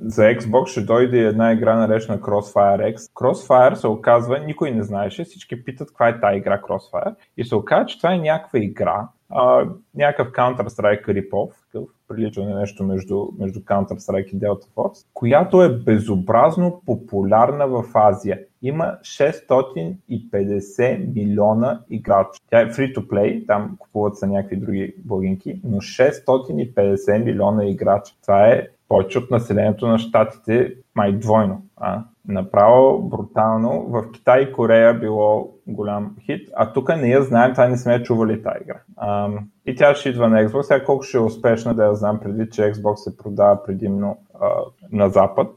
За 0.00 0.22
Xbox 0.22 0.66
ще 0.66 0.80
дойде 0.80 1.18
една 1.18 1.52
игра 1.52 1.76
наречена 1.76 2.18
Crossfire 2.18 2.94
X. 2.94 2.96
Crossfire 2.96 3.74
се 3.74 3.88
оказва, 3.88 4.38
никой 4.38 4.70
не 4.70 4.82
знаеше, 4.82 5.24
всички 5.24 5.64
питат 5.64 5.88
каква 5.88 6.08
е 6.08 6.20
тази 6.20 6.36
игра 6.36 6.60
Crossfire 6.60 7.14
и 7.36 7.44
се 7.44 7.54
оказва, 7.54 7.86
че 7.86 7.98
това 7.98 8.14
е 8.14 8.18
някаква 8.18 8.58
игра, 8.58 9.08
а, 9.30 9.66
някакъв 9.94 10.32
Counter-Strike 10.32 11.08
рипов, 11.08 11.50
прилича 12.08 12.42
на 12.42 12.58
нещо 12.58 12.84
между, 12.84 13.28
между 13.38 13.60
Counter-Strike 13.60 14.34
и 14.34 14.38
Delta 14.38 14.74
Force, 14.74 15.06
която 15.14 15.62
е 15.62 15.78
безобразно 15.78 16.82
популярна 16.86 17.66
в 17.66 17.84
Азия. 17.94 18.40
Има 18.62 18.96
650 19.02 21.14
милиона 21.14 21.80
играчи. 21.90 22.40
Тя 22.50 22.60
е 22.60 22.70
free-to-play, 22.70 23.46
там 23.46 23.76
купуват 23.78 24.18
са 24.18 24.26
някакви 24.26 24.56
други 24.56 24.94
блогинки, 25.04 25.60
но 25.64 25.76
650 25.76 27.24
милиона 27.24 27.64
играчи. 27.64 28.16
Това 28.22 28.48
е 28.48 28.68
повече 28.88 29.18
от 29.18 29.30
населението 29.30 29.86
на 29.86 29.98
щатите, 29.98 30.74
май 30.94 31.12
двойно. 31.12 31.62
А? 31.76 32.04
Направо 32.28 33.02
брутално. 33.02 33.86
В 33.88 34.12
Китай 34.12 34.42
и 34.42 34.52
Корея 34.52 34.94
било 34.94 35.54
голям 35.66 36.16
хит, 36.20 36.48
а 36.56 36.72
тук 36.72 36.88
не 36.88 37.08
я 37.08 37.22
знаем, 37.22 37.52
това 37.52 37.68
не 37.68 37.76
сме 37.76 38.02
чували 38.02 38.42
тази 38.42 38.58
игра. 38.62 38.80
И 39.66 39.74
тя 39.76 39.94
ще 39.94 40.08
идва 40.08 40.28
на 40.28 40.48
Xbox. 40.48 40.62
Сега 40.62 40.84
колко 40.84 41.02
ще 41.02 41.16
е 41.16 41.20
успешна 41.20 41.74
да 41.74 41.84
я 41.84 41.94
знам, 41.94 42.20
предвид, 42.20 42.52
че 42.52 42.62
Xbox 42.62 42.94
се 42.94 43.16
продава 43.16 43.64
предимно 43.64 44.18
а, 44.40 44.48
на 44.92 45.08
Запад. 45.08 45.48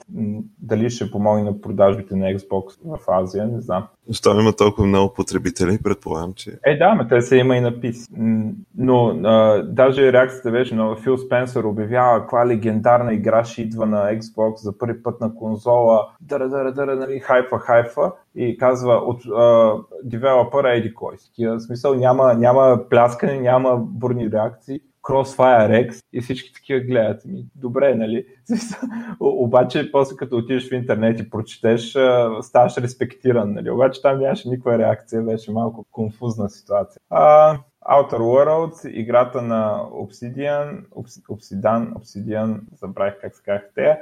Дали 0.59 0.89
ще 0.89 1.11
помогне 1.11 1.43
на 1.43 1.61
продажбите 1.61 2.15
на 2.15 2.25
Xbox 2.25 2.77
в 2.85 2.99
Азия, 3.07 3.47
не 3.47 3.61
знам. 3.61 3.87
Защо 4.07 4.39
има 4.39 4.53
толкова 4.53 4.87
много 4.87 5.13
потребители, 5.13 5.79
предполагам, 5.83 6.33
че... 6.33 6.51
Е, 6.65 6.77
да, 6.77 6.95
ме 6.95 7.07
те 7.07 7.21
се 7.21 7.37
има 7.37 7.55
и 7.55 7.61
напис. 7.61 8.07
Но 8.77 9.19
а, 9.23 9.63
даже 9.63 10.13
реакцията 10.13 10.51
беше, 10.51 10.75
но 10.75 10.95
Фил 10.95 11.17
Спенсър 11.17 11.63
обявява 11.63 12.19
каква 12.19 12.47
легендарна 12.47 13.13
игра 13.13 13.43
ще 13.43 13.61
идва 13.61 13.85
на 13.85 13.97
Xbox 13.97 14.55
за 14.55 14.77
първи 14.77 15.03
път 15.03 15.21
на 15.21 15.35
конзола, 15.35 16.07
дара, 16.21 16.49
дара, 16.49 16.73
дара, 16.73 16.95
нали, 16.95 17.19
хайфа, 17.19 17.59
хайфа 17.59 18.11
и 18.35 18.57
казва 18.57 18.93
от 18.93 19.21
девелопъра 20.03 20.73
еди 20.73 20.93
кой. 20.93 21.15
В 21.39 21.59
смисъл 21.59 21.95
няма, 21.95 22.33
няма 22.33 22.79
пляскане, 22.89 23.39
няма 23.39 23.77
бурни 23.99 24.31
реакции. 24.31 24.79
Crossfire 25.03 25.89
X 25.89 26.03
и 26.13 26.21
всички 26.21 26.53
такива 26.53 26.79
гледат. 26.79 27.25
Ми, 27.25 27.45
добре, 27.55 27.95
нали? 27.95 28.25
Обаче, 29.19 29.91
после 29.91 30.15
като 30.15 30.37
отидеш 30.37 30.69
в 30.69 30.73
интернет 30.73 31.19
и 31.19 31.29
прочетеш, 31.29 31.97
ставаш 32.41 32.77
респектиран, 32.77 33.53
нали? 33.53 33.69
Обаче 33.69 34.01
там 34.01 34.19
нямаше 34.19 34.49
никаква 34.49 34.77
реакция, 34.77 35.21
беше 35.21 35.51
малко 35.51 35.85
конфузна 35.91 36.49
ситуация. 36.49 37.01
А, 37.09 37.57
Outer 37.85 38.19
Worlds, 38.19 38.89
играта 38.89 39.41
на 39.41 39.83
Obsidian, 39.91 40.85
Obsidian, 41.29 41.93
Obsidian, 41.93 42.59
забравих 42.81 43.13
как 43.21 43.35
се 43.35 43.43
казах 43.43 43.69
те, 43.75 44.01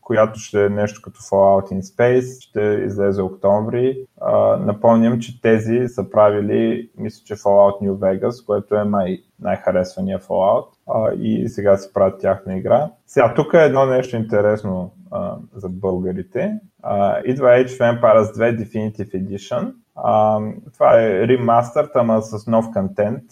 която 0.00 0.38
ще 0.40 0.64
е 0.64 0.68
нещо 0.68 1.00
като 1.04 1.20
Fallout 1.20 1.72
in 1.72 1.80
Space, 1.80 2.42
ще 2.42 2.60
излезе 2.60 3.22
октомври. 3.22 4.06
А, 4.20 4.56
напомням, 4.56 5.20
че 5.20 5.40
тези 5.40 5.88
са 5.88 6.10
правили, 6.10 6.90
мисля, 6.98 7.24
че 7.24 7.34
Fallout 7.34 7.82
New 7.82 7.92
Vegas, 7.92 8.46
което 8.46 8.74
е 8.74 8.84
май 8.84 9.22
най-харесвания 9.40 10.18
Fallout 10.18 10.66
а, 10.88 11.12
и 11.14 11.48
сега 11.48 11.76
се 11.76 11.92
правят 11.92 12.20
тяхна 12.20 12.56
игра. 12.56 12.90
Сега, 13.06 13.34
тук 13.34 13.54
е 13.54 13.64
едно 13.64 13.86
нещо 13.86 14.16
интересно 14.16 14.90
а, 15.10 15.36
за 15.54 15.68
българите. 15.68 16.60
А, 16.82 17.20
идва 17.24 17.48
Age 17.48 17.66
of 17.66 18.00
Empires 18.00 18.22
2 18.22 18.62
Definitive 18.62 19.26
Edition, 19.26 19.72
Uh, 20.04 20.54
това 20.74 21.02
е 21.02 21.28
ремастър, 21.28 21.90
ама 21.94 22.22
с 22.22 22.46
нов 22.46 22.66
контент 22.72 23.22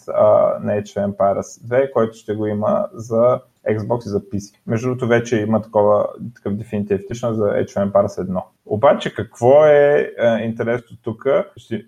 на 0.61 0.81
Age 0.81 0.83
of 0.83 1.15
Empires 1.15 1.67
2, 1.67 1.91
който 1.91 2.17
ще 2.17 2.35
го 2.35 2.47
има 2.47 2.87
за 2.93 3.39
Xbox 3.69 4.05
и 4.05 4.09
за 4.09 4.21
PC. 4.21 4.55
Между 4.67 4.87
другото 4.87 5.07
вече 5.07 5.41
има 5.41 5.61
такова, 5.61 6.07
такъв 6.35 6.53
Definitive 6.53 7.07
Edition 7.07 7.31
за 7.31 7.43
Age 7.43 7.65
of 7.65 7.91
Empires 7.91 8.27
1. 8.27 8.43
Обаче 8.65 9.13
какво 9.13 9.65
е, 9.65 10.13
интересно 10.43 10.97
тук? 11.03 11.25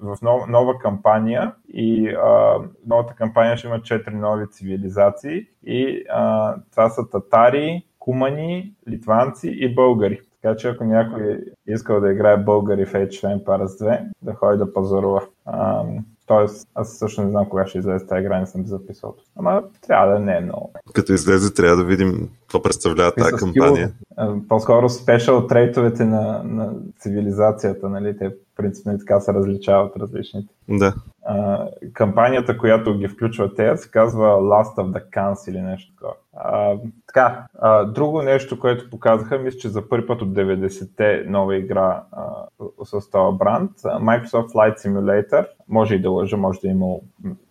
В 0.02 0.18
нова, 0.22 0.48
нова 0.48 0.80
кампания 0.80 1.54
и 1.74 2.10
а, 2.10 2.56
новата 2.88 3.14
кампания 3.14 3.58
ще 3.58 3.68
има 3.68 3.80
4 3.80 4.14
нови 4.14 4.50
цивилизации 4.50 5.46
и 5.64 6.04
а, 6.10 6.56
това 6.72 6.90
са 6.90 7.10
татари, 7.10 7.86
кумани, 8.00 8.74
литванци 8.90 9.50
и 9.50 9.76
българи. 9.76 10.22
Така 10.42 10.56
че 10.56 10.68
ако 10.68 10.84
някой 10.84 11.44
искал 11.68 12.00
да 12.00 12.12
играе 12.12 12.38
българи 12.38 12.86
в 12.86 12.94
Age 12.94 13.08
of 13.08 13.44
Empires 13.44 13.66
2, 13.66 14.06
да 14.22 14.34
ходи 14.34 14.58
да 14.58 14.74
пазарува. 14.74 15.22
Тоест, 16.26 16.68
аз 16.76 16.98
също 16.98 17.24
не 17.24 17.30
знам 17.30 17.50
кога 17.50 17.68
ще 17.68 17.78
излезе 17.78 18.08
тази 18.08 18.22
игра, 18.22 18.40
не 18.40 18.46
съм 18.46 18.66
записал. 18.66 19.16
Ама 19.36 19.64
трябва 19.88 20.14
да 20.14 20.20
не 20.20 20.38
е 20.38 20.42
много. 20.42 20.74
Като 20.94 21.14
излезе, 21.14 21.54
трябва 21.54 21.78
да 21.78 21.84
видим 21.84 22.30
какво 22.42 22.62
представлява 22.62 23.12
тази 23.12 23.34
кампания. 23.34 23.92
По-скоро 24.50 24.90
спешъл 24.90 25.48
трейтовете 25.48 26.06
на, 26.06 26.42
на 26.44 26.74
цивилизацията, 27.00 27.90
нали? 27.90 28.18
Те 28.18 28.32
принципно 28.60 28.94
и 28.94 29.00
така 29.00 29.20
се 29.20 29.34
различават 29.34 29.98
различните. 29.98 30.54
Да. 30.70 30.94
А, 31.26 31.68
кампанията, 31.94 32.58
която 32.58 32.98
ги 32.98 33.08
включва 33.08 33.54
те, 33.56 33.78
се 33.78 33.92
казва 33.92 34.28
Last 34.28 34.78
of 34.78 34.92
the 34.92 35.10
Cans 35.10 35.50
или 35.50 35.62
нещо 35.62 35.94
такова. 35.94 36.14
А, 36.34 36.78
така, 37.08 37.46
а, 37.60 37.84
друго 37.86 38.22
нещо, 38.22 38.60
което 38.60 38.90
показаха, 38.90 39.40
мисля, 39.40 39.60
че 39.60 39.70
за 39.70 39.90
първи 39.90 40.08
път 40.08 40.22
от 40.22 40.30
90-те 40.30 41.24
нова 41.28 41.56
игра 41.56 42.04
а, 42.12 42.26
с 42.86 43.10
този 43.10 43.38
бранд, 43.38 43.72
Microsoft 43.82 44.54
Flight 44.54 44.78
Simulator, 44.78 45.48
може 45.68 45.96
и 45.96 46.02
да 46.02 46.10
лъжа, 46.10 46.38
може 46.38 46.60
да 46.60 46.68
е 46.68 46.72
имал 46.72 47.02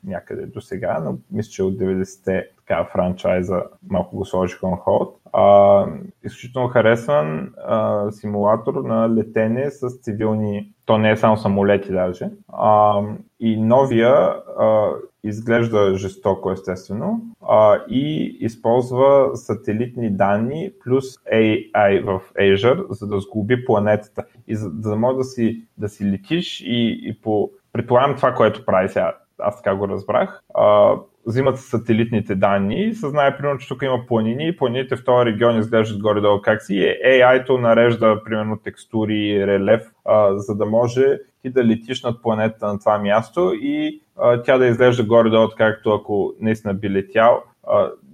някъде 0.05 0.47
до 0.47 0.61
сега, 0.61 1.01
но 1.05 1.19
мисля, 1.31 1.51
че 1.51 1.63
от 1.63 1.75
90-те 1.75 2.49
така 2.57 2.85
франчайза 2.93 3.63
малко 3.91 4.17
го 4.17 4.25
сложиха 4.25 4.69
на 4.69 4.77
холд. 4.77 5.18
А, 5.33 5.87
изключително 6.25 6.69
харесван 6.69 7.53
а, 7.67 8.11
симулатор 8.11 8.75
на 8.75 9.15
летене 9.15 9.71
с 9.71 9.89
цивилни, 9.89 10.73
то 10.85 10.99
не 10.99 11.11
е 11.11 11.17
само 11.17 11.37
самолети 11.37 11.93
даже. 11.93 12.31
А, 12.53 13.03
и 13.41 13.57
новия 13.57 14.13
а, 14.59 14.91
изглежда 15.25 15.95
жестоко 15.95 16.51
естествено 16.51 17.21
а, 17.49 17.79
и 17.89 18.37
използва 18.41 19.31
сателитни 19.35 20.11
данни 20.11 20.71
плюс 20.85 21.05
AI 21.35 22.05
в 22.05 22.23
Azure, 22.41 22.87
за 22.91 23.07
да 23.07 23.21
сглоби 23.21 23.65
планетата. 23.65 24.25
И 24.47 24.57
за, 24.57 24.69
за 24.69 24.91
да 24.91 24.97
може 24.97 25.17
да 25.17 25.25
си, 25.25 25.63
да 25.79 25.89
си 25.89 26.11
летиш 26.11 26.61
и, 26.61 27.01
и 27.03 27.21
по... 27.23 27.51
Предполагам 27.73 28.17
това, 28.17 28.35
което 28.35 28.65
прави 28.65 28.89
сега, 28.89 29.15
аз 29.39 29.57
така 29.57 29.77
го 29.77 29.89
разбрах, 29.89 30.43
а, 30.55 30.95
взимат 31.29 31.59
сателитните 31.59 32.35
данни 32.35 32.85
и 32.85 32.95
се 32.95 33.09
знае, 33.09 33.37
примерно, 33.37 33.59
че 33.59 33.69
тук 33.69 33.83
има 33.83 34.07
планини 34.07 34.49
и 34.49 34.57
планините 34.57 34.97
в 34.97 35.05
този 35.05 35.27
регион 35.27 35.59
изглеждат 35.59 36.03
горе-долу 36.03 36.41
как 36.43 36.63
си. 36.63 36.75
AI-то 37.07 37.59
нарежда, 37.59 38.23
примерно, 38.25 38.59
текстури 38.65 39.29
и 39.29 39.47
релеф, 39.47 39.83
а, 40.05 40.39
за 40.39 40.57
да 40.57 40.67
може 40.67 41.19
ти 41.43 41.51
да 41.51 41.65
летиш 41.65 42.03
над 42.03 42.23
планетата 42.23 42.67
на 42.67 42.79
това 42.79 42.99
място 42.99 43.53
и 43.55 44.01
а, 44.17 44.43
тя 44.43 44.59
да 44.59 44.67
изглежда 44.67 45.05
горе-долу, 45.05 45.49
както 45.57 45.91
ако 45.91 46.35
наистина 46.41 46.75
би 46.75 46.91
летял. 46.91 47.43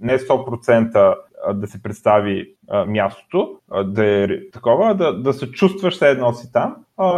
Не 0.01 0.17
100% 0.17 1.15
да 1.53 1.67
се 1.67 1.83
представи 1.83 2.55
мястото, 2.87 3.59
да 3.85 4.05
е 4.05 4.27
такова, 4.53 4.95
да, 4.95 5.21
да 5.21 5.33
се 5.33 5.51
чувстваш 5.51 5.95
все 5.95 6.09
едно 6.09 6.33
си 6.33 6.51
там. 6.53 6.75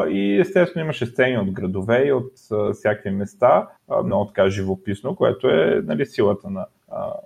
И 0.09 0.39
естествено 0.39 0.83
имаше 0.83 1.05
сцени 1.05 1.37
от 1.37 1.51
градове 1.51 2.05
и 2.07 2.13
от 2.13 2.31
всякакви 2.73 3.09
места, 3.11 3.67
много 4.03 4.25
така 4.25 4.49
живописно, 4.49 5.15
което 5.15 5.47
е 5.47 5.81
нали, 5.85 6.05
силата 6.05 6.49
на 6.49 6.65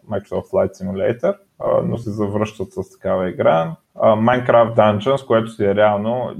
Microsoft 0.09 0.51
Flight 0.51 0.71
Simulator, 0.71 1.35
но 1.83 1.97
се 1.97 2.11
завръщат 2.11 2.73
с 2.73 2.91
такава 2.91 3.29
игра. 3.29 3.75
Minecraft 3.97 4.75
Dungeons, 4.75 5.27
което 5.27 5.47
си 5.47 5.65
е 5.65 5.75
реално 5.75 6.35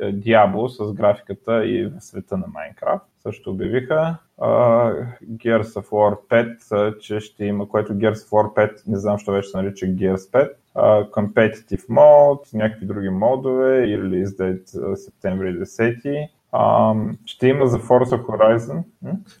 Diablo 0.00 0.66
с 0.66 0.92
графиката 0.94 1.66
и 1.66 1.86
в 1.86 2.00
света 2.00 2.36
на 2.36 2.46
Minecraft. 2.46 3.00
Също 3.22 3.50
обявиха 3.50 4.16
Gears 4.40 5.76
of 5.76 5.90
War 5.90 6.16
5, 6.30 6.58
uh, 6.60 6.98
че 6.98 7.20
ще 7.20 7.44
има, 7.44 7.68
което 7.68 7.92
Gears 7.92 8.14
of 8.14 8.28
War 8.28 8.54
5, 8.54 8.82
не 8.86 8.98
знам, 8.98 9.18
що 9.18 9.32
вече 9.32 9.48
се 9.48 9.56
нарича 9.56 9.86
Gears 9.86 10.16
5, 10.16 10.50
uh, 10.76 11.10
Competitive 11.10 11.88
Mode, 11.88 12.54
някакви 12.54 12.86
други 12.86 13.08
модове, 13.08 13.84
и 13.84 13.98
release 13.98 14.26
date 14.26 14.94
септември 14.94 15.60
10 15.60 16.28
Uh, 16.52 17.16
ще 17.26 17.46
има 17.46 17.66
за 17.66 17.78
Forza 17.78 18.26
Horizon. 18.26 18.82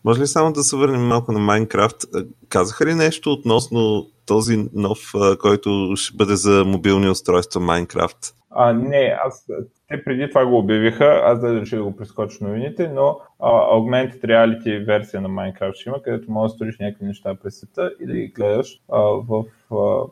Може 0.04 0.20
ли 0.20 0.26
само 0.26 0.52
да 0.52 0.62
се 0.62 0.76
върнем 0.76 1.06
малко 1.06 1.32
на 1.32 1.40
Minecraft? 1.40 2.26
Казаха 2.48 2.86
ли 2.86 2.94
нещо 2.94 3.32
относно 3.32 4.06
този 4.26 4.68
нов, 4.72 4.98
който 5.40 5.92
ще 5.96 6.16
бъде 6.16 6.36
за 6.36 6.64
мобилни 6.66 7.08
устройства 7.08 7.60
Minecraft? 7.60 8.34
А, 8.50 8.72
не, 8.72 9.18
аз, 9.24 9.46
те 9.88 10.04
преди 10.04 10.28
това 10.28 10.46
го 10.46 10.58
обявиха, 10.58 11.20
аз 11.24 11.40
да 11.40 11.66
ще 11.66 11.78
го 11.78 11.96
прескоча 11.96 12.44
новините, 12.44 12.88
но 12.88 13.20
а, 13.40 13.50
Augmented 13.50 14.24
Reality 14.24 14.86
версия 14.86 15.20
на 15.20 15.28
Minecraft 15.28 15.74
ще 15.74 15.88
има, 15.88 16.02
където 16.02 16.30
можеш 16.30 16.52
да 16.52 16.56
сториш 16.56 16.78
някакви 16.78 17.06
неща 17.06 17.34
през 17.42 17.58
света 17.58 17.92
и 18.00 18.06
да 18.06 18.12
ги 18.12 18.28
гледаш 18.28 18.80
а, 18.92 19.00
в, 19.00 19.44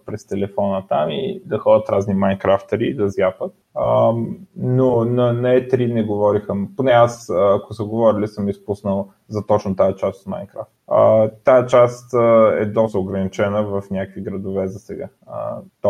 през 0.07 0.27
телефона 0.27 0.85
там 0.89 1.11
и 1.11 1.43
да 1.45 1.59
ходят 1.59 1.89
разни 1.89 2.15
майнкрафтери 2.15 2.95
да 2.95 3.09
зяпат. 3.09 3.55
А, 3.75 4.13
но 4.57 5.05
на, 5.05 5.33
на 5.33 5.49
E3 5.49 5.93
не 5.93 6.05
говориха, 6.05 6.55
поне 6.77 6.91
аз, 6.91 7.31
ако 7.31 7.75
са 7.75 7.85
говорили, 7.85 8.29
съм 8.29 8.49
изпуснал 8.49 9.09
за 9.29 9.47
точно 9.47 9.77
тази 9.77 9.97
част 9.97 10.27
от. 10.27 10.67
А, 10.89 11.31
тая 11.45 11.67
част 11.67 12.15
а, 12.15 12.57
е 12.61 12.67
доста 12.67 12.99
ограничена 12.99 13.63
в 13.63 13.83
някакви 13.91 14.21
градове 14.21 14.67
за 14.67 14.79
сега. 14.79 15.09
А, 15.27 15.59
то 15.83 15.89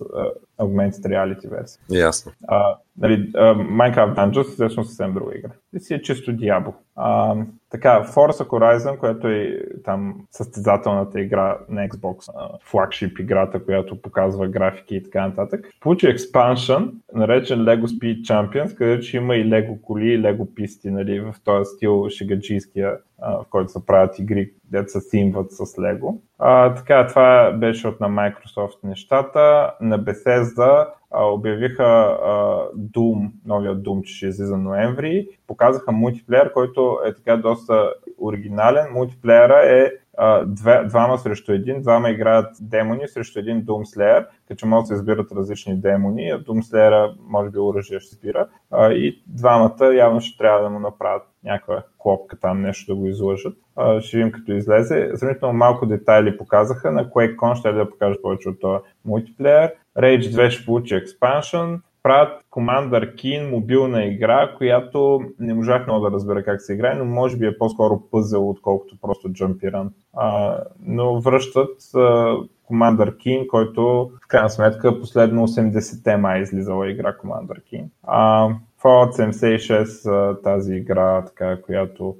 а, 0.00 0.30
Augmented 0.64 1.06
Reality 1.06 1.50
версия. 1.50 1.82
Ясно. 1.90 2.32
А, 2.48 2.76
нали, 2.98 3.30
а, 3.36 3.54
Minecraft 3.54 4.14
Dungeons 4.14 4.48
е 4.48 4.52
всъщност 4.52 4.88
съвсем 4.88 5.14
друга 5.14 5.32
игра. 5.38 5.50
И 5.76 5.80
си 5.80 5.94
е 5.94 6.02
чисто 6.02 6.30
Diablo. 6.30 6.72
Така, 7.70 8.04
Forza 8.04 8.46
Horizon, 8.46 8.98
което 8.98 9.28
е 9.28 9.60
там 9.84 10.14
състезателната 10.30 11.20
игра 11.20 11.58
на 11.68 11.88
Xbox, 11.88 12.32
флагшип 12.64 13.18
играта, 13.18 13.64
която 13.64 14.02
показва 14.02 14.48
графики 14.48 14.96
и 14.96 15.02
така 15.02 15.26
нататък, 15.26 15.66
получи 15.80 16.06
експаншън, 16.06 16.92
наречен 17.14 17.58
Lego 17.58 17.84
Speed 17.84 18.20
Champions, 18.20 18.74
където 18.74 19.16
има 19.16 19.36
и 19.36 19.50
Lego 19.50 19.80
коли, 19.80 20.12
и 20.12 20.18
Lego 20.18 20.54
писти, 20.54 20.90
нали, 20.90 21.20
в 21.20 21.34
този 21.44 21.64
стил 21.64 22.08
шегаджийския, 22.08 22.96
в 23.22 23.44
който 23.50 23.72
се 23.72 23.86
правят 23.86 24.18
игри, 24.18 24.52
дето 24.64 24.90
се 24.90 25.00
симват 25.00 25.52
с 25.52 25.78
Лего. 25.78 26.20
А, 26.38 26.74
така, 26.74 27.06
това 27.06 27.52
беше 27.52 27.88
от 27.88 28.00
на 28.00 28.08
Microsoft 28.08 28.78
нещата. 28.84 29.70
На 29.80 30.00
Bethesda 30.00 30.88
а, 31.10 31.24
обявиха 31.24 31.84
а, 31.84 32.28
Doom, 32.76 33.30
новия 33.46 33.76
Doom, 33.76 34.02
че 34.02 34.16
ще 34.16 34.26
излиза 34.26 34.56
ноември. 34.56 35.28
Показаха 35.46 35.92
мултиплеер, 35.92 36.52
който 36.52 36.98
е 37.06 37.14
така 37.14 37.36
доста 37.36 37.92
оригинален. 38.18 38.92
Мултиплеера 38.92 39.62
е 39.64 39.90
две, 40.46 40.84
двама 40.84 41.18
срещу 41.18 41.52
един, 41.52 41.82
двама 41.82 42.10
играят 42.10 42.56
демони 42.60 43.08
срещу 43.08 43.38
един 43.38 43.62
Doom 43.62 43.96
Slayer, 43.96 44.26
като 44.48 44.66
могат 44.66 44.82
да 44.82 44.86
се 44.86 44.94
избират 44.94 45.32
различни 45.32 45.80
демони, 45.80 46.30
а 46.30 46.40
Doom 46.40 46.72
Slayer 46.72 47.14
може 47.20 47.50
би 47.50 47.58
оръжие 47.58 48.00
ще 48.00 48.14
избира. 48.14 48.48
И 48.78 49.22
двамата 49.26 49.94
явно 49.94 50.20
ще 50.20 50.38
трябва 50.38 50.62
да 50.62 50.70
му 50.70 50.78
направят 50.78 51.22
някаква 51.44 51.82
клопка 51.98 52.40
там, 52.40 52.62
нещо 52.62 52.94
да 52.94 53.00
го 53.00 53.06
излъжат. 53.06 53.56
Ще 54.00 54.16
видим 54.16 54.32
като 54.32 54.52
излезе. 54.52 55.10
Сравнително 55.14 55.54
малко 55.54 55.86
детайли 55.86 56.36
показаха. 56.36 56.92
На 56.92 57.04
QuakeCon 57.04 57.54
ще 57.54 57.72
да 57.72 57.90
покажат 57.90 58.22
повече 58.22 58.48
от 58.48 58.60
този 58.60 58.82
мултиплеер. 59.04 59.72
Rage 59.98 60.20
2 60.20 60.50
ще 60.50 60.66
получи 60.66 60.94
експаншън. 60.94 61.82
Правят 62.02 62.42
Commander 62.50 63.14
Keen 63.14 63.50
мобилна 63.50 64.04
игра, 64.04 64.54
която 64.56 65.20
не 65.38 65.54
можах 65.54 65.86
много 65.86 66.04
да 66.04 66.10
разбера 66.10 66.44
как 66.44 66.62
се 66.62 66.74
играе, 66.74 66.94
но 66.94 67.04
може 67.04 67.36
би 67.36 67.46
е 67.46 67.58
по-скоро 67.58 68.02
пъзел, 68.10 68.50
отколкото 68.50 68.96
просто. 69.00 69.30
А, 70.14 70.58
но 70.80 71.20
връщат 71.20 71.76
а, 71.94 71.98
Commander 72.70 73.16
Keen, 73.16 73.46
който 73.46 74.10
в 74.24 74.28
крайна 74.28 74.50
сметка 74.50 75.00
последно 75.00 75.48
80-те 75.48 76.16
май 76.16 76.40
излизала 76.40 76.90
игра 76.90 77.16
Commander 77.16 77.62
Keen. 77.72 77.84
А, 78.02 78.48
Fallout 78.82 79.32
76, 79.32 80.42
тази 80.42 80.74
игра, 80.74 81.24
така, 81.24 81.62
която 81.62 82.16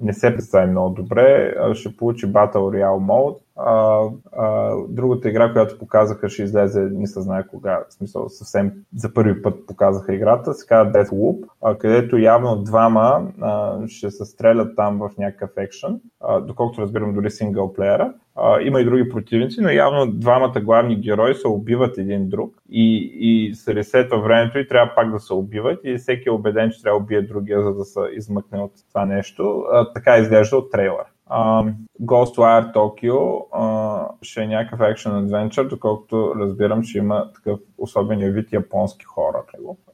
не 0.00 0.12
се 0.12 0.34
представи 0.34 0.70
много 0.70 0.94
добре, 0.94 1.54
ще 1.74 1.96
получи 1.96 2.26
Battle 2.26 2.54
Royale 2.54 3.06
Mode. 3.06 3.43
А, 3.56 4.00
а, 4.32 4.74
другата 4.88 5.28
игра, 5.28 5.52
която 5.52 5.78
показаха, 5.78 6.28
ще 6.28 6.42
излезе, 6.42 6.80
не 6.80 7.06
се 7.06 7.20
знае 7.20 7.46
кога, 7.46 7.80
в 7.88 7.94
смисъл 7.94 8.28
съвсем 8.28 8.72
за 8.96 9.14
първи 9.14 9.42
път 9.42 9.66
показаха 9.66 10.14
играта, 10.14 10.54
се 10.54 10.66
казва 10.66 10.92
Deathloop, 10.92 11.44
а, 11.62 11.78
където 11.78 12.18
явно 12.18 12.56
двама 12.56 13.22
а, 13.40 13.78
ще 13.88 14.10
се 14.10 14.24
стрелят 14.24 14.76
там 14.76 14.98
в 14.98 15.10
някакъв 15.18 15.50
екшен, 15.56 16.00
а, 16.20 16.40
доколкото 16.40 16.82
разбирам 16.82 17.14
дори 17.14 17.30
синглплеера. 17.30 18.14
Uh, 18.36 18.66
има 18.66 18.80
и 18.80 18.84
други 18.84 19.08
противници, 19.08 19.60
но 19.60 19.70
явно 19.70 20.12
двамата 20.12 20.60
главни 20.60 21.00
герои 21.00 21.34
се 21.34 21.48
убиват 21.48 21.98
един 21.98 22.28
друг 22.28 22.54
и, 22.70 23.10
и 23.20 23.54
се 23.54 23.74
ресетва 23.74 24.20
времето 24.20 24.58
и 24.58 24.68
трябва 24.68 24.94
пак 24.94 25.12
да 25.12 25.20
се 25.20 25.32
убиват 25.32 25.80
и 25.84 25.96
всеки 25.96 26.28
е 26.28 26.32
убеден, 26.32 26.70
че 26.70 26.82
трябва 26.82 26.98
да 26.98 27.04
убие 27.04 27.22
другия, 27.22 27.62
за 27.62 27.74
да 27.74 27.84
се 27.84 28.00
измъкне 28.16 28.58
от 28.58 28.72
това 28.88 29.04
нещо. 29.04 29.42
Uh, 29.42 29.94
така 29.94 30.18
изглежда 30.18 30.56
от 30.56 30.70
трейлър. 30.70 31.04
Uh, 31.30 31.74
Ghostwire 32.00 32.72
Tokyo 32.74 33.48
uh, 33.50 34.08
ще 34.22 34.42
е 34.42 34.46
някакъв 34.46 34.80
action 34.80 35.10
adventure, 35.10 35.68
доколкото 35.68 36.34
разбирам, 36.38 36.82
че 36.82 36.98
има 36.98 37.32
такъв 37.32 37.60
особен 37.78 38.32
вид 38.32 38.52
японски 38.52 39.04
хора, 39.04 39.42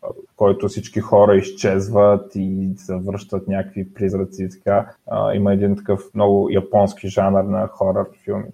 в 0.02 0.36
който 0.36 0.68
всички 0.68 1.00
хора 1.00 1.36
изчезват 1.36 2.32
и 2.34 2.72
се 2.76 3.00
някакви 3.48 3.94
призраци 3.94 4.48
така. 4.50 4.94
А, 5.06 5.34
има 5.34 5.52
един 5.52 5.76
такъв 5.76 6.00
много 6.14 6.48
японски 6.50 7.08
жанр 7.08 7.42
на 7.42 7.66
хорър 7.66 8.06
филми, 8.24 8.48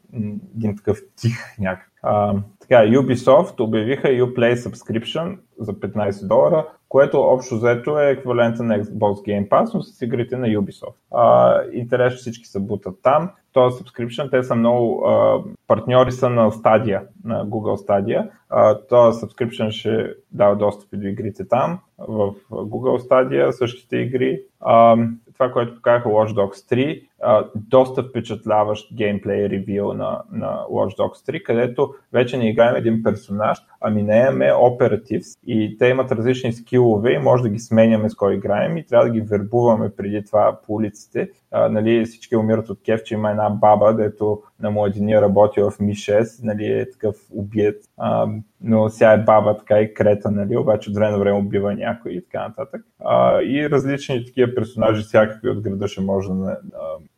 един 0.57 0.77
такъв 0.77 0.99
тих 1.17 1.59
някакъв. 1.59 1.96
А, 2.09 2.35
така, 2.61 2.75
Ubisoft 2.75 3.61
обявиха 3.61 4.09
Uplay 4.09 4.55
Subscription 4.55 5.39
за 5.61 5.73
15 5.73 6.27
долара, 6.27 6.67
което 6.89 7.21
общо 7.21 7.57
взето 7.57 7.99
е 7.99 8.11
еквивалента 8.11 8.63
на 8.63 8.79
Xbox 8.79 9.15
Game 9.15 9.49
Pass, 9.49 9.75
но 9.75 9.83
с 9.83 10.03
игрите 10.03 10.37
на 10.37 10.47
Ubisoft. 10.47 10.95
А, 11.15 11.61
интересно 11.73 12.19
всички 12.19 12.45
се 12.45 12.61
бутат 12.61 12.99
там. 13.03 13.31
Този 13.57 13.85
subscription, 13.85 14.31
те 14.31 14.43
са 14.43 14.55
много 14.55 15.07
а, 15.07 15.43
партньори 15.67 16.13
са 16.13 16.31
на 16.31 16.51
Stadia, 16.51 17.03
на 17.25 17.47
Google 17.47 17.87
Stadia. 17.89 18.31
А, 18.51 18.79
този 18.89 19.21
subscription 19.21 19.71
ще 19.71 20.15
дава 20.33 20.57
достъп 20.57 20.89
до 20.93 21.07
игрите 21.07 21.49
там, 21.49 21.79
в 21.99 22.35
Google 22.51 23.09
Stadia, 23.09 23.51
същите 23.51 23.97
игри. 23.97 24.41
А, 24.61 24.97
това, 25.33 25.53
което 25.53 25.75
показаха 25.75 26.09
Watch 26.09 26.33
Dogs 26.33 26.73
3, 26.73 27.03
а, 27.23 27.45
доста 27.55 28.03
впечатляващ 28.03 28.95
геймплей 28.95 29.49
ревил 29.49 29.93
на, 29.93 30.23
на 30.33 30.65
Watch 30.71 30.99
Dogs 30.99 31.33
3, 31.33 31.43
където 31.43 31.95
вече 32.13 32.39
не 32.39 32.51
играем 32.51 32.77
един 32.77 33.03
персонаж, 33.03 33.59
ами 33.81 34.03
не 34.03 34.19
имаме 34.19 34.53
оперативс 34.55 35.27
и 35.47 35.77
те 35.79 35.87
имат 35.87 36.13
различни 36.13 36.53
скилове 36.53 37.13
и 37.13 37.19
може 37.19 37.43
да 37.43 37.49
ги 37.49 37.59
сменяме 37.59 38.11
с 38.11 38.15
кой 38.15 38.35
играем 38.35 38.77
и 38.77 38.87
трябва 38.87 39.07
да 39.07 39.13
ги 39.13 39.21
вербуваме 39.21 39.91
преди 39.97 40.25
това 40.25 40.59
по 40.67 40.75
улиците. 40.75 41.31
А, 41.51 41.69
нали, 41.69 42.05
всички 42.05 42.37
умират 42.37 42.71
от 42.71 42.79
кеф, 42.85 43.03
че 43.03 43.15
има 43.15 43.31
една 43.31 43.46
баба, 43.51 43.95
дето 43.95 44.43
на 44.61 44.71
младения 44.71 45.23
работи 45.23 45.61
в 45.61 45.73
Ми-6, 45.81 46.45
нали, 46.45 46.67
е 46.67 46.91
такъв 46.91 47.17
убиец, 47.31 47.77
а, 47.97 48.29
но 48.61 48.89
сега 48.89 49.13
е 49.13 49.19
баба 49.19 49.59
така 49.59 49.81
и 49.81 49.95
крета, 49.95 50.31
нали, 50.31 50.57
обаче 50.57 50.91
от 50.91 50.97
време 50.97 51.13
на 51.13 51.19
време 51.19 51.39
убива 51.39 51.75
някой 51.75 52.13
и 52.13 52.25
така 52.25 52.49
нататък. 52.49 52.83
А, 53.05 53.43
и 53.43 53.71
различни 53.71 54.25
такива 54.25 54.55
персонажи, 54.55 55.03
всякакви 55.03 55.49
от 55.49 55.61
града 55.61 55.89
ще 55.89 56.01
може 56.01 56.29
да 56.29 56.57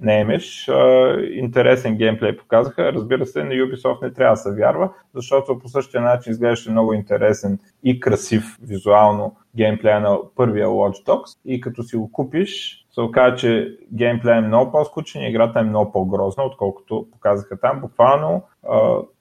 наемеш. 0.01 0.71
Интересен 1.33 1.97
геймплей 1.97 2.37
показаха. 2.37 2.93
Разбира 2.93 3.27
се, 3.27 3.45
на 3.45 3.51
Ubisoft 3.51 4.03
не 4.03 4.13
трябва 4.13 4.33
да 4.33 4.37
се 4.37 4.55
вярва, 4.55 4.91
защото 5.15 5.59
по 5.59 5.69
същия 5.69 6.03
начин 6.03 6.33
изглеждаше 6.33 6.71
много 6.71 6.93
интересен 6.93 7.59
и 7.85 8.01
красив 8.01 8.45
визуално 8.63 9.37
геймплея 9.57 10.01
на 10.01 10.19
първия 10.37 10.67
Watch 10.67 11.07
Dogs 11.07 11.39
и 11.45 11.61
като 11.61 11.83
си 11.83 11.97
го 11.97 12.13
купиш, 12.13 12.85
се 12.99 13.03
оказа, 13.03 13.37
че 13.37 13.79
геймплея 13.93 14.37
е 14.37 14.41
много 14.41 14.73
по-скучен 14.73 15.23
и 15.23 15.29
играта 15.29 15.61
е 15.61 15.63
много 15.63 15.93
по-грозна, 15.93 16.45
отколкото 16.45 17.07
показаха 17.13 17.61
там. 17.61 17.81
Буквално 17.81 18.43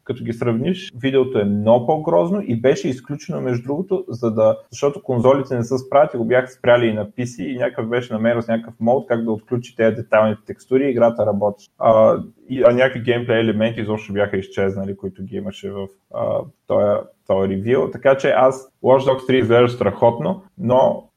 като 0.03 0.23
ги 0.23 0.33
сравниш, 0.33 0.91
видеото 0.95 1.39
е 1.39 1.43
много 1.43 1.85
по-грозно 1.85 2.41
и 2.41 2.61
беше 2.61 2.89
изключено 2.89 3.41
между 3.41 3.63
другото, 3.63 4.05
за 4.09 4.31
да, 4.31 4.57
защото 4.71 5.03
конзолите 5.03 5.55
не 5.55 5.63
са 5.63 5.77
справят 5.77 6.13
и 6.13 6.17
го 6.17 6.25
бяха 6.25 6.47
спряли 6.47 6.87
и 6.87 6.93
на 6.93 7.05
PC 7.05 7.43
и 7.43 7.57
някакъв 7.57 7.89
беше 7.89 8.13
намерил 8.13 8.41
с 8.41 8.47
някакъв 8.47 8.73
мод 8.79 9.07
как 9.07 9.23
да 9.23 9.31
отключи 9.31 9.75
тези 9.75 9.95
деталните 9.95 10.41
текстури 10.45 10.85
и 10.85 10.89
играта 10.89 11.25
работи. 11.25 11.65
А, 11.79 12.17
и, 12.49 12.63
а 12.63 12.73
някакви 12.73 13.01
геймплей 13.01 13.39
елементи 13.39 13.81
изобщо 13.81 14.13
бяха 14.13 14.37
изчезнали, 14.37 14.97
които 14.97 15.23
ги 15.23 15.35
имаше 15.35 15.71
в 15.71 15.87
а, 16.13 16.39
този, 16.67 16.85
този 17.27 17.49
ревю. 17.49 17.91
Така 17.91 18.17
че 18.17 18.29
аз 18.29 18.71
Watch 18.83 19.09
Dogs 19.09 19.29
3 19.29 19.33
изглежда 19.33 19.69
страхотно, 19.69 20.43
но 20.57 21.09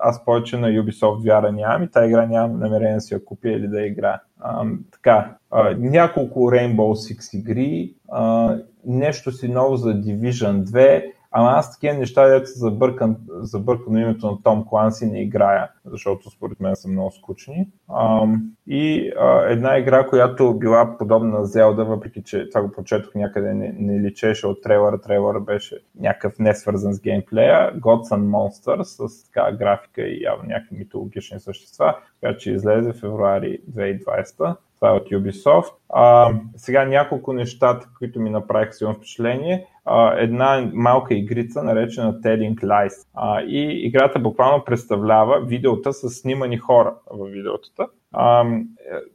аз 0.00 0.24
повече 0.24 0.56
на 0.56 0.68
Ubisoft 0.68 1.26
вяра 1.26 1.52
нямам 1.52 1.82
и 1.82 1.90
тази 1.90 2.08
игра 2.08 2.26
нямам 2.26 2.58
намерение 2.58 2.94
да 2.94 3.00
си 3.00 3.14
я 3.14 3.24
купя 3.24 3.48
или 3.48 3.68
да 3.68 3.86
игра. 3.86 4.20
А, 4.40 4.64
така, 4.92 5.36
а, 5.50 5.76
няколко 5.78 6.40
Rainbow 6.40 6.76
Six 6.76 7.38
игри, 7.38 7.94
а, 8.08 8.56
нещо 8.86 9.32
си 9.32 9.48
ново 9.48 9.76
за 9.76 9.94
Division 9.94 10.64
2, 10.64 11.12
Ама 11.38 11.50
аз 11.50 11.72
такива 11.72 11.94
неща, 11.94 12.28
дето 12.28 12.46
са 12.46 12.58
забъркан, 12.58 13.16
забъркано 13.28 13.98
името 13.98 14.30
на 14.30 14.42
Том 14.42 14.66
Кланси, 14.68 15.06
не 15.06 15.22
играя, 15.22 15.70
защото 15.84 16.30
според 16.30 16.60
мен 16.60 16.76
са 16.76 16.88
много 16.88 17.10
скучни. 17.10 17.68
А, 17.88 18.26
и 18.66 19.12
а, 19.18 19.42
една 19.42 19.78
игра, 19.78 20.06
която 20.06 20.58
била 20.58 20.98
подобна 20.98 21.38
на 21.38 21.44
Зелда, 21.44 21.84
въпреки 21.84 22.22
че 22.22 22.48
това 22.48 22.62
го 22.62 22.72
прочетох 22.72 23.14
някъде, 23.14 23.54
не, 23.54 23.74
не 23.78 24.00
личеше 24.00 24.46
от 24.46 24.62
трейлера, 24.62 25.00
трейлера 25.00 25.40
беше 25.40 25.78
някакъв 26.00 26.38
не 26.38 26.54
свързан 26.54 26.92
с 26.92 27.00
геймплея, 27.00 27.80
Gods 27.80 28.16
and 28.16 28.24
Monsters 28.24 28.82
с 28.82 29.24
така 29.24 29.52
графика 29.52 30.02
и 30.02 30.22
явно 30.22 30.48
някакви 30.48 30.76
митологични 30.78 31.40
същества, 31.40 31.96
която 32.20 32.50
излезе 32.50 32.92
в 32.92 33.00
февруари 33.00 33.58
2020. 33.70 34.56
Това 34.80 34.90
е 34.90 34.96
от 34.96 35.08
Ubisoft. 35.08 35.72
А, 35.88 36.32
сега 36.56 36.84
няколко 36.84 37.32
неща, 37.32 37.80
които 37.98 38.20
ми 38.20 38.30
направиха 38.30 38.72
силно 38.72 38.94
впечатление. 38.94 39.66
А, 39.84 40.14
една 40.18 40.70
малка 40.74 41.14
игрица, 41.14 41.62
наречена 41.62 42.20
Telling 42.20 42.54
Lies. 42.54 43.06
А, 43.14 43.40
и 43.40 43.86
играта 43.86 44.18
буквално 44.18 44.64
представлява 44.64 45.40
видеота 45.40 45.92
с 45.92 46.10
снимани 46.10 46.56
хора 46.56 46.94
в 47.10 47.26
видеотата. 47.26 47.86
А, 48.12 48.44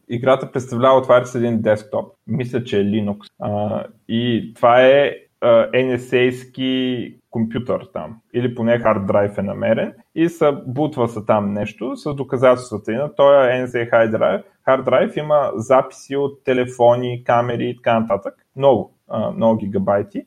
играта 0.10 0.52
представлява, 0.52 0.98
отваря 1.00 1.26
се 1.26 1.38
един 1.38 1.62
десктоп. 1.62 2.14
Мисля, 2.28 2.64
че 2.64 2.80
е 2.80 2.84
Linux. 2.84 3.20
А, 3.40 3.84
и 4.08 4.52
това 4.56 4.82
е 4.82 5.16
NSA-ски 5.74 7.16
компютър 7.30 7.90
там, 7.94 8.16
или 8.34 8.56
поне 8.56 8.80
хард 8.80 9.08
драйв 9.08 9.38
е 9.38 9.42
намерен. 9.42 9.94
И 10.16 10.30
се 10.30 10.52
бутва 10.68 11.08
се 11.08 11.26
там 11.26 11.54
нещо 11.54 11.96
с 11.96 12.14
доказателствата 12.14 12.92
и 12.92 12.96
на 12.96 13.16
този 13.16 13.36
NSA 13.36 13.92
hard 13.92 14.18
drive, 14.18 14.44
hard 14.68 14.84
drive 14.84 15.20
има 15.20 15.52
записи 15.56 16.16
от 16.16 16.44
телефони, 16.44 17.24
камери 17.24 17.70
и 17.70 17.76
така 17.76 18.00
нататък, 18.00 18.34
много, 18.56 18.94
много 19.36 19.58
гигабайти 19.58 20.24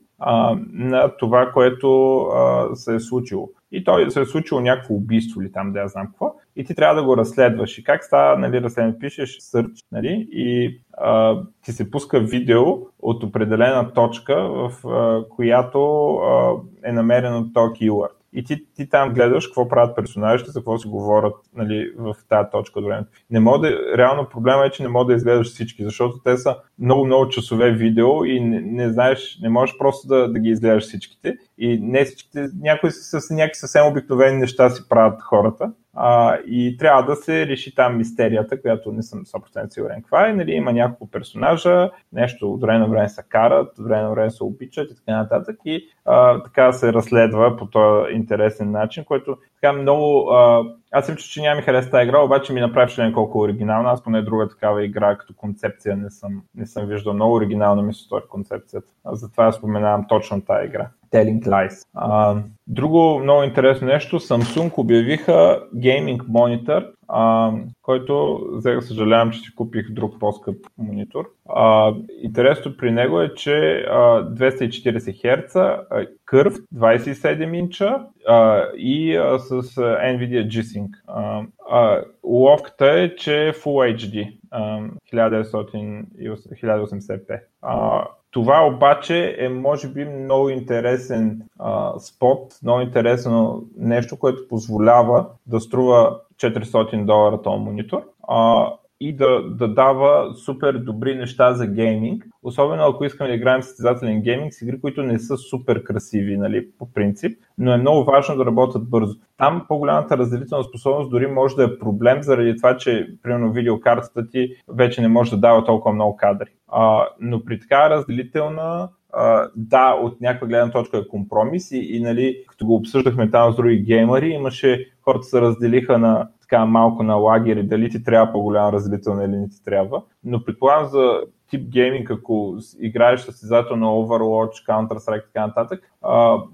на 0.73 1.17
това, 1.19 1.51
което 1.53 2.29
се 2.75 2.95
е 2.95 3.01
случило. 3.01 3.49
И 3.73 3.85
той 3.85 4.11
се 4.11 4.21
е 4.21 4.25
случило 4.25 4.61
някакво 4.61 4.95
убийство 4.95 5.43
или 5.43 5.53
там 5.53 5.73
да 5.73 5.81
я 5.81 5.89
знам 5.89 6.07
какво, 6.07 6.35
и 6.57 6.65
ти 6.65 6.75
трябва 6.75 6.95
да 6.95 7.07
го 7.07 7.17
разследваш. 7.17 7.79
И 7.79 7.85
как 7.85 8.05
става 8.05 8.39
нали, 8.39 8.61
разследване? 8.61 8.99
Пишеш 8.99 9.39
search 9.39 9.85
нали, 9.93 10.29
и 10.33 10.81
а, 10.93 11.43
ти 11.63 11.73
се 11.73 11.91
пуска 11.91 12.21
видео 12.21 12.65
от 12.99 13.23
определена 13.23 13.93
точка, 13.93 14.35
в 14.49 14.89
а, 14.89 15.29
която 15.29 16.15
а, 16.15 16.53
е 16.85 16.93
намерено 16.93 17.53
то 17.53 17.61
keyword 17.61 18.25
и 18.35 18.45
ти, 18.45 18.65
ти 18.75 18.89
там 18.89 19.13
гледаш 19.13 19.47
какво 19.47 19.69
правят 19.69 19.97
персонажите, 19.97 20.51
за 20.51 20.61
какво 20.61 20.79
си 20.79 20.89
говорят 20.89 21.35
нали, 21.57 21.93
в 21.99 22.15
тази 22.29 22.49
точка 22.53 22.79
от 22.79 22.87
времето. 22.87 23.11
Не 23.31 23.41
мога 23.41 23.59
да, 23.59 23.97
реално 23.99 24.29
проблема 24.29 24.67
е, 24.67 24.71
че 24.71 24.83
не 24.83 24.89
мога 24.89 25.05
да 25.05 25.17
изгледаш 25.17 25.47
всички, 25.47 25.85
защото 25.85 26.19
те 26.25 26.37
са 26.37 26.57
много-много 26.79 27.29
часове 27.29 27.73
видео 27.73 28.25
и 28.25 28.41
не, 28.41 28.61
не 28.61 28.93
знаеш, 28.93 29.39
не 29.43 29.49
можеш 29.49 29.79
просто 29.79 30.09
да, 30.09 30.33
да 30.33 30.39
ги 30.39 30.49
изгледаш 30.49 30.85
всичките. 30.85 31.37
И 31.59 31.79
не 31.83 32.05
всичките, 32.05 32.47
някои 32.61 32.91
с, 32.91 33.21
с 33.21 33.31
някакви 33.31 33.59
съвсем 33.59 33.87
обикновени 33.87 34.39
неща 34.39 34.71
си 34.71 34.89
правят 34.89 35.23
хората. 35.23 35.73
А, 35.95 36.39
и 36.47 36.77
трябва 36.77 37.03
да 37.03 37.17
се 37.17 37.47
реши 37.47 37.75
там 37.75 37.97
мистерията, 37.97 38.61
която 38.61 38.93
не 38.93 39.03
съм 39.03 39.25
100% 39.25 39.69
сигурен 39.69 40.03
каква 40.03 40.29
е. 40.29 40.35
Нали, 40.35 40.53
има 40.53 40.73
няколко 40.73 41.11
персонажа, 41.11 41.91
нещо 42.13 42.53
от 42.53 42.61
време 42.61 42.79
на 42.79 42.89
време 42.89 43.09
се 43.09 43.23
карат, 43.29 43.79
от 43.79 43.85
време 43.85 44.03
на 44.03 44.11
време 44.11 44.31
се 44.31 44.45
обичат 44.45 44.91
и 44.91 44.97
така 44.97 45.17
нататък. 45.17 45.57
И 45.65 45.89
а, 46.05 46.43
така 46.43 46.73
се 46.73 46.93
разследва 46.93 47.57
по 47.57 47.67
този 47.67 48.13
интересен 48.15 48.71
начин, 48.71 49.05
който 49.05 49.37
така 49.65 49.73
много... 49.73 50.31
А, 50.31 50.65
аз 50.93 51.07
съм 51.07 51.17
че 51.17 51.41
няма 51.41 51.57
ми 51.57 51.63
хареса 51.63 51.91
тази 51.91 52.09
игра, 52.09 52.21
обаче 52.21 52.53
ми 52.53 52.61
направи 52.61 52.87
впечатление 52.87 53.13
колко 53.13 53.39
оригинална. 53.39 53.91
Аз 53.91 54.03
поне 54.03 54.23
друга 54.23 54.49
такава 54.49 54.85
игра 54.85 55.19
като 55.19 55.35
концепция 55.35 55.97
не 55.97 56.11
съм, 56.11 56.43
не 56.55 56.67
съм 56.67 56.87
виждал. 56.87 57.15
Много 57.15 57.35
оригинална 57.35 57.83
ми 57.83 57.95
се 57.95 58.03
стори 58.03 58.25
концепцията. 58.31 58.89
А 59.05 59.15
затова 59.15 59.53
споменавам 59.53 60.07
точно 60.09 60.41
тази 60.41 60.67
игра. 60.67 60.89
Telling 61.13 61.41
Lies. 61.41 61.87
А, 61.95 62.37
друго 62.67 63.19
много 63.19 63.43
интересно 63.43 63.87
нещо, 63.87 64.21
Samsung 64.21 64.79
обявиха 64.79 65.63
Gaming 65.75 66.19
Monitor, 66.19 66.87
а, 67.09 67.53
който, 67.83 68.41
за 68.53 68.81
съжалявам, 68.81 69.31
че 69.31 69.41
си 69.41 69.55
купих 69.55 69.91
друг 69.91 70.15
по-скъп 70.21 70.57
монитор. 70.79 71.25
А, 71.49 71.95
интересното 72.23 72.77
при 72.77 72.93
него 72.93 73.21
е, 73.21 73.35
че 73.35 73.87
а, 73.91 74.25
240 74.35 75.25
Hz, 75.25 75.81
кърв 76.25 76.55
27 76.75 77.57
инча 77.57 78.07
а, 78.29 78.65
и 78.77 79.17
а, 79.17 79.39
с 79.39 79.63
NVIDIA 79.83 80.49
G-Sync. 80.49 80.89
А, 81.07 81.43
а, 81.71 82.05
ловката 82.25 82.87
е, 82.87 83.17
че 83.17 83.49
е 83.49 83.53
Full 83.53 83.97
HD, 83.97 84.39
а, 84.51 84.81
1980p. 85.13 87.41
А, 87.63 88.07
това 88.35 88.67
обаче 88.67 89.37
е, 89.39 89.49
може 89.49 89.89
би, 89.89 90.05
много 90.05 90.49
интересен 90.49 91.43
а, 91.59 91.99
спот, 91.99 92.55
много 92.63 92.81
интересно 92.81 93.65
нещо, 93.77 94.19
което 94.19 94.49
позволява 94.49 95.27
да 95.47 95.61
струва 95.61 96.21
400 96.37 97.05
долара 97.05 97.43
този 97.43 97.65
монитор. 97.65 98.03
А, 98.29 98.71
и 99.05 99.17
да, 99.17 99.43
да 99.51 99.69
дава 99.69 100.35
супер 100.35 100.73
добри 100.73 101.15
неща 101.15 101.55
за 101.55 101.67
гейминг. 101.67 102.27
Особено 102.43 102.83
ако 102.83 103.05
искаме 103.05 103.31
да 103.31 103.37
играем 103.37 103.63
състезателен 103.63 104.23
гейминг 104.23 104.53
с 104.53 104.63
игри, 104.63 104.81
които 104.81 105.03
не 105.03 105.19
са 105.19 105.37
супер 105.37 105.83
красиви, 105.83 106.37
нали, 106.37 106.69
по 106.79 106.93
принцип, 106.93 107.39
но 107.59 107.73
е 107.73 107.77
много 107.77 108.05
важно 108.05 108.37
да 108.37 108.47
работят 108.47 108.91
бързо. 108.91 109.15
Там 109.39 109.65
по-голямата 109.69 110.19
разделителна 110.19 110.65
способност 110.65 111.11
дори 111.11 111.27
може 111.27 111.57
да 111.57 111.65
е 111.65 111.79
проблем 111.79 112.23
заради 112.23 112.57
това, 112.57 112.77
че 112.77 113.09
примерно 113.23 113.53
видеокартата 113.53 114.31
ти 114.31 114.57
вече 114.69 115.01
не 115.01 115.09
може 115.09 115.31
да 115.31 115.37
дава 115.37 115.65
толкова 115.65 115.95
много 115.95 116.17
кадри. 116.17 116.49
А, 116.69 117.07
но 117.21 117.45
при 117.45 117.61
така 117.61 117.91
разделителна 117.91 118.89
Uh, 119.19 119.51
да, 119.57 119.93
от 120.03 120.21
някаква 120.21 120.47
гледна 120.47 120.71
точка 120.71 120.99
е 120.99 121.09
компромис 121.09 121.71
и, 121.71 121.97
и 121.97 122.01
нали, 122.01 122.45
като 122.49 122.67
го 122.67 122.75
обсъждахме 122.75 123.31
там 123.31 123.53
с 123.53 123.57
други 123.57 123.83
геймери, 123.83 124.29
имаше 124.29 124.91
хората 125.03 125.25
се 125.25 125.41
разделиха 125.41 125.99
на 125.99 126.29
така 126.45 126.65
малко 126.67 127.03
на 127.03 127.15
лагери, 127.15 127.63
дали 127.63 127.91
ти 127.91 128.05
трябва 128.05 128.33
по-голяма 128.33 128.73
разделителна 128.73 129.25
или 129.25 129.37
не 129.37 129.49
ти 129.49 129.65
трябва. 129.65 130.03
Но 130.25 130.45
предполагам 130.45 130.87
за 130.87 131.21
тип 131.51 131.69
гейминг, 131.69 132.11
ако 132.11 132.57
играеш 132.81 133.21
състезателно 133.21 133.87
Overwatch, 133.87 134.67
Counter-Strike 134.69 135.23
и 135.23 135.27
така 135.27 135.47
нататък, 135.47 135.91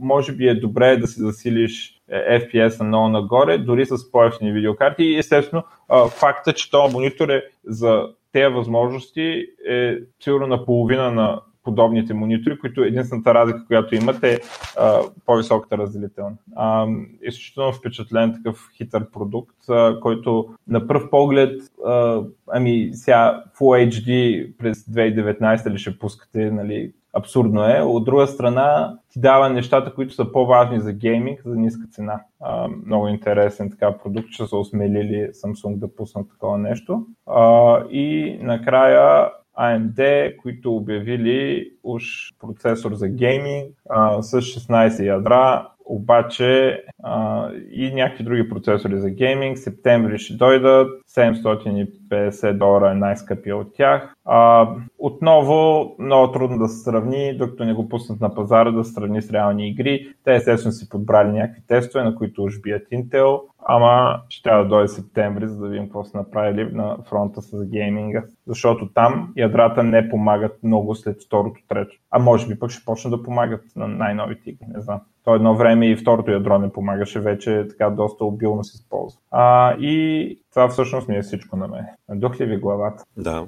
може 0.00 0.32
би 0.32 0.48
е 0.48 0.54
добре 0.54 0.96
да 0.96 1.06
си 1.06 1.20
засилиш 1.20 2.02
е, 2.08 2.40
FPS 2.40 2.80
на 2.80 2.86
много 2.86 3.08
нагоре, 3.08 3.58
дори 3.58 3.86
с 3.86 4.10
по-ефтини 4.10 4.52
видеокарти 4.52 5.04
и 5.04 5.18
естествено 5.18 5.62
факта, 6.08 6.52
че 6.52 6.70
този 6.70 6.94
монитор 6.94 7.28
е 7.28 7.42
за 7.64 8.06
тези 8.32 8.54
възможности 8.54 9.46
е 9.68 9.98
сигурно 10.20 10.46
на 10.46 10.64
половина 10.64 11.10
на 11.10 11.40
подобните 11.64 12.14
монитори, 12.14 12.58
които 12.58 12.82
единствената 12.82 13.34
разлика, 13.34 13.66
която 13.66 13.94
имат 13.94 14.24
е 14.24 14.40
а, 14.78 15.00
по-високата 15.26 15.78
разделителна. 15.78 16.36
А, 16.56 16.86
изключително 17.22 17.72
впечатлен 17.72 18.34
такъв 18.34 18.68
хитър 18.76 19.10
продукт, 19.10 19.56
а, 19.68 20.00
който 20.00 20.48
на 20.68 20.86
пръв 20.86 21.10
поглед, 21.10 21.60
а, 21.86 22.22
ами 22.52 22.90
сега 22.92 23.44
Full 23.58 23.90
HD 23.90 24.52
през 24.58 24.84
2019 24.84 25.70
ли 25.70 25.78
ще 25.78 25.98
пускате, 25.98 26.50
нали, 26.50 26.92
абсурдно 27.12 27.64
е. 27.64 27.80
От 27.82 28.04
друга 28.04 28.26
страна, 28.26 28.98
ти 29.12 29.20
дава 29.20 29.50
нещата, 29.50 29.94
които 29.94 30.14
са 30.14 30.32
по-важни 30.32 30.80
за 30.80 30.92
гейминг 30.92 31.40
за 31.44 31.56
ниска 31.56 31.86
цена. 31.90 32.20
А, 32.40 32.68
много 32.86 33.08
интересен 33.08 33.70
така 33.70 33.98
продукт, 33.98 34.30
че 34.30 34.46
са 34.46 34.56
осмелили 34.56 35.28
Samsung 35.32 35.78
да 35.78 35.94
пуснат 35.94 36.30
такова 36.30 36.58
нещо. 36.58 37.06
А, 37.26 37.78
и 37.90 38.38
накрая 38.42 39.30
AMD, 39.60 40.36
които 40.36 40.76
обявили 40.76 41.70
уж 41.82 42.04
процесор 42.40 42.94
за 42.94 43.08
гейминг 43.08 43.74
а, 43.90 44.22
с 44.22 44.40
16 44.40 45.04
ядра, 45.04 45.68
обаче 45.90 46.82
а, 47.02 47.48
и 47.72 47.94
някакви 47.94 48.24
други 48.24 48.48
процесори 48.48 49.00
за 49.00 49.10
гейминг. 49.10 49.58
Септември 49.58 50.18
ще 50.18 50.34
дойдат, 50.34 50.88
750 51.08 52.52
долара 52.52 52.90
е 52.90 52.94
най-скъпия 52.94 53.56
от 53.56 53.74
тях. 53.74 54.14
А, 54.24 54.68
отново 54.98 55.90
много 55.98 56.32
трудно 56.32 56.58
да 56.58 56.68
се 56.68 56.82
сравни, 56.82 57.36
докато 57.36 57.64
не 57.64 57.74
го 57.74 57.88
пуснат 57.88 58.20
на 58.20 58.34
пазара 58.34 58.70
да 58.70 58.84
сравни 58.84 59.22
с 59.22 59.32
реални 59.32 59.68
игри. 59.68 60.14
Те 60.24 60.34
естествено 60.34 60.72
си 60.72 60.88
подбрали 60.88 61.32
някакви 61.32 61.62
тестове, 61.66 62.04
на 62.04 62.14
които 62.14 62.42
уж 62.42 62.60
бият 62.60 62.88
Intel, 62.92 63.40
ама 63.62 64.22
ще 64.28 64.42
трябва 64.42 64.62
да 64.62 64.68
дойде 64.68 64.88
септември, 64.88 65.48
за 65.48 65.58
да 65.58 65.68
видим 65.68 65.84
какво 65.84 66.04
са 66.04 66.16
направили 66.16 66.72
на 66.72 66.96
фронта 67.08 67.42
с 67.42 67.66
гейминга. 67.66 68.24
Защото 68.46 68.88
там 68.94 69.32
ядрата 69.36 69.82
не 69.82 70.08
помагат 70.08 70.58
много 70.62 70.94
след 70.94 71.22
второто, 71.26 71.60
трето. 71.68 71.96
А 72.10 72.18
може 72.18 72.46
би 72.46 72.58
пък 72.58 72.70
ще 72.70 72.84
почнат 72.84 73.10
да 73.10 73.22
помагат 73.22 73.62
на 73.76 73.88
най-новите 73.88 74.50
игри, 74.50 74.66
не 74.74 74.80
знам. 74.80 75.00
То 75.24 75.34
едно 75.34 75.56
време 75.56 75.86
и 75.86 75.96
второто 75.96 76.30
ядро 76.30 76.58
не 76.58 76.72
помагаше, 76.72 77.20
вече 77.20 77.66
така 77.70 77.90
доста 77.90 78.24
обилно 78.24 78.64
се 78.64 78.76
използва. 78.76 79.20
А, 79.30 79.74
и 79.74 80.36
това 80.50 80.68
всъщност 80.68 81.08
ми 81.08 81.16
е 81.16 81.22
всичко 81.22 81.56
на 81.56 81.68
мен. 81.68 81.84
Дух 82.10 82.40
ли 82.40 82.46
ви 82.46 82.56
главата? 82.56 83.04
Да. 83.16 83.46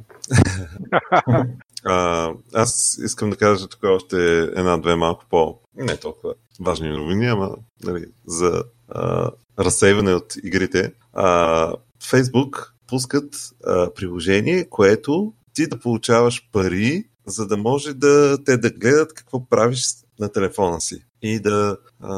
а, 1.86 2.28
аз 2.54 2.98
искам 3.04 3.30
да 3.30 3.36
кажа 3.36 3.68
тук 3.68 3.80
още 3.84 4.16
една-две 4.56 4.96
малко 4.96 5.24
по 5.30 5.58
не 5.76 5.96
толкова 5.96 6.34
важни 6.60 6.88
новини, 6.88 7.26
ама 7.26 7.50
нали, 7.84 8.04
за 8.26 8.62
а, 8.95 9.30
разсейване 9.59 10.14
от 10.14 10.34
игрите. 10.45 10.93
А, 11.12 11.72
Facebook 12.03 12.70
пускат 12.88 13.34
а, 13.66 13.90
приложение, 13.95 14.64
което 14.64 15.32
ти 15.55 15.66
да 15.66 15.78
получаваш 15.78 16.49
пари, 16.53 17.05
за 17.26 17.47
да 17.47 17.57
може 17.57 17.95
да 17.95 18.45
те 18.45 18.57
да 18.57 18.70
гледат 18.70 19.12
какво 19.12 19.49
правиш 19.49 19.84
на 20.20 20.28
телефона 20.28 20.80
си 20.80 21.05
и 21.22 21.40
да, 21.40 21.76
а, 22.01 22.14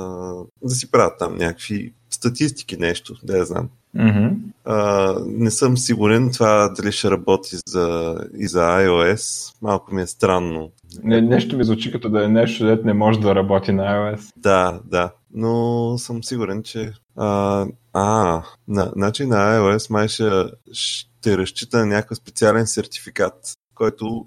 да 0.62 0.75
си 0.75 0.91
правят 0.91 1.18
там 1.18 1.37
някакви 1.37 1.93
статистики, 2.11 2.77
нещо, 2.77 3.14
да 3.22 3.39
я 3.39 3.45
знам. 3.45 3.68
Mm-hmm. 3.97 4.37
А, 4.64 5.14
не 5.27 5.51
съм 5.51 5.77
сигурен 5.77 6.31
това 6.33 6.68
дали 6.77 6.93
ще 6.93 7.11
работи 7.11 7.57
за, 7.66 8.16
и 8.39 8.47
за 8.47 8.61
iOS. 8.61 9.55
Малко 9.62 9.95
ми 9.95 10.03
е 10.03 10.07
странно. 10.07 10.70
Не, 11.05 11.20
нещо 11.20 11.57
ми 11.57 11.64
звучи 11.64 11.93
като 11.93 12.09
да 12.09 12.25
е 12.25 12.29
нещо, 12.29 12.66
дето 12.66 12.87
не 12.87 12.93
може 12.93 13.20
да 13.20 13.35
работи 13.35 13.72
на 13.72 13.83
iOS. 13.83 14.33
Да, 14.37 14.81
да. 14.85 15.11
Но 15.35 15.99
съм 15.99 16.24
сигурен, 16.24 16.62
че... 16.62 16.93
А, 17.16 17.66
а 17.93 18.43
на, 18.68 18.93
значи 18.97 19.26
на 19.26 19.37
iOS 19.37 19.91
май 19.91 20.09
ще, 20.09 20.30
ще 20.72 21.39
разчита 21.39 21.78
на 21.78 21.87
някакъв 21.87 22.18
специален 22.18 22.66
сертификат, 22.66 23.35
който 23.74 24.26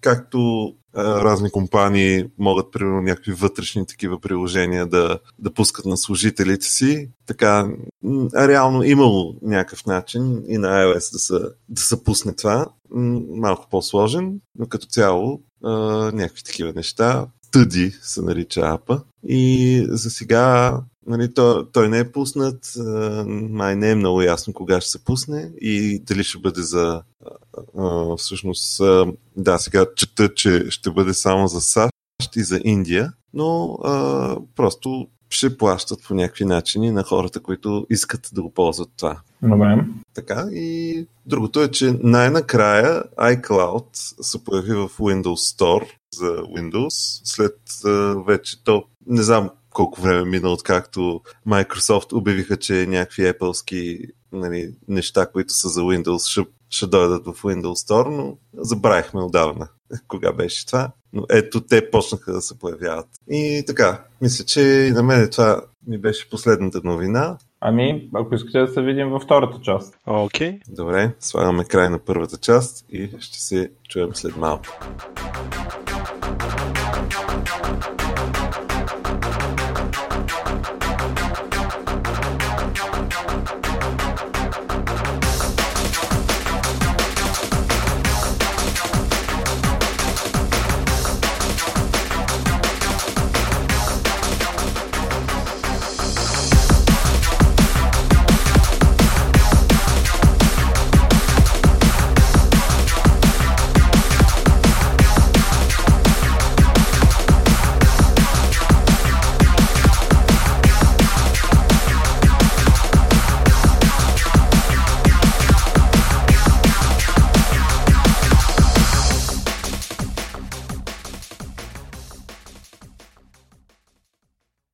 както 0.00 0.72
разни 0.96 1.50
компании 1.50 2.24
могат, 2.38 2.72
примерно, 2.72 3.02
някакви 3.02 3.32
вътрешни 3.32 3.86
такива 3.86 4.20
приложения 4.20 4.86
да, 4.86 5.18
да 5.38 5.54
пускат 5.54 5.84
на 5.84 5.96
служителите 5.96 6.66
си. 6.66 7.10
Така, 7.26 7.68
реално 8.36 8.82
имало 8.82 9.34
някакъв 9.42 9.86
начин 9.86 10.42
и 10.48 10.58
на 10.58 10.68
iOS 10.68 11.12
да 11.12 11.18
се, 11.18 11.34
да 11.68 11.80
се 11.80 12.04
пусне 12.04 12.34
това. 12.34 12.66
Малко 13.30 13.66
по-сложен, 13.70 14.40
но 14.58 14.66
като 14.66 14.86
цяло 14.86 15.40
някакви 16.12 16.42
такива 16.42 16.72
неща. 16.76 17.26
Тъди 17.56 17.90
се 18.02 18.22
нарича 18.22 18.60
апа. 18.60 19.00
И 19.28 19.86
за 19.88 20.10
сега 20.10 20.80
нали, 21.06 21.34
той, 21.34 21.70
той 21.72 21.88
не 21.88 21.98
е 21.98 22.12
пуснат, 22.12 22.72
май 23.26 23.76
не 23.76 23.90
е 23.90 23.94
много 23.94 24.22
ясно 24.22 24.52
кога 24.52 24.80
ще 24.80 24.90
се 24.90 25.04
пусне 25.04 25.52
и 25.60 25.98
дали 25.98 26.24
ще 26.24 26.38
бъде 26.38 26.62
за 26.62 27.02
всъщност, 28.18 28.80
да, 29.36 29.58
сега 29.58 29.86
чета, 29.96 30.34
че 30.34 30.64
ще 30.70 30.90
бъде 30.90 31.14
само 31.14 31.48
за 31.48 31.60
САЩ 31.60 32.36
и 32.36 32.42
за 32.42 32.60
Индия, 32.64 33.12
но 33.34 33.78
просто 34.56 35.08
ще 35.30 35.56
плащат 35.56 36.02
по 36.08 36.14
някакви 36.14 36.44
начини 36.44 36.90
на 36.90 37.02
хората, 37.02 37.40
които 37.40 37.86
искат 37.90 38.30
да 38.32 38.42
го 38.42 38.52
ползват 38.54 38.90
това. 38.96 39.20
Добре. 39.46 39.84
Така 40.14 40.48
и 40.52 41.06
другото 41.26 41.62
е, 41.62 41.70
че 41.70 41.98
най-накрая 42.02 43.02
iCloud 43.18 43.86
се 44.22 44.44
появи 44.44 44.74
в 44.74 44.88
Windows 44.88 45.56
Store 45.56 45.90
за 46.14 46.26
Windows, 46.26 47.20
след 47.24 47.58
вече 48.26 48.64
то, 48.64 48.84
не 49.06 49.22
знам 49.22 49.50
колко 49.70 50.00
време 50.00 50.24
мина, 50.24 50.48
откакто 50.48 51.20
Microsoft 51.48 52.12
обявиха, 52.12 52.56
че 52.56 52.86
някакви 52.86 53.22
Apple-ски 53.22 53.98
нали, 54.32 54.74
неща, 54.88 55.26
които 55.26 55.54
са 55.54 55.68
за 55.68 55.80
Windows, 55.80 56.30
ще 56.30 56.44
ще 56.70 56.86
дойдат 56.86 57.26
в 57.26 57.42
Windows 57.42 57.88
Store, 57.88 58.08
но 58.16 58.36
забравихме 58.54 59.22
отдавна 59.22 59.68
кога 60.08 60.32
беше 60.32 60.66
това. 60.66 60.92
Но 61.12 61.26
ето 61.30 61.60
те 61.60 61.90
почнаха 61.90 62.32
да 62.32 62.40
се 62.40 62.58
появяват. 62.58 63.06
И 63.30 63.64
така, 63.66 64.04
мисля, 64.20 64.44
че 64.44 64.60
и 64.60 64.90
на 64.90 65.02
мен 65.02 65.30
това 65.30 65.62
ми 65.86 65.98
беше 65.98 66.30
последната 66.30 66.80
новина. 66.84 67.38
Ами, 67.60 68.08
ако 68.14 68.34
искате 68.34 68.60
да 68.60 68.68
се 68.68 68.82
видим 68.82 69.08
във 69.08 69.22
втората 69.22 69.58
част. 69.62 69.98
Окей. 70.06 70.52
Okay. 70.52 70.60
Добре, 70.68 71.10
слагаме 71.20 71.64
край 71.64 71.88
на 71.88 71.98
първата 71.98 72.36
част 72.36 72.86
и 72.90 73.10
ще 73.20 73.40
се 73.40 73.70
чуем 73.88 74.14
след 74.14 74.36
малко. 74.36 74.66
thank 77.46 77.86
you 77.86 77.95